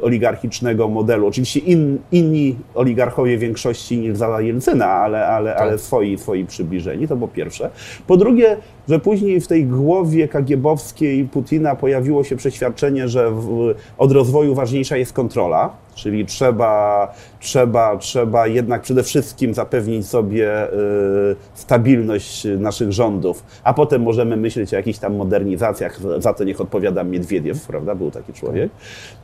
oligarchicznego 0.03 0.89
modelu. 0.89 1.27
Oczywiście 1.27 1.61
in, 1.61 1.99
inni 2.13 2.57
oligarchowie 2.75 3.39
większości 3.39 3.99
niż 3.99 4.17
za 4.17 4.41
Jelcyna, 4.41 4.87
ale, 4.87 5.27
ale, 5.27 5.53
tak. 5.53 5.61
ale 5.61 5.79
swoi, 5.79 6.19
swoi 6.19 6.45
przybliżeni, 6.45 7.09
to 7.09 7.17
po 7.17 7.29
pierwsze. 7.29 7.71
Po 8.07 8.17
drugie, 8.17 8.57
że 8.89 8.99
później 8.99 9.41
w 9.41 9.47
tej 9.47 9.67
głowie 9.67 10.29
kagiebowskiej 10.29 11.25
Putina 11.25 11.77
pojawiło 11.77 12.25
się 12.25 12.37
przeświadczenie, 12.37 13.09
że 13.09 13.31
w, 13.31 13.75
od 13.99 14.13
rozwoju 14.13 14.55
ważniejsza 14.55 14.97
jest 14.97 15.13
kontrola, 15.13 15.71
Czyli 15.99 16.27
trzeba, 16.27 17.13
trzeba, 17.41 17.97
trzeba 17.97 18.47
jednak 18.47 18.83
przede 18.83 19.03
wszystkim 19.03 19.55
zapewnić 19.55 20.07
sobie 20.07 20.73
y, 20.73 21.37
stabilność 21.55 22.47
naszych 22.59 22.93
rządów, 22.93 23.45
a 23.65 23.75
potem 23.75 24.03
możemy 24.03 24.37
myśleć 24.37 24.75
o 24.75 24.77
jakichś 24.77 24.99
tam 24.99 25.17
modernizacjach, 25.17 26.01
za 26.19 26.35
to 26.35 26.45
niech 26.45 26.61
odpowiada 26.61 27.05
Miedwiediew, 27.05 27.67
prawda, 27.67 27.95
był 27.95 28.11
taki 28.11 28.33
człowiek. 28.33 28.71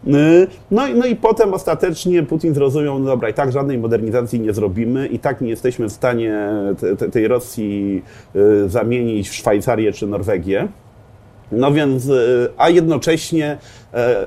Y, 0.07 0.47
no, 0.71 0.83
no 0.95 1.07
i 1.07 1.17
potem 1.17 1.55
ostatecznie 1.55 2.23
Putin 2.23 2.55
zrozumiał, 2.55 2.99
no 2.99 3.07
dobra, 3.07 3.29
i 3.29 3.35
tak 3.35 3.53
żadnej 3.53 3.79
modernizacji 3.79 4.41
nie 4.41 4.53
zrobimy, 4.53 5.07
i 5.07 5.19
tak 5.19 5.41
nie 5.41 5.51
jesteśmy 5.51 5.89
w 5.89 5.93
stanie 5.93 6.51
te, 6.81 6.97
te, 6.97 7.11
tej 7.11 7.29
Rosji 7.29 8.03
y, 8.37 8.69
zamienić 8.69 9.29
w 9.29 9.35
Szwajcarię 9.35 9.93
czy 9.93 10.07
Norwegię. 10.07 10.69
No 11.53 11.73
więc, 11.73 12.07
y, 12.07 12.49
a 12.57 12.69
jednocześnie 12.69 13.57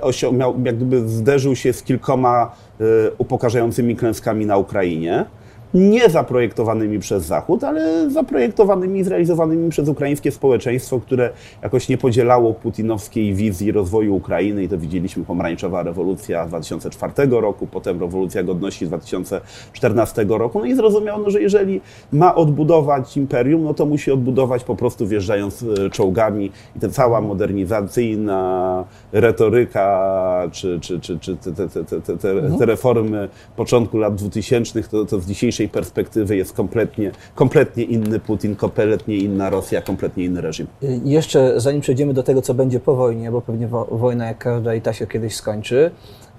osio- 0.01 0.33
miał, 0.33 0.55
jak 0.63 0.75
gdyby 0.75 1.09
zderzył 1.09 1.55
się 1.55 1.73
z 1.73 1.83
kilkoma 1.83 2.51
y, 2.81 2.85
upokarzającymi 3.17 3.95
klęskami 3.95 4.45
na 4.45 4.57
Ukrainie. 4.57 5.25
Nie 5.73 6.09
zaprojektowanymi 6.09 6.99
przez 6.99 7.25
Zachód, 7.25 7.63
ale 7.63 8.09
zaprojektowanymi 8.09 8.99
i 8.99 9.03
zrealizowanymi 9.03 9.69
przez 9.69 9.89
ukraińskie 9.89 10.31
społeczeństwo, 10.31 10.99
które 10.99 11.29
jakoś 11.63 11.89
nie 11.89 11.97
podzielało 11.97 12.53
putinowskiej 12.53 13.33
wizji 13.33 13.71
rozwoju 13.71 14.15
Ukrainy. 14.15 14.63
I 14.63 14.69
to 14.69 14.77
widzieliśmy 14.77 15.25
pomarańczowa 15.25 15.83
rewolucja 15.83 16.45
2004 16.45 17.13
roku, 17.29 17.67
potem 17.67 17.99
rewolucja 17.99 18.43
godności 18.43 18.87
2014 18.87 20.25
roku. 20.29 20.59
No 20.59 20.65
i 20.65 20.75
zrozumiano, 20.75 21.29
że 21.29 21.41
jeżeli 21.41 21.81
ma 22.11 22.35
odbudować 22.35 23.17
imperium, 23.17 23.63
no 23.63 23.73
to 23.73 23.85
musi 23.85 24.11
odbudować 24.11 24.63
po 24.63 24.75
prostu 24.75 25.07
wjeżdżając 25.07 25.63
e, 25.63 25.89
czołgami. 25.89 26.51
I 26.75 26.79
ta 26.79 26.89
cała 26.89 27.21
modernizacyjna 27.21 28.83
retoryka, 29.11 30.47
czy, 30.51 30.79
czy, 30.79 30.99
czy, 30.99 31.19
czy 31.19 31.37
te, 31.37 31.51
te, 31.51 31.69
te, 31.69 32.01
te, 32.01 32.17
te, 32.17 32.57
te 32.59 32.65
reformy 32.65 33.29
początku 33.55 33.97
lat 33.97 34.15
2000, 34.15 34.83
to, 34.83 35.05
to 35.05 35.19
z 35.19 35.25
dzisiejszej 35.25 35.66
perspektywy 35.69 36.35
jest 36.37 36.53
kompletnie, 36.53 37.11
kompletnie 37.35 37.83
inny 37.83 38.19
Putin, 38.19 38.55
kompletnie 38.55 39.17
inna 39.17 39.49
Rosja, 39.49 39.81
kompletnie 39.81 40.23
inny 40.25 40.41
reżim. 40.41 40.67
Y, 40.83 40.99
Jeszcze 41.05 41.59
zanim 41.59 41.81
przejdziemy 41.81 42.13
do 42.13 42.23
tego, 42.23 42.41
co 42.41 42.53
będzie 42.53 42.79
po 42.79 42.95
wojnie, 42.95 43.31
bo 43.31 43.41
pewnie 43.41 43.67
wo- 43.67 43.87
wojna 43.91 44.25
jak 44.27 44.37
każda 44.37 44.75
i 44.75 44.81
ta 44.81 44.93
się 44.93 45.07
kiedyś 45.07 45.35
skończy, 45.35 45.91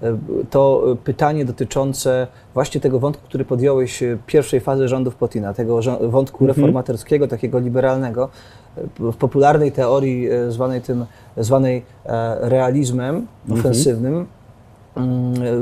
y, 0.03 0.05
to 0.49 0.83
pytanie 1.03 1.45
dotyczące 1.45 2.27
właśnie 2.53 2.81
tego 2.81 2.99
wątku, 2.99 3.23
który 3.27 3.45
podjąłeś 3.45 4.03
y, 4.03 4.17
pierwszej 4.27 4.59
fazy 4.59 4.87
rządów 4.87 5.15
Putina, 5.15 5.53
tego 5.53 5.79
wątku 6.01 6.47
reformatorskiego, 6.47 7.27
takiego 7.27 7.59
liberalnego. 7.59 8.29
W 8.99 9.15
popularnej 9.15 9.71
teorii 9.71 10.27
zwanej 10.49 10.81
tym, 10.81 11.05
zwanej 11.37 11.83
e, 12.05 12.37
realizmem 12.49 13.27
ofensywnym, 13.51 14.13
Mm, 14.13 14.25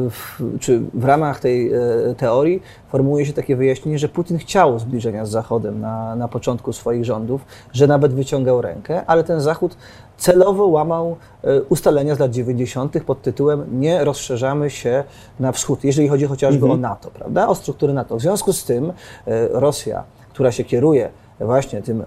w, 0.09 0.41
czy 0.59 0.81
w 0.93 1.05
ramach 1.05 1.39
tej 1.39 1.73
e, 1.73 1.79
teorii 2.17 2.61
formułuje 2.89 3.25
się 3.25 3.33
takie 3.33 3.55
wyjaśnienie, 3.55 3.99
że 3.99 4.09
Putin 4.09 4.37
chciał 4.37 4.79
zbliżenia 4.79 5.25
z 5.25 5.29
Zachodem 5.29 5.81
na, 5.81 6.15
na 6.15 6.27
początku 6.27 6.73
swoich 6.73 7.05
rządów, 7.05 7.41
że 7.73 7.87
nawet 7.87 8.13
wyciągał 8.13 8.61
rękę, 8.61 9.05
ale 9.05 9.23
ten 9.23 9.41
Zachód 9.41 9.77
celowo 10.17 10.65
łamał 10.65 11.15
e, 11.43 11.61
ustalenia 11.61 12.15
z 12.15 12.19
lat 12.19 12.31
90. 12.31 13.03
pod 13.05 13.21
tytułem 13.21 13.79
nie 13.79 14.03
rozszerzamy 14.03 14.69
się 14.69 15.03
na 15.39 15.51
wschód, 15.51 15.83
jeżeli 15.83 16.07
chodzi 16.07 16.25
chociażby 16.25 16.65
o 16.65 16.77
NATO, 16.77 17.11
prawda? 17.11 17.47
O 17.47 17.55
struktury 17.55 17.93
NATO. 17.93 18.17
W 18.17 18.21
związku 18.21 18.53
z 18.53 18.63
tym 18.63 18.93
e, 19.27 19.47
Rosja, 19.47 20.03
która 20.29 20.51
się 20.51 20.63
kieruje 20.63 21.09
właśnie 21.39 21.81
tym 21.81 22.03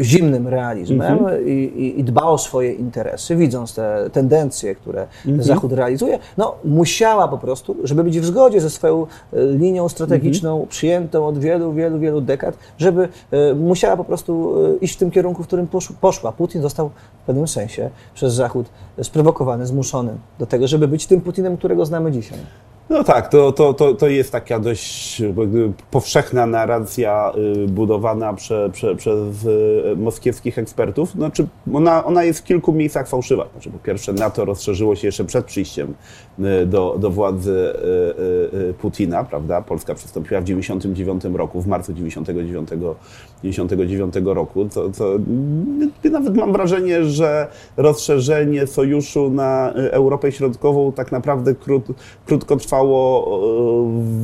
zimnym 0.00 0.48
realizmem 0.48 1.18
i, 1.46 1.50
i, 1.50 2.00
i 2.00 2.04
dba 2.04 2.22
o 2.22 2.38
swoje 2.38 2.72
interesy, 2.72 3.36
widząc 3.36 3.74
te 3.74 4.10
tendencje, 4.12 4.74
które 4.74 5.06
Zachód 5.38 5.72
realizuje, 5.72 6.18
no 6.36 6.54
musiała 6.64 7.28
po 7.28 7.38
prostu, 7.38 7.76
żeby 7.84 8.04
być 8.04 8.20
w 8.20 8.24
zgodzie 8.24 8.60
ze 8.60 8.70
swoją 8.70 9.02
e, 9.02 9.06
linią 9.46 9.88
strategiczną, 9.88 10.66
przyjętą 10.68 11.26
od 11.26 11.38
wielu, 11.38 11.72
wielu, 11.72 11.98
wielu 11.98 12.20
dekad, 12.20 12.58
żeby 12.78 13.08
e, 13.30 13.54
musiała 13.54 13.96
po 13.96 14.04
prostu 14.04 14.54
e, 14.66 14.76
iść 14.76 14.94
w 14.94 14.98
tym 14.98 15.10
kierunku, 15.10 15.42
w 15.42 15.46
którym 15.46 15.66
posz, 15.66 15.92
poszła. 16.00 16.32
Putin 16.32 16.62
został 16.62 16.90
w 17.22 17.26
pewnym 17.26 17.48
sensie 17.48 17.90
przez 18.14 18.34
Zachód 18.34 18.66
sprowokowany, 19.02 19.66
zmuszony 19.66 20.12
do 20.38 20.46
tego, 20.46 20.68
żeby 20.68 20.88
być 20.88 21.06
tym 21.06 21.20
Putinem, 21.20 21.56
którego 21.56 21.86
znamy 21.86 22.12
dzisiaj. 22.12 22.38
No 22.90 23.04
tak, 23.04 23.28
to, 23.28 23.52
to, 23.52 23.74
to, 23.74 23.94
to 23.94 24.08
jest 24.08 24.32
taka 24.32 24.60
dość 24.60 25.22
powszechna 25.90 26.46
narracja 26.46 27.32
y, 27.64 27.68
budowana 27.68 28.32
prze, 28.32 28.70
prze, 28.72 28.96
przez 28.96 29.44
y, 29.44 29.96
moskiewskich 29.96 30.58
ekspertów. 30.58 31.10
Znaczy, 31.10 31.46
ona, 31.74 32.04
ona 32.04 32.24
jest 32.24 32.40
w 32.40 32.44
kilku 32.44 32.72
miejscach 32.72 33.08
fałszywa. 33.08 33.48
Znaczy, 33.52 33.70
po 33.70 33.78
pierwsze, 33.78 34.12
NATO 34.12 34.44
rozszerzyło 34.44 34.96
się 34.96 35.08
jeszcze 35.08 35.24
przed 35.24 35.44
przyjściem 35.44 35.94
y, 36.38 36.66
do, 36.66 36.96
do 36.98 37.10
władzy 37.10 37.72
Putina, 38.80 39.24
prawda? 39.24 39.62
Polska 39.62 39.94
przystąpiła 39.94 40.40
w 40.40 40.44
99 40.44 41.24
roku, 41.24 41.60
w 41.60 41.66
marcu 41.66 41.92
99, 41.92 42.68
99 43.42 44.14
roku. 44.24 44.68
Co, 44.68 45.16
y, 46.04 46.10
nawet 46.10 46.36
mam 46.36 46.52
wrażenie, 46.52 47.04
że 47.04 47.46
rozszerzenie 47.76 48.66
sojuszu 48.66 49.30
na 49.30 49.72
Europę 49.72 50.32
Środkową 50.32 50.92
tak 50.92 51.12
naprawdę 51.12 51.54
krót, 51.54 51.84
krótko 52.26 52.56
trwało, 52.56 53.26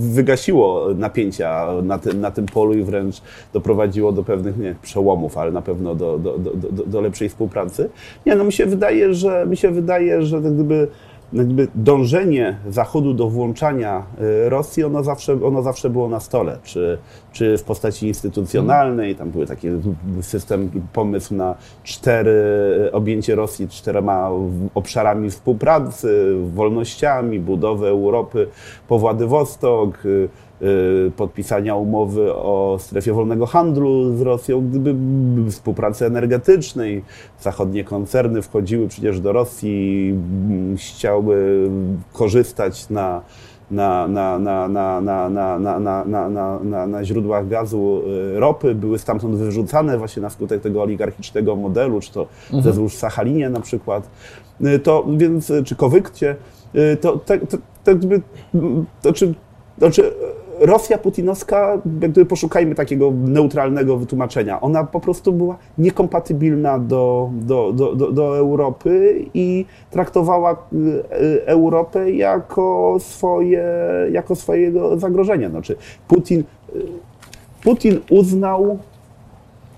y, 0.09 0.15
wygasiło 0.15 0.87
napięcia 0.95 1.67
na 1.83 1.99
tym, 1.99 2.21
na 2.21 2.31
tym 2.31 2.47
polu 2.47 2.75
i 2.75 2.83
wręcz 2.83 3.23
doprowadziło 3.53 4.13
do 4.13 4.23
pewnych 4.23 4.59
nie, 4.59 4.75
przełomów, 4.83 5.39
ale 5.39 5.53
na 5.53 5.63
pewno 5.63 5.95
do, 5.95 6.19
do, 6.19 6.39
do, 6.39 6.85
do, 6.87 7.01
lepszej 7.01 7.29
współpracy. 7.29 7.91
Nie, 8.27 8.35
no 8.35 8.45
mi 8.45 8.53
się 8.53 8.67
wydaje, 8.67 9.15
że 9.15 9.47
mi 9.47 9.57
się 9.57 9.71
wydaje, 9.71 10.23
że 10.23 10.43
tak 10.43 10.55
gdyby 10.55 10.89
dążenie 11.75 12.59
Zachodu 12.71 13.15
do 13.15 13.29
włączania 13.29 14.03
y, 14.21 14.49
Rosji, 14.49 14.85
ono 14.85 15.05
zawsze, 15.05 15.45
ono 15.45 15.63
zawsze 15.63 15.91
było 15.91 16.09
na 16.09 16.21
stole. 16.21 16.59
Czy, 16.65 16.99
czy 17.33 17.59
w 17.59 17.63
postaci 17.63 18.09
instytucjonalnej, 18.09 19.15
tam 19.17 19.31
były 19.31 19.47
taki 19.47 19.69
system, 20.21 20.71
pomysł 20.93 21.35
na 21.35 21.55
cztery, 21.83 22.41
objęcie 22.93 23.35
Rosji 23.35 23.69
czterema 23.69 24.31
obszarami 24.75 25.31
współpracy, 25.31 26.37
wolnościami, 26.55 27.41
budowę 27.41 27.89
Europy 27.89 28.47
po 28.89 28.99
Władywostok, 28.99 30.05
y, 30.05 30.09
y, 30.09 30.29
podpisania 31.17 31.77
umowy 31.77 32.35
o 32.35 32.77
strefie 32.81 33.13
wolnego 33.13 33.47
handlu 33.47 34.17
z 34.17 34.21
Rosją, 34.21 34.69
gdyby 34.69 34.95
współpracy 35.51 36.07
energetycznej. 36.07 37.03
Zachodnie 37.41 37.85
koncerny 37.85 38.43
wchodziły 38.43 38.89
przecież 38.89 39.21
do 39.21 39.33
Rosji, 39.33 40.11
m, 40.11 40.77
chciały 40.79 41.71
korzystać 42.13 42.91
na, 42.91 43.23
na, 43.71 44.09
na, 44.09 44.39
na, 44.39 44.69
na, 44.69 45.01
na, 45.01 45.31
na, 45.31 45.59
na, 45.59 45.79
na, 45.79 46.05
na, 46.05 46.29
na, 46.29 46.59
na, 46.59 46.87
na 46.87 47.05
źródłach 47.05 47.49
gazu, 47.49 48.03
y, 48.37 48.41
ropy, 48.41 48.75
były 48.75 48.99
stamtąd 48.99 49.35
wyrzucane 49.37 49.99
właśnie 49.99 50.23
na 50.23 50.31
skutek 50.31 50.63
tego 50.63 50.83
oligarchicznego 50.83 51.57
modelu, 51.57 52.01
czy 52.01 52.13
to 52.13 52.27
ze 52.63 52.73
złóż 52.73 52.95
Sachalinie 52.95 53.51
na 53.51 53.61
przykład. 53.61 54.11
Y, 54.61 54.79
To 54.79 55.05
więc, 55.17 55.51
y, 55.51 55.65
czy 55.65 55.77
Kowykcie, 55.77 56.37
y, 56.75 56.97
to, 56.97 57.17
to, 57.19 57.35
to, 57.39 57.59
to, 57.85 57.91
jakby, 57.91 58.21
mm, 58.55 58.87
to, 59.03 59.13
czy, 59.13 59.35
to, 59.81 59.91
czy 59.91 60.13
Rosja 60.65 60.99
putinowska, 60.99 61.71
jak 62.01 62.11
gdyby 62.11 62.27
poszukajmy 62.27 62.75
takiego 62.75 63.13
neutralnego 63.25 63.97
wytłumaczenia, 63.97 64.61
ona 64.61 64.85
po 64.85 65.01
prostu 65.01 65.33
była 65.33 65.57
niekompatybilna 65.79 66.79
do, 66.79 67.31
do, 67.33 67.73
do, 67.73 67.95
do, 67.95 68.13
do 68.13 68.39
Europy 68.39 69.25
i 69.35 69.65
traktowała 69.91 70.53
y, 70.53 70.77
y, 71.23 71.47
Europę 71.47 72.11
jako, 72.11 72.97
swoje, 73.01 73.65
jako 74.13 74.37
swojego 74.37 74.99
zagrożenia. 74.99 75.51
Znaczy, 75.51 75.77
Putin, 76.09 76.45
y, 76.77 76.83
Putin 77.63 78.01
uznał, 78.11 78.79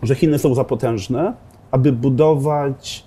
że 0.03 0.15
Chiny 0.15 0.39
są 0.39 0.55
za 0.55 0.65
potężne, 0.65 1.33
aby 1.71 1.93
budować, 1.93 3.05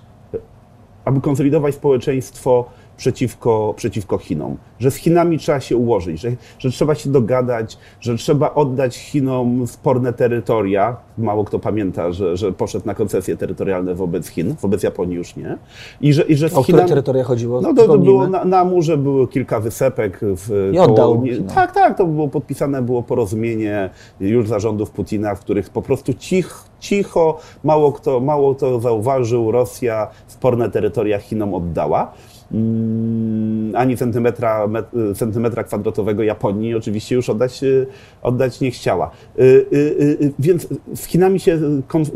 aby 1.04 1.20
konsolidować 1.20 1.74
społeczeństwo 1.74 2.64
przeciwko, 3.04 3.74
przeciwko 3.76 4.18
Chinom. 4.18 4.56
Że 4.78 4.90
z 4.90 4.96
Chinami 4.96 5.38
trzeba 5.38 5.60
się 5.60 5.76
ułożyć, 5.76 6.20
że, 6.20 6.30
że 6.58 6.70
trzeba 6.70 6.94
się 6.94 7.10
dogadać, 7.10 7.78
że 8.00 8.16
trzeba 8.16 8.54
oddać 8.54 8.96
Chinom 8.96 9.66
sporne 9.66 10.12
terytoria. 10.12 10.96
Mało 11.18 11.44
kto 11.44 11.58
pamięta, 11.58 12.12
że, 12.12 12.36
że 12.36 12.52
poszedł 12.52 12.86
na 12.86 12.94
koncesje 12.94 13.36
terytorialne 13.36 13.94
wobec 13.94 14.28
Chin, 14.28 14.54
wobec 14.60 14.82
Japonii 14.82 15.16
już 15.16 15.36
nie. 15.36 15.58
I 16.00 16.12
że, 16.12 16.22
i 16.22 16.36
że 16.36 16.48
z 16.48 16.54
O 16.54 16.62
które 16.62 16.78
Chinami- 16.78 16.88
terytoria 16.88 17.24
chodziło? 17.24 17.60
no 17.60 17.74
to, 17.74 17.86
to 17.86 17.98
było 17.98 18.28
na, 18.28 18.44
na 18.44 18.64
murze 18.64 18.96
było 18.96 19.26
kilka 19.26 19.60
wysepek. 19.60 20.18
W, 20.22 20.70
I 20.74 20.78
oddał 20.78 21.22
nie- 21.22 21.32
Chinom. 21.32 21.48
Tak, 21.54 21.72
tak, 21.72 21.96
to 21.98 22.06
było 22.06 22.28
podpisane 22.28 22.82
było 22.82 23.02
porozumienie 23.02 23.90
już 24.20 24.48
zarządów 24.48 24.90
Putina, 24.90 25.34
w 25.34 25.40
których 25.40 25.70
po 25.70 25.82
prostu 25.82 26.14
cich, 26.14 26.64
cicho, 26.80 27.38
mało 27.64 27.92
kto, 27.92 28.20
mało 28.20 28.54
kto 28.54 28.80
zauważył, 28.80 29.50
Rosja 29.50 30.08
sporne 30.26 30.70
terytoria 30.70 31.18
Chinom 31.18 31.54
oddała. 31.54 32.12
Mm, 32.52 33.76
ani 33.76 33.96
centymetra, 33.96 34.68
centymetra 35.16 35.64
kwadratowego 35.64 36.22
Japonii 36.22 36.74
oczywiście 36.74 37.14
już 37.14 37.30
oddać, 37.30 37.62
y, 37.62 37.86
oddać 38.22 38.60
nie 38.60 38.70
chciała. 38.70 39.10
Więc 40.38 40.68
z 40.94 41.04
Chinami 41.04 41.40
się 41.40 41.58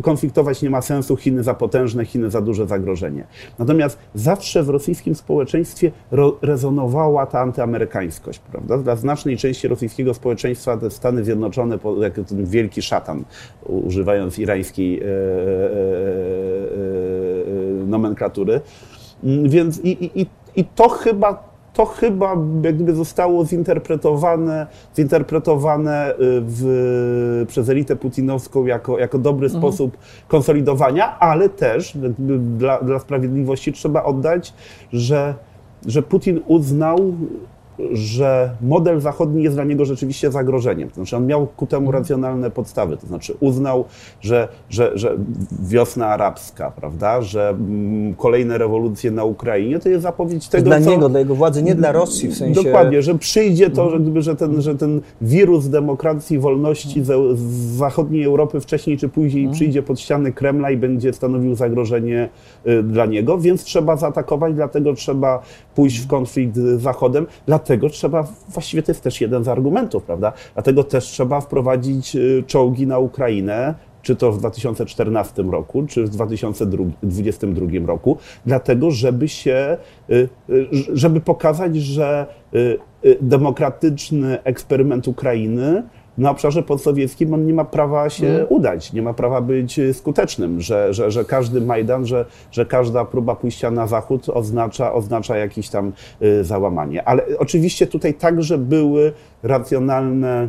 konfliktować 0.03 0.63
nie 0.63 0.71
ma 0.71 0.83
sensu. 0.83 1.17
Chiny 1.17 1.43
za 1.43 1.55
potężne, 1.55 2.05
Chiny 2.05 2.31
za 2.31 2.41
duże 2.41 2.67
zagrożenie. 2.67 3.27
Natomiast 3.59 3.99
zawsze 4.15 4.63
w 4.63 4.69
rosyjskim 4.69 5.15
społeczeństwie 5.15 5.93
rezonowała 6.43 7.27
ta 7.27 7.41
antyamerykańskość. 7.41 8.39
Prawda? 8.39 8.79
Dla 8.79 8.97
znacznej 8.97 9.37
części 9.37 9.69
rosyjskiego 9.69 10.15
społeczeństwa 10.15 10.77
te 10.77 10.91
Stany 10.91 11.25
Zjednoczone, 11.25 11.79
jak 12.01 12.15
ten 12.15 12.47
wielki 12.47 12.83
szatan, 12.83 13.25
używając 13.63 14.39
irańskiej 14.39 15.01
e, 15.01 15.05
e, 15.05 15.07
e, 15.07 15.11
nomenklatury, 17.87 18.61
więc 19.45 19.81
i, 19.81 20.21
i, 20.21 20.27
i 20.57 20.65
to 20.65 20.89
chyba 20.89 21.55
to 21.75 21.87
chyba 21.87 22.37
jakby 22.63 22.95
zostało 22.95 23.45
zinterpretowane, 23.45 24.67
zinterpretowane 24.97 26.13
y, 26.13 26.15
w, 26.47 27.45
przez 27.49 27.69
elitę 27.69 27.97
putinowską 27.97 28.67
jako, 28.67 28.99
jako 28.99 29.19
dobry 29.19 29.47
mhm. 29.47 29.63
sposób 29.63 29.97
konsolidowania, 30.29 31.19
ale 31.19 31.49
też 31.49 31.97
dla, 32.59 32.83
dla 32.83 32.99
sprawiedliwości 32.99 33.73
trzeba 33.73 34.05
oddać, 34.05 34.55
że, 34.93 35.35
że 35.87 36.03
Putin 36.03 36.41
uznał 36.47 36.99
że 37.93 38.51
model 38.61 39.01
zachodni 39.01 39.43
jest 39.43 39.57
dla 39.57 39.65
niego 39.65 39.85
rzeczywiście 39.85 40.31
zagrożeniem. 40.31 40.89
To 40.89 40.95
znaczy 40.95 41.17
on 41.17 41.27
miał 41.27 41.47
ku 41.47 41.67
temu 41.67 41.87
mhm. 41.87 42.03
racjonalne 42.03 42.51
podstawy. 42.51 42.97
To 42.97 43.07
znaczy 43.07 43.35
uznał, 43.41 43.85
że, 44.21 44.49
że, 44.71 44.99
że 44.99 45.17
wiosna 45.63 46.07
arabska, 46.07 46.71
prawda, 46.71 47.23
że 47.23 47.49
mm, 47.49 48.15
kolejne 48.15 48.59
rewolucje 48.59 49.11
na 49.11 49.25
Ukrainie 49.25 49.79
to 49.79 49.89
jest 49.89 50.03
zapowiedź 50.03 50.49
tego, 50.49 50.65
Dla 50.65 50.81
co... 50.81 50.91
niego, 50.91 51.09
dla 51.09 51.19
jego 51.19 51.35
władzy, 51.35 51.63
nie 51.63 51.75
dla 51.75 51.93
Rosji 51.93 52.29
w 52.29 52.37
sensie... 52.37 52.63
Dokładnie, 52.63 53.03
że 53.03 53.19
przyjdzie 53.19 53.71
to, 53.71 53.91
że, 53.91 54.01
gdyby, 54.01 54.23
że, 54.23 54.37
ten, 54.37 54.63
że 54.63 54.75
ten 54.75 55.01
wirus 55.21 55.69
demokracji, 55.69 56.39
wolności 56.39 57.05
z, 57.05 57.39
zachodniej 57.77 58.25
Europy 58.25 58.61
wcześniej 58.61 58.99
czy 58.99 59.09
później 59.09 59.45
mhm. 59.45 59.55
przyjdzie 59.55 59.83
pod 59.83 60.01
ściany 60.01 60.33
Kremla 60.33 60.71
i 60.71 60.77
będzie 60.77 61.13
stanowił 61.13 61.55
zagrożenie 61.55 62.29
y, 62.67 62.83
dla 62.83 63.07
niego, 63.07 63.39
więc 63.39 63.65
trzeba 63.65 63.97
zaatakować, 63.97 64.55
dlatego 64.55 64.95
trzeba 64.95 65.43
pójść 65.75 65.99
w 65.99 66.07
konflikt 66.07 66.57
z 66.57 66.83
Zachodem, 66.83 67.27
dlatego 67.65 67.91
trzeba, 67.91 68.27
właściwie 68.49 68.83
to 68.83 68.93
jest 68.93 69.03
też 69.03 69.21
jeden 69.21 69.45
z 69.45 69.49
argumentów, 69.49 70.03
prawda? 70.03 70.33
Dlatego 70.55 70.85
też 70.85 71.05
trzeba 71.05 71.41
wprowadzić 71.41 72.17
y, 72.17 72.45
czołgi 72.47 72.87
na 72.87 72.99
Ukrainę, 72.99 73.75
czy 74.03 74.17
to 74.17 74.33
w 74.33 74.39
2014 74.39 75.43
roku, 75.43 75.87
czy 75.87 76.05
w 76.05 76.09
2022 76.09 77.87
roku, 77.87 78.19
dlatego 78.47 78.91
żeby 78.91 79.29
się, 79.29 79.77
y, 80.11 80.29
y, 80.51 80.69
żeby 80.93 81.21
pokazać, 81.21 81.77
że 81.77 82.27
demokratyczny 83.21 84.43
eksperyment 84.43 85.09
Ukrainy 85.09 85.83
na 86.19 86.31
obszarze 86.31 86.63
podsowieckim 86.63 87.35
on 87.35 87.47
nie 87.47 87.55
ma 87.55 87.65
prawa 87.65 88.11
się 88.11 88.27
mm. 88.27 88.47
udać, 88.49 88.93
nie 88.93 89.03
ma 89.03 89.15
prawa 89.15 89.41
być 89.41 89.81
skutecznym, 89.93 90.61
że, 90.61 90.95
że, 90.95 91.11
że 91.11 91.25
każdy 91.25 91.61
Majdan, 91.61 92.07
że, 92.07 92.25
że 92.51 92.67
każda 92.67 93.05
próba 93.05 93.35
pójścia 93.37 93.71
na 93.71 93.87
zachód 93.87 94.29
oznacza, 94.29 94.93
oznacza 94.93 95.37
jakieś 95.37 95.69
tam 95.69 95.93
y, 96.23 96.45
załamanie. 96.45 97.09
Ale 97.09 97.23
oczywiście 97.39 97.87
tutaj 97.87 98.15
także 98.15 98.59
były 98.59 99.13
racjonalne, 99.43 100.49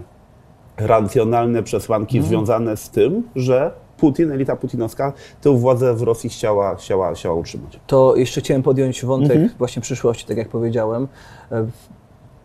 racjonalne 0.78 1.63
przesłanki 1.63 2.18
mm. 2.18 2.30
związane 2.30 2.78
z 2.78 2.89
tym, 2.89 3.24
że 3.36 3.72
Putin, 3.97 4.32
elita 4.32 4.55
putinowska, 4.55 5.13
tę 5.41 5.57
władzę 5.57 5.93
w 5.93 6.01
Rosji 6.01 6.30
chciała, 6.30 6.76
chciała, 6.76 7.13
chciała 7.13 7.36
utrzymać. 7.36 7.80
To 7.88 8.16
jeszcze 8.16 8.41
chciałem 8.41 8.63
podjąć 8.63 9.05
wątek 9.05 9.38
mm 9.38 9.49
-hmm. 9.49 9.57
właśnie 9.57 9.82
przyszłości, 9.82 10.26
tak 10.26 10.38
jak 10.38 10.49
powiedziałem. 10.49 11.07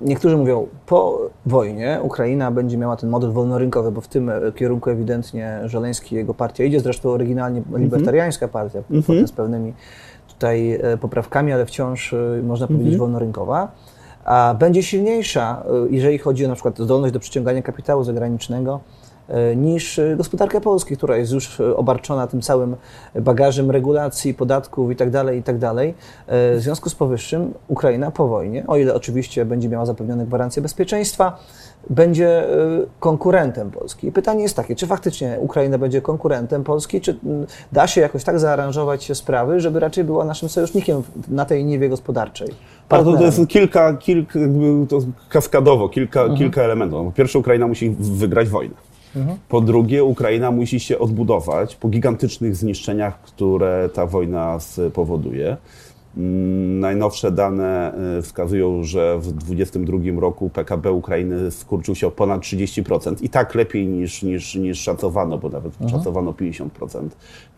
Niektórzy 0.00 0.36
mówią, 0.36 0.66
po 0.86 1.18
wojnie 1.46 2.00
Ukraina 2.02 2.50
będzie 2.50 2.76
miała 2.76 2.96
ten 2.96 3.10
model 3.10 3.32
wolnorynkowy, 3.32 3.92
bo 3.92 4.00
w 4.00 4.08
tym 4.08 4.30
kierunku 4.56 4.90
ewidentnie 4.90 5.60
Żeleński 5.64 6.14
i 6.14 6.18
jego 6.18 6.34
partia 6.34 6.64
idzie, 6.64 6.80
zresztą 6.80 7.08
oryginalnie 7.08 7.58
mhm. 7.58 7.82
libertariańska 7.82 8.48
partia, 8.48 8.82
mm 8.90 9.02
-hmm. 9.02 9.26
z 9.26 9.32
pewnymi 9.32 9.72
tutaj 10.28 10.72
e, 10.72 10.96
poprawkami, 10.96 11.52
ale 11.52 11.66
wciąż 11.66 12.12
e, 12.12 12.42
można 12.42 12.66
powiedzieć 12.66 12.86
mm 12.86 12.96
-hmm. 12.96 13.00
wolnorynkowa, 13.00 13.72
a 14.24 14.54
będzie 14.58 14.82
silniejsza, 14.82 15.62
e, 15.66 15.86
jeżeli 15.90 16.18
chodzi 16.18 16.44
o 16.44 16.48
na 16.48 16.54
przykład 16.54 16.78
zdolność 16.78 17.14
do 17.14 17.20
przyciągania 17.20 17.62
kapitału 17.62 18.04
zagranicznego, 18.04 18.80
E, 18.80 18.99
niż 19.56 20.00
gospodarka 20.16 20.60
Polski, 20.60 20.96
która 20.96 21.16
jest 21.16 21.32
już 21.32 21.60
obarczona 21.60 22.26
tym 22.26 22.40
całym 22.40 22.76
bagażem 23.14 23.70
regulacji, 23.70 24.34
podatków 24.34 24.90
itd., 24.90 25.24
tak 25.24 25.34
itd. 25.34 25.60
Tak 25.60 25.78
e, 25.78 25.92
w 26.56 26.60
związku 26.60 26.90
z 26.90 26.94
powyższym 26.94 27.54
Ukraina 27.68 28.10
po 28.10 28.28
wojnie, 28.28 28.64
o 28.66 28.76
ile 28.76 28.94
oczywiście 28.94 29.44
będzie 29.44 29.68
miała 29.68 29.86
zapewnione 29.86 30.26
gwarancje 30.26 30.62
bezpieczeństwa, 30.62 31.38
będzie 31.90 32.28
e, 32.28 32.46
konkurentem 33.00 33.70
Polski. 33.70 34.06
I 34.06 34.12
pytanie 34.12 34.42
jest 34.42 34.56
takie, 34.56 34.76
czy 34.76 34.86
faktycznie 34.86 35.36
Ukraina 35.40 35.78
będzie 35.78 36.02
konkurentem 36.02 36.64
Polski, 36.64 37.00
czy 37.00 37.18
da 37.72 37.86
się 37.86 38.00
jakoś 38.00 38.24
tak 38.24 38.38
zaaranżować 38.38 39.04
się 39.04 39.14
sprawy, 39.14 39.60
żeby 39.60 39.80
raczej 39.80 40.04
była 40.04 40.24
naszym 40.24 40.48
sojusznikiem 40.48 41.02
na 41.28 41.44
tej 41.44 41.64
niwie 41.64 41.88
gospodarczej? 41.88 42.48
Partnerem. 42.88 43.18
To, 43.18 43.24
jest 43.24 43.48
kilka, 43.48 43.94
kilka 43.94 44.38
to 44.88 44.98
kaskadowo, 45.28 45.88
kilka, 45.88 46.20
mhm. 46.20 46.38
kilka 46.38 46.62
elementów. 46.62 47.06
Po 47.06 47.12
pierwsze, 47.12 47.38
Ukraina 47.38 47.66
musi 47.66 47.90
wygrać 47.98 48.48
wojnę. 48.48 48.89
Po 49.48 49.60
drugie, 49.60 50.04
Ukraina 50.04 50.50
musi 50.50 50.80
się 50.80 50.98
odbudować 50.98 51.76
po 51.76 51.88
gigantycznych 51.88 52.56
zniszczeniach, 52.56 53.22
które 53.22 53.88
ta 53.94 54.06
wojna 54.06 54.60
spowoduje. 54.60 55.56
Mm, 56.16 56.80
najnowsze 56.80 57.30
dane 57.30 57.92
y, 58.18 58.22
wskazują, 58.22 58.84
że 58.84 59.18
w 59.18 59.32
2022 59.32 60.20
roku 60.20 60.50
PKB 60.50 60.92
Ukrainy 60.92 61.50
skurczył 61.50 61.94
się 61.94 62.06
o 62.06 62.10
ponad 62.10 62.40
30% 62.40 63.22
i 63.22 63.28
tak 63.28 63.54
lepiej 63.54 63.86
niż, 63.86 64.22
niż, 64.22 64.54
niż 64.54 64.80
szacowano, 64.80 65.38
bo 65.38 65.48
nawet 65.48 65.72
mhm. 65.72 65.90
szacowano 65.90 66.32
50% 66.32 66.68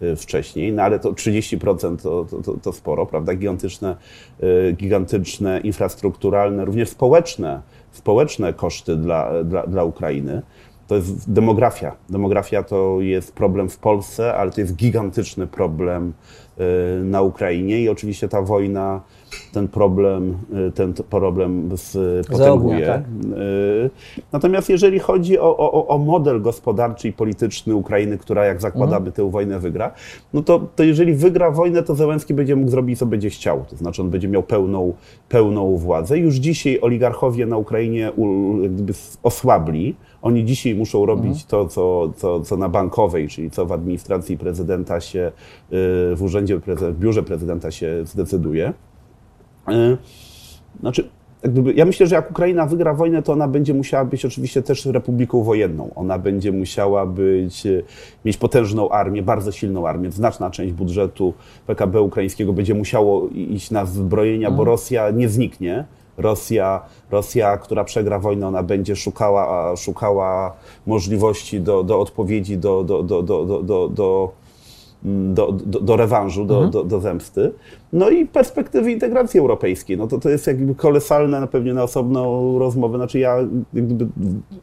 y, 0.02 0.16
wcześniej, 0.16 0.72
no 0.72 0.82
ale 0.82 0.98
to 0.98 1.12
30% 1.12 1.96
to, 2.02 2.26
to, 2.44 2.54
to 2.54 2.72
sporo, 2.72 3.06
prawda? 3.06 3.34
Gigantyczne, 3.34 3.96
y, 4.42 4.72
gigantyczne 4.72 5.60
infrastrukturalne, 5.60 6.64
również 6.64 6.88
społeczne, 6.88 7.62
społeczne 7.92 8.52
koszty 8.52 8.96
dla, 8.96 9.44
dla, 9.44 9.66
dla 9.66 9.84
Ukrainy 9.84 10.42
to 10.92 10.96
jest 10.96 11.32
demografia. 11.32 11.96
Demografia 12.10 12.62
to 12.62 12.96
jest 13.00 13.34
problem 13.34 13.68
w 13.68 13.78
Polsce, 13.78 14.34
ale 14.34 14.50
to 14.50 14.60
jest 14.60 14.76
gigantyczny 14.76 15.46
problem 15.46 16.12
y, 16.60 17.04
na 17.04 17.22
Ukrainie 17.22 17.80
i 17.80 17.88
oczywiście 17.88 18.28
ta 18.28 18.42
wojna 18.42 19.00
ten 19.52 19.68
problem, 19.68 20.36
y, 20.68 20.72
ten 20.72 20.94
problem 21.10 21.68
potęguje. 22.30 22.86
Tak? 22.86 23.00
Y, 23.00 23.90
natomiast 24.32 24.68
jeżeli 24.68 24.98
chodzi 24.98 25.38
o, 25.38 25.56
o, 25.56 25.88
o, 25.88 25.98
model 25.98 26.42
gospodarczy 26.42 27.08
i 27.08 27.12
polityczny 27.12 27.74
Ukrainy, 27.74 28.18
która 28.18 28.44
jak 28.44 28.60
zakładamy 28.60 28.96
mhm. 28.96 29.12
tę 29.12 29.30
wojnę 29.30 29.58
wygra, 29.58 29.92
no 30.34 30.42
to, 30.42 30.66
to 30.76 30.82
jeżeli 30.82 31.14
wygra 31.14 31.50
wojnę, 31.50 31.82
to 31.82 31.94
Zełenski 31.94 32.34
będzie 32.34 32.56
mógł 32.56 32.70
zrobić, 32.70 32.98
co 32.98 33.06
będzie 33.06 33.30
chciał. 33.30 33.64
To 33.70 33.76
znaczy 33.76 34.02
on 34.02 34.10
będzie 34.10 34.28
miał 34.28 34.42
pełną, 34.42 34.92
pełną 35.28 35.76
władzę. 35.76 36.18
Już 36.18 36.34
dzisiaj 36.34 36.78
oligarchowie 36.80 37.46
na 37.46 37.56
Ukrainie 37.56 38.12
osłabli. 39.22 39.94
Oni 40.22 40.44
dzisiaj 40.44 40.74
muszą 40.74 41.06
robić 41.06 41.42
mhm. 41.42 41.48
to, 41.48 41.68
co, 41.68 42.12
co, 42.16 42.40
co 42.40 42.56
na 42.56 42.68
bankowej, 42.68 43.28
czyli 43.28 43.50
co 43.50 43.66
w 43.66 43.72
administracji 43.72 44.38
prezydenta 44.38 45.00
się, 45.00 45.32
y, 45.72 46.16
w 46.16 46.18
urzędzie, 46.20 46.58
w 46.66 46.98
biurze 46.98 47.22
prezydenta 47.22 47.70
się 47.70 48.00
zdecyduje. 48.04 48.72
Y, 49.68 49.96
znaczy, 50.80 51.08
gdyby, 51.42 51.72
ja 51.72 51.84
myślę, 51.84 52.06
że 52.06 52.14
jak 52.14 52.30
Ukraina 52.30 52.66
wygra 52.66 52.94
wojnę, 52.94 53.22
to 53.22 53.32
ona 53.32 53.48
będzie 53.48 53.74
musiała 53.74 54.04
być 54.04 54.24
oczywiście 54.24 54.62
też 54.62 54.86
republiką 54.86 55.42
wojenną. 55.42 55.90
Ona 55.94 56.18
będzie 56.18 56.52
musiała 56.52 57.06
być, 57.06 57.66
y, 57.66 57.84
mieć 58.24 58.36
potężną 58.36 58.90
armię, 58.90 59.22
bardzo 59.22 59.52
silną 59.52 59.88
armię. 59.88 60.10
Znaczna 60.10 60.50
część 60.50 60.72
budżetu 60.72 61.34
PKB 61.66 62.00
ukraińskiego 62.00 62.52
będzie 62.52 62.74
musiało 62.74 63.28
iść 63.28 63.70
na 63.70 63.86
zbrojenia, 63.86 64.48
bo 64.48 64.62
mhm. 64.62 64.68
Rosja 64.68 65.10
nie 65.10 65.28
zniknie. 65.28 65.84
Rosja, 66.18 66.80
Rosja, 67.10 67.56
która 67.56 67.84
przegra 67.84 68.18
wojnę, 68.18 68.46
ona 68.48 68.62
będzie 68.62 68.96
szukała, 68.96 69.76
szukała 69.76 70.56
możliwości 70.86 71.60
do, 71.60 71.82
do 71.82 72.00
odpowiedzi, 72.00 72.58
do, 72.58 72.84
do, 72.84 73.02
do, 73.02 73.22
do, 73.22 73.44
do, 73.44 73.62
do, 73.62 73.88
do 73.88 74.32
do, 75.04 75.52
do, 75.52 75.80
do 75.80 75.96
rewanżu, 75.96 76.44
do, 76.44 76.54
mhm. 76.54 76.70
do, 76.70 76.84
do, 76.84 77.00
zemsty. 77.00 77.52
No 77.92 78.10
i 78.10 78.26
perspektywy 78.26 78.92
integracji 78.92 79.40
europejskiej. 79.40 79.96
No 79.96 80.06
to, 80.06 80.18
to 80.18 80.30
jest 80.30 80.46
jakby 80.46 80.74
kolosalne 80.74 81.40
na 81.40 81.46
pewnie 81.46 81.74
na 81.74 81.82
osobną 81.82 82.58
rozmowę. 82.58 82.98
Znaczy 82.98 83.18
ja 83.18 83.36
jakby 83.74 84.06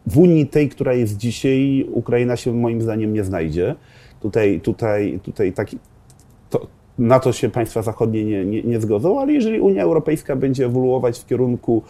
w 0.08 0.18
Unii 0.18 0.48
tej, 0.48 0.70
która 0.70 0.94
jest 0.94 1.18
dzisiaj, 1.18 1.88
Ukraina 1.92 2.36
się 2.36 2.54
moim 2.54 2.82
zdaniem 2.82 3.14
nie 3.14 3.24
znajdzie. 3.24 3.76
Tutaj, 4.22 4.62
tutaj, 4.62 5.20
tutaj 5.24 5.54
taki, 5.54 5.78
na 7.00 7.20
to 7.20 7.34
się 7.34 7.50
państwa 7.50 7.82
zachodnie 7.82 8.26
nie, 8.26 8.45
nie, 8.45 8.64
nie, 8.64 8.82
zgodzą, 8.82 9.20
ale 9.20 9.34
jeżeli 9.34 9.60
Unia 9.60 9.84
Europejska 9.84 10.36
będzie 10.36 10.66
ewoluować 10.66 11.20
w 11.20 11.26
kierunku 11.26 11.84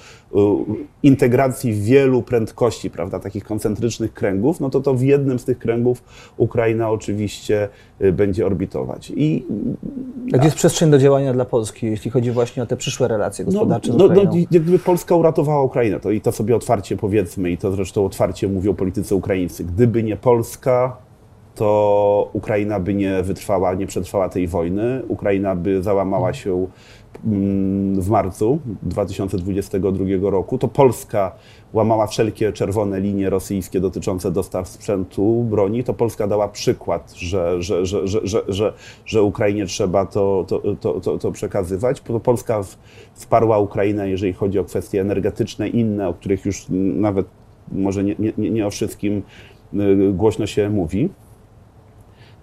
integracji 1.04 1.74
wielu 1.74 2.22
prędkości, 2.22 2.90
prawda, 2.90 3.20
takich 3.20 3.44
koncentrycznych 3.44 4.14
kręgów, 4.14 4.60
no 4.60 4.70
to 4.70 4.82
to 4.82 4.94
w 4.94 5.02
jednym 5.02 5.40
z 5.40 5.46
tych 5.46 5.60
kręgów 5.60 6.04
Ukraina 6.38 6.90
oczywiście 6.90 7.70
będzie 8.14 8.46
orbitować. 8.46 9.12
I, 9.16 9.46
gdzie 10.26 10.44
jest 10.44 10.56
przestrzeń 10.56 10.92
do 10.92 10.98
działania 10.98 11.34
dla 11.34 11.46
Polski, 11.46 11.86
jeśli 11.86 12.12
chodzi 12.12 12.32
właśnie 12.32 12.64
o 12.64 12.66
te 12.66 12.78
przyszłe 12.78 13.08
relacje 13.08 13.46
no, 13.46 13.52
gospodarcze 13.52 13.94
no, 13.94 14.00
z 14.00 14.02
Ukrainą? 14.02 14.32
No, 14.36 14.46
gdyby 14.50 14.80
Polska 14.80 15.16
uratowała 15.16 15.64
Ukrainę, 15.64 16.00
to 16.00 16.12
i 16.12 16.22
to 16.22 16.32
sobie 16.32 16.56
otwarcie 16.56 16.98
powiedzmy, 16.98 17.52
i 17.52 17.58
to 17.58 17.72
zresztą 17.72 18.06
otwarcie 18.06 18.48
mówią 18.48 18.74
politycy 18.74 19.16
ukraińscy, 19.16 19.64
gdyby 19.64 20.04
nie 20.04 20.16
Polska, 20.18 20.98
to 21.60 22.30
Ukraina 22.34 22.80
by 22.80 22.94
nie 22.94 23.24
wytrwała, 23.24 23.74
nie 23.74 23.88
przetrwała 23.88 24.30
tej 24.30 24.48
wojny. 24.48 25.02
Ukraina 25.08 25.56
by 25.56 25.84
załamała 25.84 26.34
się 26.34 26.68
mm, 27.26 28.02
w 28.02 28.10
marcu 28.10 28.60
2022 28.84 30.30
roku. 30.30 30.58
To 30.58 30.68
Polska 30.68 31.32
łamała 31.74 32.08
wszelkie 32.08 32.54
czerwone 32.54 33.00
linie 33.00 33.30
rosyjskie 33.30 33.80
dotyczące 33.80 34.32
dostaw 34.32 34.68
sprzętu, 34.68 35.44
broni. 35.50 35.84
To 35.84 35.94
Polska 35.94 36.28
dała 36.28 36.48
przykład, 36.48 37.14
że, 37.14 37.62
że, 37.62 37.86
że, 37.86 38.08
że, 38.08 38.20
że, 38.24 38.42
że, 38.48 38.74
że 39.06 39.24
Ukrainie 39.24 39.66
trzeba 39.66 40.06
to, 40.06 40.46
to, 40.48 40.76
to, 40.76 41.02
to, 41.02 41.18
to 41.18 41.32
przekazywać. 41.32 42.02
To 42.02 42.20
Polska 42.20 42.62
wsparła 43.14 43.60
Ukrainę, 43.60 44.10
jeżeli 44.10 44.34
chodzi 44.34 44.60
o 44.60 44.64
kwestie 44.64 45.02
energetyczne, 45.02 45.68
inne, 45.68 46.08
o 46.08 46.14
których 46.14 46.46
już 46.46 46.66
nawet 46.96 47.26
może 47.72 48.04
nie, 48.04 48.16
nie, 48.20 48.50
nie 48.52 48.68
o 48.68 48.70
wszystkim 48.70 49.22
y, 49.74 50.14
głośno 50.14 50.48
się 50.48 50.70
mówi. 50.70 51.10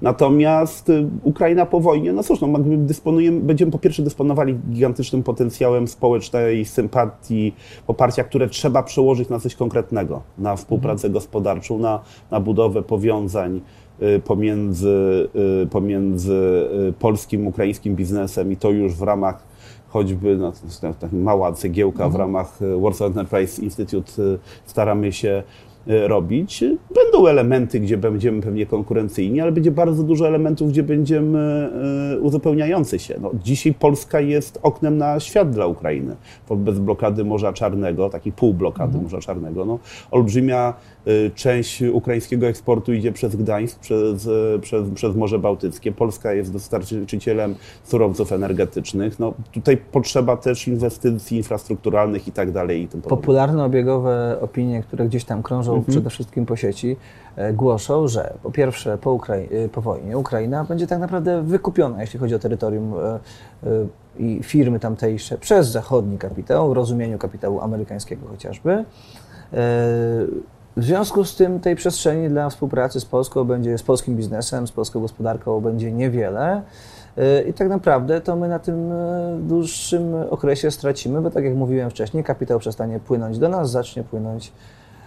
Natomiast 0.02 0.88
y, 0.88 1.06
Ukraina 1.22 1.66
po 1.66 1.80
wojnie, 1.80 2.12
no 2.12 2.22
cóż, 2.22 2.40
no, 2.40 2.48
dysponujemy, 2.60 3.40
będziemy 3.40 3.72
po 3.72 3.78
pierwsze 3.78 4.02
dysponowali 4.02 4.54
gigantycznym 4.70 5.22
potencjałem 5.22 5.88
społecznej 5.88 6.64
sympatii, 6.64 7.54
poparcia, 7.86 8.24
które 8.24 8.48
trzeba 8.48 8.82
przełożyć 8.82 9.28
na 9.28 9.40
coś 9.40 9.54
konkretnego, 9.54 10.22
na 10.38 10.56
współpracę 10.56 11.06
mhm. 11.06 11.12
gospodarczą, 11.12 11.78
na, 11.78 12.00
na 12.30 12.40
budowę 12.40 12.82
powiązań 12.82 13.60
y, 14.02 14.20
pomiędzy, 14.20 15.28
y, 15.62 15.66
pomiędzy 15.66 16.68
polskim, 16.98 17.46
ukraińskim 17.46 17.96
biznesem 17.96 18.52
i 18.52 18.56
to 18.56 18.70
już 18.70 18.94
w 18.94 19.02
ramach 19.02 19.44
choćby 19.88 20.36
no, 20.36 20.52
mała 21.12 21.52
cegiełka 21.52 22.04
w 22.04 22.06
mhm. 22.06 22.20
ramach 22.20 22.58
Warsaw 22.80 23.06
Enterprise 23.06 23.62
Institute 23.62 24.12
staramy 24.66 25.12
się 25.12 25.42
robić. 25.86 26.64
Będą 26.94 27.26
elementy, 27.26 27.80
gdzie 27.80 27.96
będziemy 27.96 28.42
pewnie 28.42 28.66
konkurencyjni, 28.66 29.40
ale 29.40 29.52
będzie 29.52 29.70
bardzo 29.70 30.02
dużo 30.02 30.28
elementów, 30.28 30.68
gdzie 30.68 30.82
będziemy 30.82 31.70
e, 32.14 32.20
uzupełniający 32.20 32.98
się. 32.98 33.14
No, 33.20 33.30
dzisiaj 33.44 33.74
Polska 33.74 34.20
jest 34.20 34.58
oknem 34.62 34.98
na 34.98 35.20
świat 35.20 35.50
dla 35.50 35.66
Ukrainy. 35.66 36.16
Wobec 36.48 36.78
blokady 36.78 37.24
Morza 37.24 37.52
Czarnego, 37.52 38.08
takiej 38.08 38.32
półblokady 38.32 38.86
mhm. 38.86 39.04
Morza 39.04 39.20
Czarnego, 39.20 39.64
no, 39.64 39.78
olbrzymia 40.10 40.74
e, 40.74 40.95
część 41.34 41.82
ukraińskiego 41.82 42.46
eksportu 42.46 42.92
idzie 42.92 43.12
przez 43.12 43.36
Gdańsk, 43.36 43.78
przez, 43.78 44.28
przez, 44.60 44.90
przez 44.94 45.16
Morze 45.16 45.38
Bałtyckie. 45.38 45.92
Polska 45.92 46.32
jest 46.32 46.52
dostarczycielem 46.52 47.54
surowców 47.84 48.32
energetycznych. 48.32 49.18
No, 49.18 49.34
tutaj 49.52 49.76
potrzeba 49.76 50.36
też 50.36 50.68
inwestycji 50.68 51.36
infrastrukturalnych 51.36 52.28
i 52.28 52.32
tak 52.32 52.52
dalej. 52.52 52.82
I 52.82 52.88
tym 52.88 53.02
Popularne 53.02 53.64
obiegowe 53.64 54.36
opinie, 54.40 54.82
które 54.82 55.06
gdzieś 55.06 55.24
tam 55.24 55.42
krążą 55.42 55.74
mhm. 55.74 55.92
przede 55.92 56.10
wszystkim 56.10 56.46
po 56.46 56.56
sieci, 56.56 56.96
e, 57.36 57.52
głoszą, 57.52 58.08
że 58.08 58.34
po 58.42 58.50
pierwsze 58.50 58.98
po, 58.98 59.12
Ukrai 59.12 59.48
e, 59.50 59.68
po 59.68 59.80
wojnie 59.80 60.18
Ukraina 60.18 60.64
będzie 60.64 60.86
tak 60.86 60.98
naprawdę 61.00 61.42
wykupiona, 61.42 62.00
jeśli 62.00 62.18
chodzi 62.18 62.34
o 62.34 62.38
terytorium 62.38 62.94
e, 62.94 63.18
i 64.18 64.40
firmy 64.42 64.80
tamtejsze 64.80 65.38
przez 65.38 65.68
zachodni 65.68 66.18
kapitał, 66.18 66.70
w 66.70 66.72
rozumieniu 66.72 67.18
kapitału 67.18 67.60
amerykańskiego 67.60 68.28
chociażby. 68.28 68.84
W 70.76 70.84
związku 70.84 71.24
z 71.24 71.36
tym 71.36 71.60
tej 71.60 71.76
przestrzeni 71.76 72.28
dla 72.28 72.50
współpracy 72.50 73.00
z 73.00 73.04
Polską 73.04 73.44
będzie, 73.44 73.78
z 73.78 73.82
polskim 73.82 74.16
biznesem, 74.16 74.66
z 74.66 74.72
polską 74.72 75.00
gospodarką 75.00 75.60
będzie 75.60 75.92
niewiele. 75.92 76.62
I 77.48 77.52
tak 77.52 77.68
naprawdę 77.68 78.20
to 78.20 78.36
my 78.36 78.48
na 78.48 78.58
tym 78.58 78.92
dłuższym 79.38 80.14
okresie 80.30 80.70
stracimy, 80.70 81.20
bo 81.20 81.30
tak 81.30 81.44
jak 81.44 81.54
mówiłem 81.54 81.90
wcześniej, 81.90 82.24
kapitał 82.24 82.58
przestanie 82.58 83.00
płynąć 83.00 83.38
do 83.38 83.48
nas, 83.48 83.70
zacznie 83.70 84.04
płynąć 84.04 84.52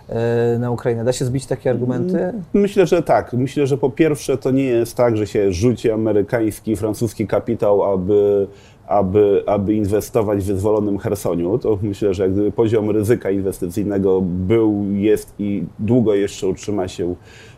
E, 0.10 0.60
na 0.60 0.72
Ukrainę. 0.72 1.04
Da 1.04 1.14
się 1.14 1.26
zbić 1.26 1.46
takie 1.46 1.70
argumenty? 1.70 2.34
Myślę, 2.54 2.86
że 2.86 3.04
tak. 3.04 3.34
Myślę, 3.34 3.68
że 3.68 3.78
po 3.78 3.90
pierwsze 3.90 4.38
to 4.38 4.52
nie 4.52 4.64
jest 4.64 4.96
tak, 4.96 5.18
że 5.18 5.28
się 5.28 5.54
rzuci 5.54 5.92
amerykański, 5.92 6.76
francuski 6.76 7.28
kapitał, 7.28 7.94
aby, 7.94 8.48
aby, 8.90 9.44
aby 9.46 9.74
inwestować 9.74 10.44
w 10.44 10.46
wyzwolonym 10.46 10.98
Hersoniu. 10.98 11.58
To 11.58 11.80
myślę, 11.82 12.14
że 12.14 12.30
gdyby 12.30 12.52
poziom 12.52 12.90
ryzyka 12.90 13.32
inwestycyjnego 13.32 14.22
był, 14.22 14.86
jest 14.92 15.34
i 15.40 15.64
długo 15.80 16.16
jeszcze 16.16 16.48
utrzyma 16.48 16.88
się 16.88 17.16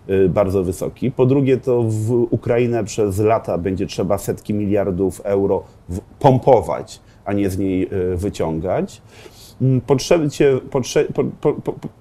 y, 0.10 0.30
bardzo 0.30 0.64
wysoki. 0.64 1.12
Po 1.12 1.26
drugie, 1.26 1.58
to 1.58 1.84
w 1.84 2.28
Ukrainę 2.30 2.84
przez 2.84 3.20
lata 3.20 3.58
będzie 3.58 3.86
trzeba 3.86 4.18
setki 4.18 4.54
miliardów 4.54 5.22
euro 5.24 5.64
pompować, 6.20 7.00
a 7.26 7.34
nie 7.34 7.50
z 7.50 7.58
niej 7.58 7.88
y, 7.94 8.18
wyciągać. 8.18 9.02
Mm, 9.62 9.82
po 9.82 9.96
trzecie, 9.96 10.60
po, 10.72 10.82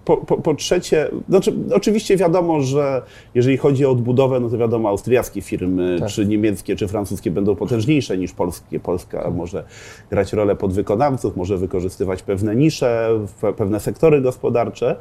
po, 0.05 0.17
po, 0.17 0.37
po, 0.37 0.55
trzecie, 0.55 1.11
znaczy 1.29 1.53
oczywiście 1.75 2.17
wiadomo, 2.17 2.61
że 2.61 3.03
jeżeli 3.35 3.57
chodzi 3.57 3.87
o 3.87 3.91
odbudowę, 3.91 4.41
no 4.41 4.51
to 4.51 4.59
wiadomo, 4.59 4.89
austriackie 4.89 5.41
firmy, 5.41 5.97
tak. 6.01 6.09
czy 6.09 6.27
niemieckie, 6.27 6.77
czy 6.77 6.89
francuskie 6.89 7.31
będą 7.31 7.57
potężniejsze 7.57 8.19
niż 8.19 8.33
polskie. 8.33 8.81
Polska 8.81 9.31
może 9.31 9.65
grać 10.11 10.33
rolę 10.33 10.57
podwykonawców, 10.57 11.37
może 11.37 11.59
wykorzystywać 11.59 12.23
pewne 12.23 12.57
nisze, 12.57 13.09
pewne 13.57 13.81
sektory 13.81 14.21
gospodarcze, 14.21 14.97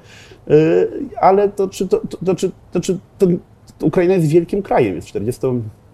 y, 0.51 0.87
ale 1.21 1.49
to 1.49 1.67
czy 1.67 1.87
to, 1.87 1.97
to, 1.97 2.17
to, 2.17 2.35
to, 2.71 2.79
to, 2.79 2.89
to 3.17 3.27
Ukraina 3.85 4.13
jest 4.13 4.27
wielkim 4.27 4.61
krajem, 4.61 4.95
jest 4.95 5.07
40 5.07 5.41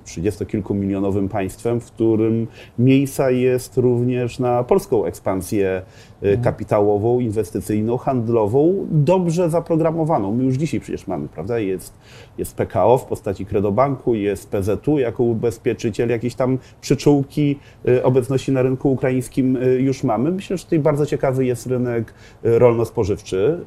trzydziestokilkumilionowym 0.06 1.30
państwem, 1.30 1.80
w 1.82 1.92
którym 1.92 2.48
miejsca 2.80 3.32
jest 3.32 3.78
również 3.78 4.40
na 4.40 4.64
polską 4.64 5.06
ekspansję 5.06 5.68
e, 5.68 5.82
mhm. 6.22 6.42
kapitałową, 6.44 7.20
inwestycyjną, 7.20 7.98
handlową, 7.98 8.88
dobrze 8.92 9.50
zaprogramowaną. 9.50 10.36
My 10.36 10.44
już 10.44 10.56
dzisiaj 10.56 10.80
przecież 10.80 11.08
mamy, 11.08 11.28
prawda? 11.28 11.60
Jest, 11.60 11.94
jest 12.38 12.56
PKO 12.56 12.98
w 12.98 13.06
postaci 13.06 13.46
Kredobanku, 13.46 14.16
jest 14.16 14.50
PZU 14.50 15.00
jako 15.00 15.24
ubezpieczyciel, 15.24 16.10
jakieś 16.10 16.36
tam 16.36 16.58
przyczółki 16.82 17.60
e, 17.88 18.04
obecności 18.04 18.52
na 18.52 18.62
rynku 18.62 18.92
ukraińskim 18.92 19.58
e, 19.58 19.66
już 19.66 20.04
mamy. 20.04 20.32
Myślę, 20.32 20.58
że 20.58 20.64
tutaj 20.64 20.80
bardzo 20.80 21.06
ciekawy 21.06 21.46
jest 21.46 21.68
rynek 21.68 22.14
rolno-spożywczy 22.44 23.60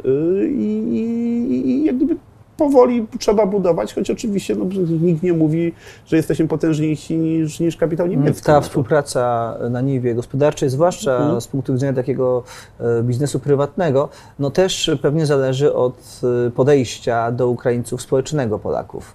i, 0.58 0.82
i, 0.92 1.70
i 1.70 1.84
jak 1.84 1.96
gdyby 1.96 2.16
powoli 2.58 3.06
trzeba 3.18 3.46
budować, 3.46 3.94
choć 3.94 4.10
oczywiście 4.10 4.54
no, 4.54 4.64
nikt 5.00 5.22
nie 5.22 5.32
mówi, 5.32 5.72
że 6.06 6.16
jesteśmy 6.16 6.48
potężniejsi 6.48 7.18
niż, 7.18 7.60
niż 7.60 7.76
kapitał 7.76 8.06
niemiecki. 8.06 8.46
Ta 8.46 8.60
współpraca 8.60 9.54
na 9.70 9.80
niwie 9.80 10.14
gospodarczej, 10.14 10.68
zwłaszcza 10.68 11.16
mhm. 11.16 11.40
z 11.40 11.46
punktu 11.46 11.72
widzenia 11.72 11.92
takiego 11.92 12.42
e, 12.80 13.02
biznesu 13.02 13.40
prywatnego, 13.40 14.08
no 14.38 14.50
też 14.50 14.90
pewnie 15.02 15.26
zależy 15.26 15.74
od 15.74 16.20
e, 16.46 16.50
podejścia 16.50 17.32
do 17.32 17.48
Ukraińców 17.48 18.02
społecznego 18.02 18.58
Polaków 18.58 19.14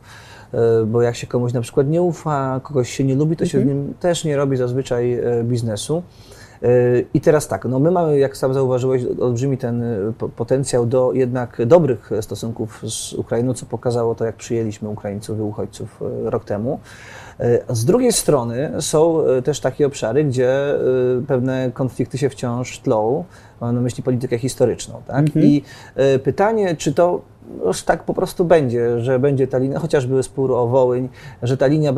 e, 0.53 0.85
bo 0.85 1.01
jak 1.01 1.15
się 1.15 1.27
komuś 1.27 1.53
na 1.53 1.61
przykład 1.61 1.87
nie 1.87 2.01
ufa, 2.01 2.59
kogoś 2.63 2.89
się 2.89 3.03
nie 3.03 3.15
lubi, 3.15 3.37
to 3.37 3.45
się 3.45 3.57
z 3.57 3.61
mhm. 3.61 3.77
nim 3.77 3.93
też 3.93 4.23
nie 4.23 4.37
robi 4.37 4.57
zazwyczaj 4.57 5.19
biznesu. 5.43 6.03
I 7.13 7.21
teraz 7.21 7.47
tak, 7.47 7.65
no 7.65 7.79
my 7.79 7.91
mamy, 7.91 8.19
jak 8.19 8.37
sam 8.37 8.53
zauważyłeś, 8.53 9.03
olbrzymi 9.19 9.57
ten 9.57 9.83
y, 9.83 10.13
potencjał 10.35 10.85
do 10.85 11.13
jednak 11.13 11.65
dobrych 11.65 12.11
stosunków 12.21 12.81
z 12.87 13.13
Ukrainą, 13.13 13.53
co 13.53 13.65
pokazało 13.65 14.15
to, 14.15 14.25
jak 14.25 14.35
przyjęliśmy 14.35 14.89
Ukraińców 14.89 15.39
i 15.39 15.41
uchodźców 15.41 16.01
y, 16.01 16.29
rok 16.29 16.45
temu. 16.45 16.79
Y, 17.39 17.59
z 17.69 17.85
drugiej 17.85 18.13
strony 18.13 18.71
są 18.79 19.23
też 19.43 19.59
takie 19.59 19.87
obszary, 19.87 20.23
gdzie 20.23 20.75
pewne 21.27 21.71
konflikty 21.73 22.17
się 22.17 22.29
wciąż 22.29 22.79
tlą. 22.79 23.23
Mam 23.61 23.75
na 23.75 23.81
myśli 23.81 24.03
politykę 24.03 24.37
historyczną. 24.37 25.01
Tak? 25.07 25.19
Mhm. 25.19 25.45
I 25.45 25.63
pytanie, 26.23 26.75
czy 26.75 26.93
to 26.93 27.21
już 27.65 27.83
tak 27.83 28.03
po 28.03 28.13
prostu 28.13 28.45
będzie, 28.45 28.99
że 28.99 29.19
będzie 29.19 29.47
ta 29.47 29.57
linia, 29.57 29.79
chociaż 29.79 30.07
były 30.07 30.23
spór 30.23 30.51
o 30.51 30.67
Wołyń, 30.67 31.09
że 31.43 31.57
ta 31.57 31.67
linia, 31.67 31.93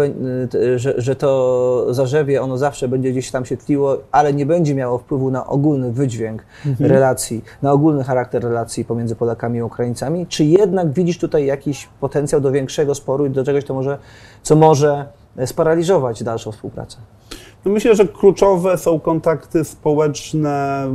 że, 0.76 0.94
że 0.98 1.16
to 1.16 1.94
zarzewie, 1.94 2.42
ono 2.42 2.58
zawsze 2.58 2.88
będzie 2.88 3.12
gdzieś 3.12 3.32
tam 3.32 3.46
się 3.46 3.58
tliło, 3.58 3.98
ale 4.12 4.34
nie 4.34 4.46
będzie 4.46 4.76
miało 4.76 4.98
wpływu 4.98 5.32
na 5.32 5.48
ogólny 5.48 5.92
wydźwięk 5.92 6.46
mhm. 6.66 6.92
relacji, 6.92 7.44
na 7.62 7.72
ogólny 7.72 8.04
charakter 8.04 8.44
relacji 8.44 8.86
pomiędzy 8.86 9.16
Polakami 9.16 9.60
i 9.60 9.64
Ukraińcami. 9.64 10.28
Czy 10.28 10.44
jednak 10.44 10.92
widzisz 10.92 11.18
tutaj 11.18 11.46
jakiś 11.46 11.90
potencjał 12.00 12.42
do 12.42 12.52
większego 12.52 12.96
sporu 12.96 13.26
i 13.26 13.30
do 13.30 13.44
czegoś, 13.44 13.66
to 13.66 13.74
może, 13.74 13.98
co 14.44 14.56
może 14.56 15.06
sparaliżować 15.46 16.24
dalszą 16.24 16.52
współpracę? 16.52 16.98
No 17.66 17.72
myślę, 17.72 17.96
że 17.96 18.08
kluczowe 18.08 18.78
są 18.78 19.00
kontakty 19.00 19.64
społeczne, 19.64 20.86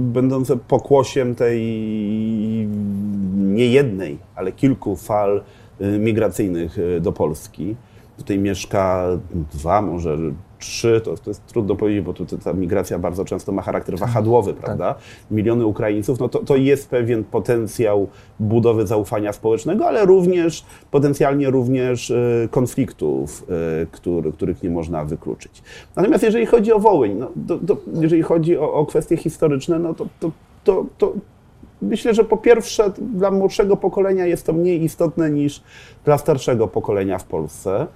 będące 0.00 0.56
pokłosiem 0.56 1.34
tej 1.34 1.60
nie 3.36 3.66
jednej, 3.66 4.18
ale 4.34 4.52
kilku 4.52 4.96
fal 4.96 5.42
y, 5.80 5.98
migracyjnych 5.98 6.78
y, 6.78 7.00
do 7.00 7.12
Polski. 7.12 7.76
tutaj 8.16 8.38
mieszka 8.38 9.06
dwa, 9.52 9.82
może 9.82 10.18
trzy, 10.58 11.00
to, 11.04 11.16
to 11.16 11.30
jest 11.30 11.46
trudno 11.46 11.76
powiedzieć, 11.76 12.04
bo 12.04 12.12
tu 12.12 12.26
ta 12.26 12.52
migracja 12.52 12.98
bardzo 12.98 13.24
często 13.24 13.52
ma 13.52 13.62
charakter 13.62 13.94
Tak. 13.94 14.08
wahadłowy, 14.08 14.54
prawda? 14.54 14.94
Miliony 15.30 15.66
Ukraińców, 15.66 16.20
no 16.20 16.28
to, 16.28 16.38
to 16.38 16.56
jest 16.56 16.90
pewien 16.90 17.24
potencjał 17.24 18.08
budowy 18.40 18.86
zaufania 18.86 19.32
społecznego, 19.32 19.86
ale 19.86 20.06
również 20.06 20.64
potencjalnie 20.90 21.50
również 21.50 22.10
e, 22.10 22.48
konfliktów, 22.50 23.46
e, 23.82 23.86
który, 23.86 24.32
których 24.32 24.62
nie 24.62 24.70
można 24.70 25.04
wykluczyć. 25.04 25.62
Natomiast 25.96 26.24
jeżeli 26.24 26.46
chodzi 26.46 26.72
o 26.72 26.78
Wołyń, 26.78 27.14
no, 27.14 27.30
to, 27.48 27.58
to, 27.66 27.76
jeżeli 27.94 28.22
chodzi 28.22 28.58
o, 28.58 28.72
o 28.72 28.86
kwestie 28.86 29.16
historyczne, 29.16 29.78
no 29.78 29.94
to, 29.94 30.06
to, 30.20 30.30
to, 30.64 30.86
to 30.98 31.12
Myślę, 31.82 32.14
że 32.14 32.24
po 32.24 32.36
pierwsze 32.36 32.92
dla 32.98 33.30
młodszego 33.30 33.76
pokolenia 33.76 34.26
jest 34.26 34.46
to 34.46 34.52
mniej 34.52 34.84
istotne 34.84 35.30
niż 35.30 35.62
dla 36.04 36.18
starszego 36.18 36.68
pokolenia 36.68 37.18
w 37.18 37.24
Polsce. 37.24 37.86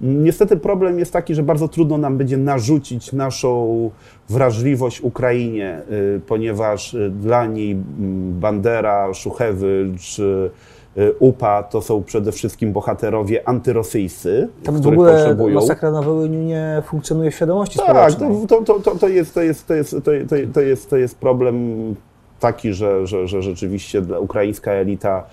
Niestety 0.00 0.56
problem 0.56 0.98
jest 0.98 1.12
taki, 1.12 1.34
że 1.34 1.42
bardzo 1.42 1.68
trudno 1.68 1.98
nam 1.98 2.18
będzie 2.18 2.36
narzucić 2.36 3.12
naszą 3.12 3.90
wrażliwość 4.28 5.00
Ukrainie, 5.00 5.80
y, 6.16 6.20
ponieważ 6.26 6.94
y, 6.94 7.10
dla 7.10 7.46
niej 7.46 7.72
mm, 7.72 8.40
Bandera, 8.40 9.14
Szuchewycz, 9.14 10.18
y, 10.18 10.50
y, 10.98 11.12
UPA 11.18 11.62
to 11.62 11.82
są 11.82 12.02
przede 12.02 12.32
wszystkim 12.32 12.72
bohaterowie 12.72 13.48
antyrosyjscy, 13.48 14.48
Tam 14.64 14.82
w 14.82 14.86
ogóle 14.86 15.12
potrzebują. 15.12 15.54
masakra 15.54 15.90
na 15.90 16.02
Wołyniu 16.02 16.42
nie 16.42 16.82
funkcjonuje 16.86 17.30
w 17.30 17.34
świadomości 17.34 17.78
Tak, 17.78 17.88
społecznej. 18.12 18.46
to, 18.48 18.62
to, 18.62 18.80
to, 18.80 18.90
to, 18.98 19.08
jest, 19.08 19.34
to, 19.34 19.42
jest, 19.42 19.66
to, 19.66 19.74
jest, 19.74 19.90
to, 19.90 20.00
to, 20.00 20.36
to, 20.52 20.60
jest, 20.60 20.90
to 20.90 20.96
jest 20.96 21.18
problem 21.18 21.94
taki, 22.40 22.72
że, 22.72 23.06
że, 23.06 23.28
że 23.28 23.42
rzeczywiście 23.42 24.02
dla 24.02 24.18
ukraińska 24.18 24.72
elita 24.72 25.24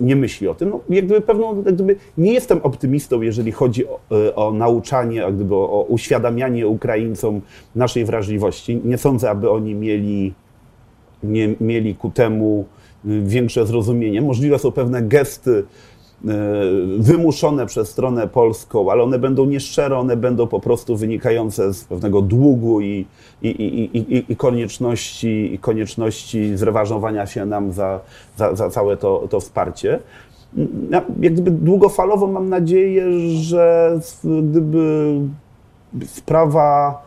nie, 0.00 0.16
myśli 0.16 0.48
o 0.48 0.54
tym. 0.54 0.70
No, 0.70 0.80
jak 0.90 1.04
gdyby 1.04 1.20
pewną, 1.20 1.56
jak 1.56 1.74
gdyby 1.74 1.96
nie 2.18 2.32
jestem 2.32 2.60
optymistą, 2.62 3.22
jeżeli 3.22 3.52
chodzi 3.52 3.88
o, 3.88 4.00
o 4.34 4.52
nauczanie, 4.52 5.16
jak 5.16 5.34
gdyby 5.34 5.54
o, 5.54 5.70
o 5.70 5.82
uświadamianie 5.82 6.68
Ukraińcom 6.68 7.40
naszej 7.74 8.04
wrażliwości. 8.04 8.80
Nie 8.84 8.98
sądzę, 8.98 9.30
aby 9.30 9.50
oni 9.50 9.74
mieli, 9.74 10.34
nie, 11.22 11.54
mieli 11.60 11.94
ku 11.94 12.10
temu 12.10 12.64
y, 13.06 13.22
większe 13.24 13.66
zrozumienie. 13.66 14.22
Możliwe 14.22 14.58
są 14.58 14.72
pewne 14.72 15.02
gesty 15.02 15.64
wymuszone 16.98 17.66
przez 17.66 17.88
stronę 17.88 18.28
polską, 18.28 18.90
ale 18.90 19.02
one 19.02 19.18
będą 19.18 19.44
nieszczere, 19.44 19.98
one 19.98 20.16
będą 20.16 20.46
po 20.46 20.60
prostu 20.60 20.96
wynikające 20.96 21.74
z 21.74 21.84
pewnego 21.84 22.22
długu 22.22 22.80
i, 22.80 23.06
i, 23.42 23.48
i, 23.48 24.32
i, 24.32 24.36
konieczności, 24.36 25.58
konieczności 25.60 26.56
zrewanżowania 26.56 27.26
się 27.26 27.46
nam 27.46 27.72
za, 27.72 28.00
za, 28.36 28.54
za 28.54 28.70
całe 28.70 28.96
to, 28.96 29.26
to 29.30 29.40
wsparcie. 29.40 29.98
Ja, 30.90 31.02
jak 31.20 31.32
gdyby 31.32 31.50
długofalowo 31.50 32.26
mam 32.26 32.48
nadzieję, 32.48 33.04
że 33.28 33.98
gdyby 34.24 35.14
sprawa 36.06 37.02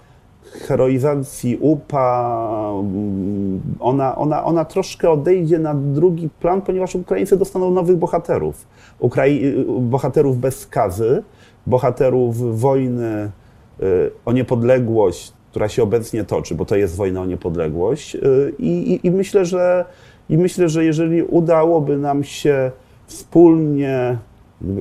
heroizacji 0.51 1.57
UPA, 1.61 2.71
mm, 2.79 3.61
ona, 3.79 4.15
ona, 4.15 4.43
ona 4.43 4.65
troszkę 4.65 5.11
odejdzie 5.11 5.59
na 5.59 5.75
drugi 5.75 6.29
plan, 6.29 6.61
ponieważ 6.61 6.95
Ukraińcy 6.95 7.37
dostaną 7.37 7.71
nowych 7.71 7.97
bohaterów. 7.97 8.67
Ukrai 8.99 9.65
bohaterów 9.79 10.39
bez 10.39 10.59
skazy, 10.59 11.23
bohaterów 11.67 12.59
wojny 12.59 13.31
y, 13.79 14.11
o 14.25 14.31
niepodległość, 14.31 15.33
która 15.51 15.69
się 15.69 15.83
obecnie 15.83 16.23
toczy, 16.23 16.55
bo 16.55 16.65
to 16.65 16.75
jest 16.75 16.95
wojna 16.95 17.21
o 17.21 17.25
niepodległość. 17.25 18.15
Y, 18.15 18.53
I, 18.59 18.93
i, 18.93 19.07
i, 19.07 19.11
myślę, 19.11 19.45
że, 19.45 19.85
I 20.29 20.37
myślę, 20.37 20.69
że 20.69 20.85
jeżeli 20.85 21.23
udałoby 21.23 21.97
nam 21.97 22.23
się 22.23 22.71
wspólnie, 23.07 24.17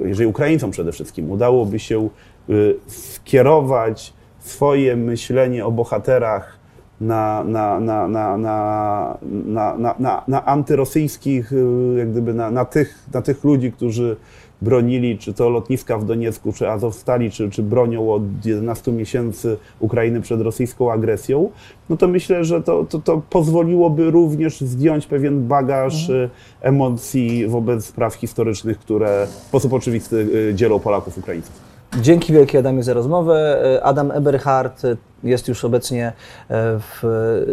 jeżeli 0.04 0.26
Ukraińcom 0.26 0.70
przede 0.70 0.92
wszystkim 0.92 1.30
udałoby 1.30 1.78
się 1.78 2.08
y, 2.50 2.74
skierować 2.86 4.15
swoje 4.49 4.97
myślenie 4.97 5.66
o 5.66 5.70
bohaterach 5.70 6.59
na, 7.01 7.44
na, 7.44 7.80
na, 7.80 8.09
na, 8.09 8.38
na, 8.38 9.18
na, 9.18 9.76
na, 9.78 9.94
na, 9.99 10.22
na 10.28 10.44
antyrosyjskich, 10.44 11.53
jak 11.97 12.11
gdyby 12.11 12.34
na, 12.34 12.51
na, 12.51 12.64
tych, 12.64 12.99
na 13.14 13.22
tych 13.22 13.44
ludzi, 13.44 13.72
którzy 13.72 14.16
bronili, 14.62 15.18
czy 15.18 15.34
to 15.34 15.49
lotniska 15.49 15.99
w 15.99 16.05
Doniecku, 16.05 16.53
czy 16.53 16.70
Azowstali, 16.70 17.30
czy, 17.30 17.51
czy 17.51 17.62
bronią 17.62 18.12
od 18.12 18.47
11 18.47 18.92
miesięcy 18.92 19.57
Ukrainy 19.80 20.20
przed 20.20 20.40
rosyjską 20.40 20.92
agresją, 20.92 21.51
no 21.88 21.97
to 21.97 22.09
myślę, 22.09 22.44
że 22.44 22.62
to, 22.62 22.84
to, 22.84 22.99
to 22.99 23.22
pozwoliłoby 23.30 24.11
również 24.11 24.61
zdjąć 24.61 25.07
pewien 25.07 25.49
bagaż 25.49 26.11
mhm. 26.11 26.30
emocji 26.61 27.47
wobec 27.47 27.84
spraw 27.84 28.14
historycznych, 28.14 28.78
które 28.78 29.26
w 29.26 29.30
sposób 29.30 29.72
oczywisty 29.72 30.53
dzielą 30.55 30.78
Polaków 30.78 31.18
Ukraińców. 31.18 31.65
Dzięki 32.01 32.32
wielkie 32.32 32.59
Adamie 32.59 32.82
za 32.82 32.95
rozmowę. 32.95 33.61
Adam 33.82 34.11
Eberhardt 34.11 34.82
jest 35.24 35.49
już 35.49 35.64
obecnie 35.64 36.12
w 36.51 37.03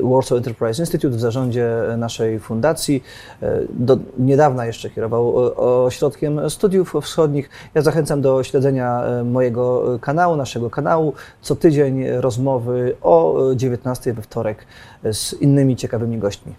Warsaw 0.04 0.38
Enterprise 0.38 0.82
Institute 0.82 1.18
w 1.18 1.20
zarządzie 1.20 1.70
naszej 1.98 2.40
fundacji. 2.40 3.04
Do 3.70 3.98
niedawna 4.20 4.66
jeszcze 4.66 4.90
kierował 4.90 5.36
ośrodkiem 5.86 6.50
studiów 6.50 6.94
wschodnich. 7.02 7.50
Ja 7.74 7.82
zachęcam 7.82 8.22
do 8.22 8.44
śledzenia 8.44 9.04
mojego 9.26 9.84
kanału, 10.02 10.36
naszego 10.36 10.70
kanału. 10.70 11.14
Co 11.42 11.56
tydzień 11.56 12.08
rozmowy 12.10 12.96
o 13.02 13.40
19 13.56 14.14
we 14.14 14.22
wtorek 14.22 14.66
z 15.12 15.34
innymi 15.34 15.76
ciekawymi 15.76 16.18
gośćmi. 16.18 16.54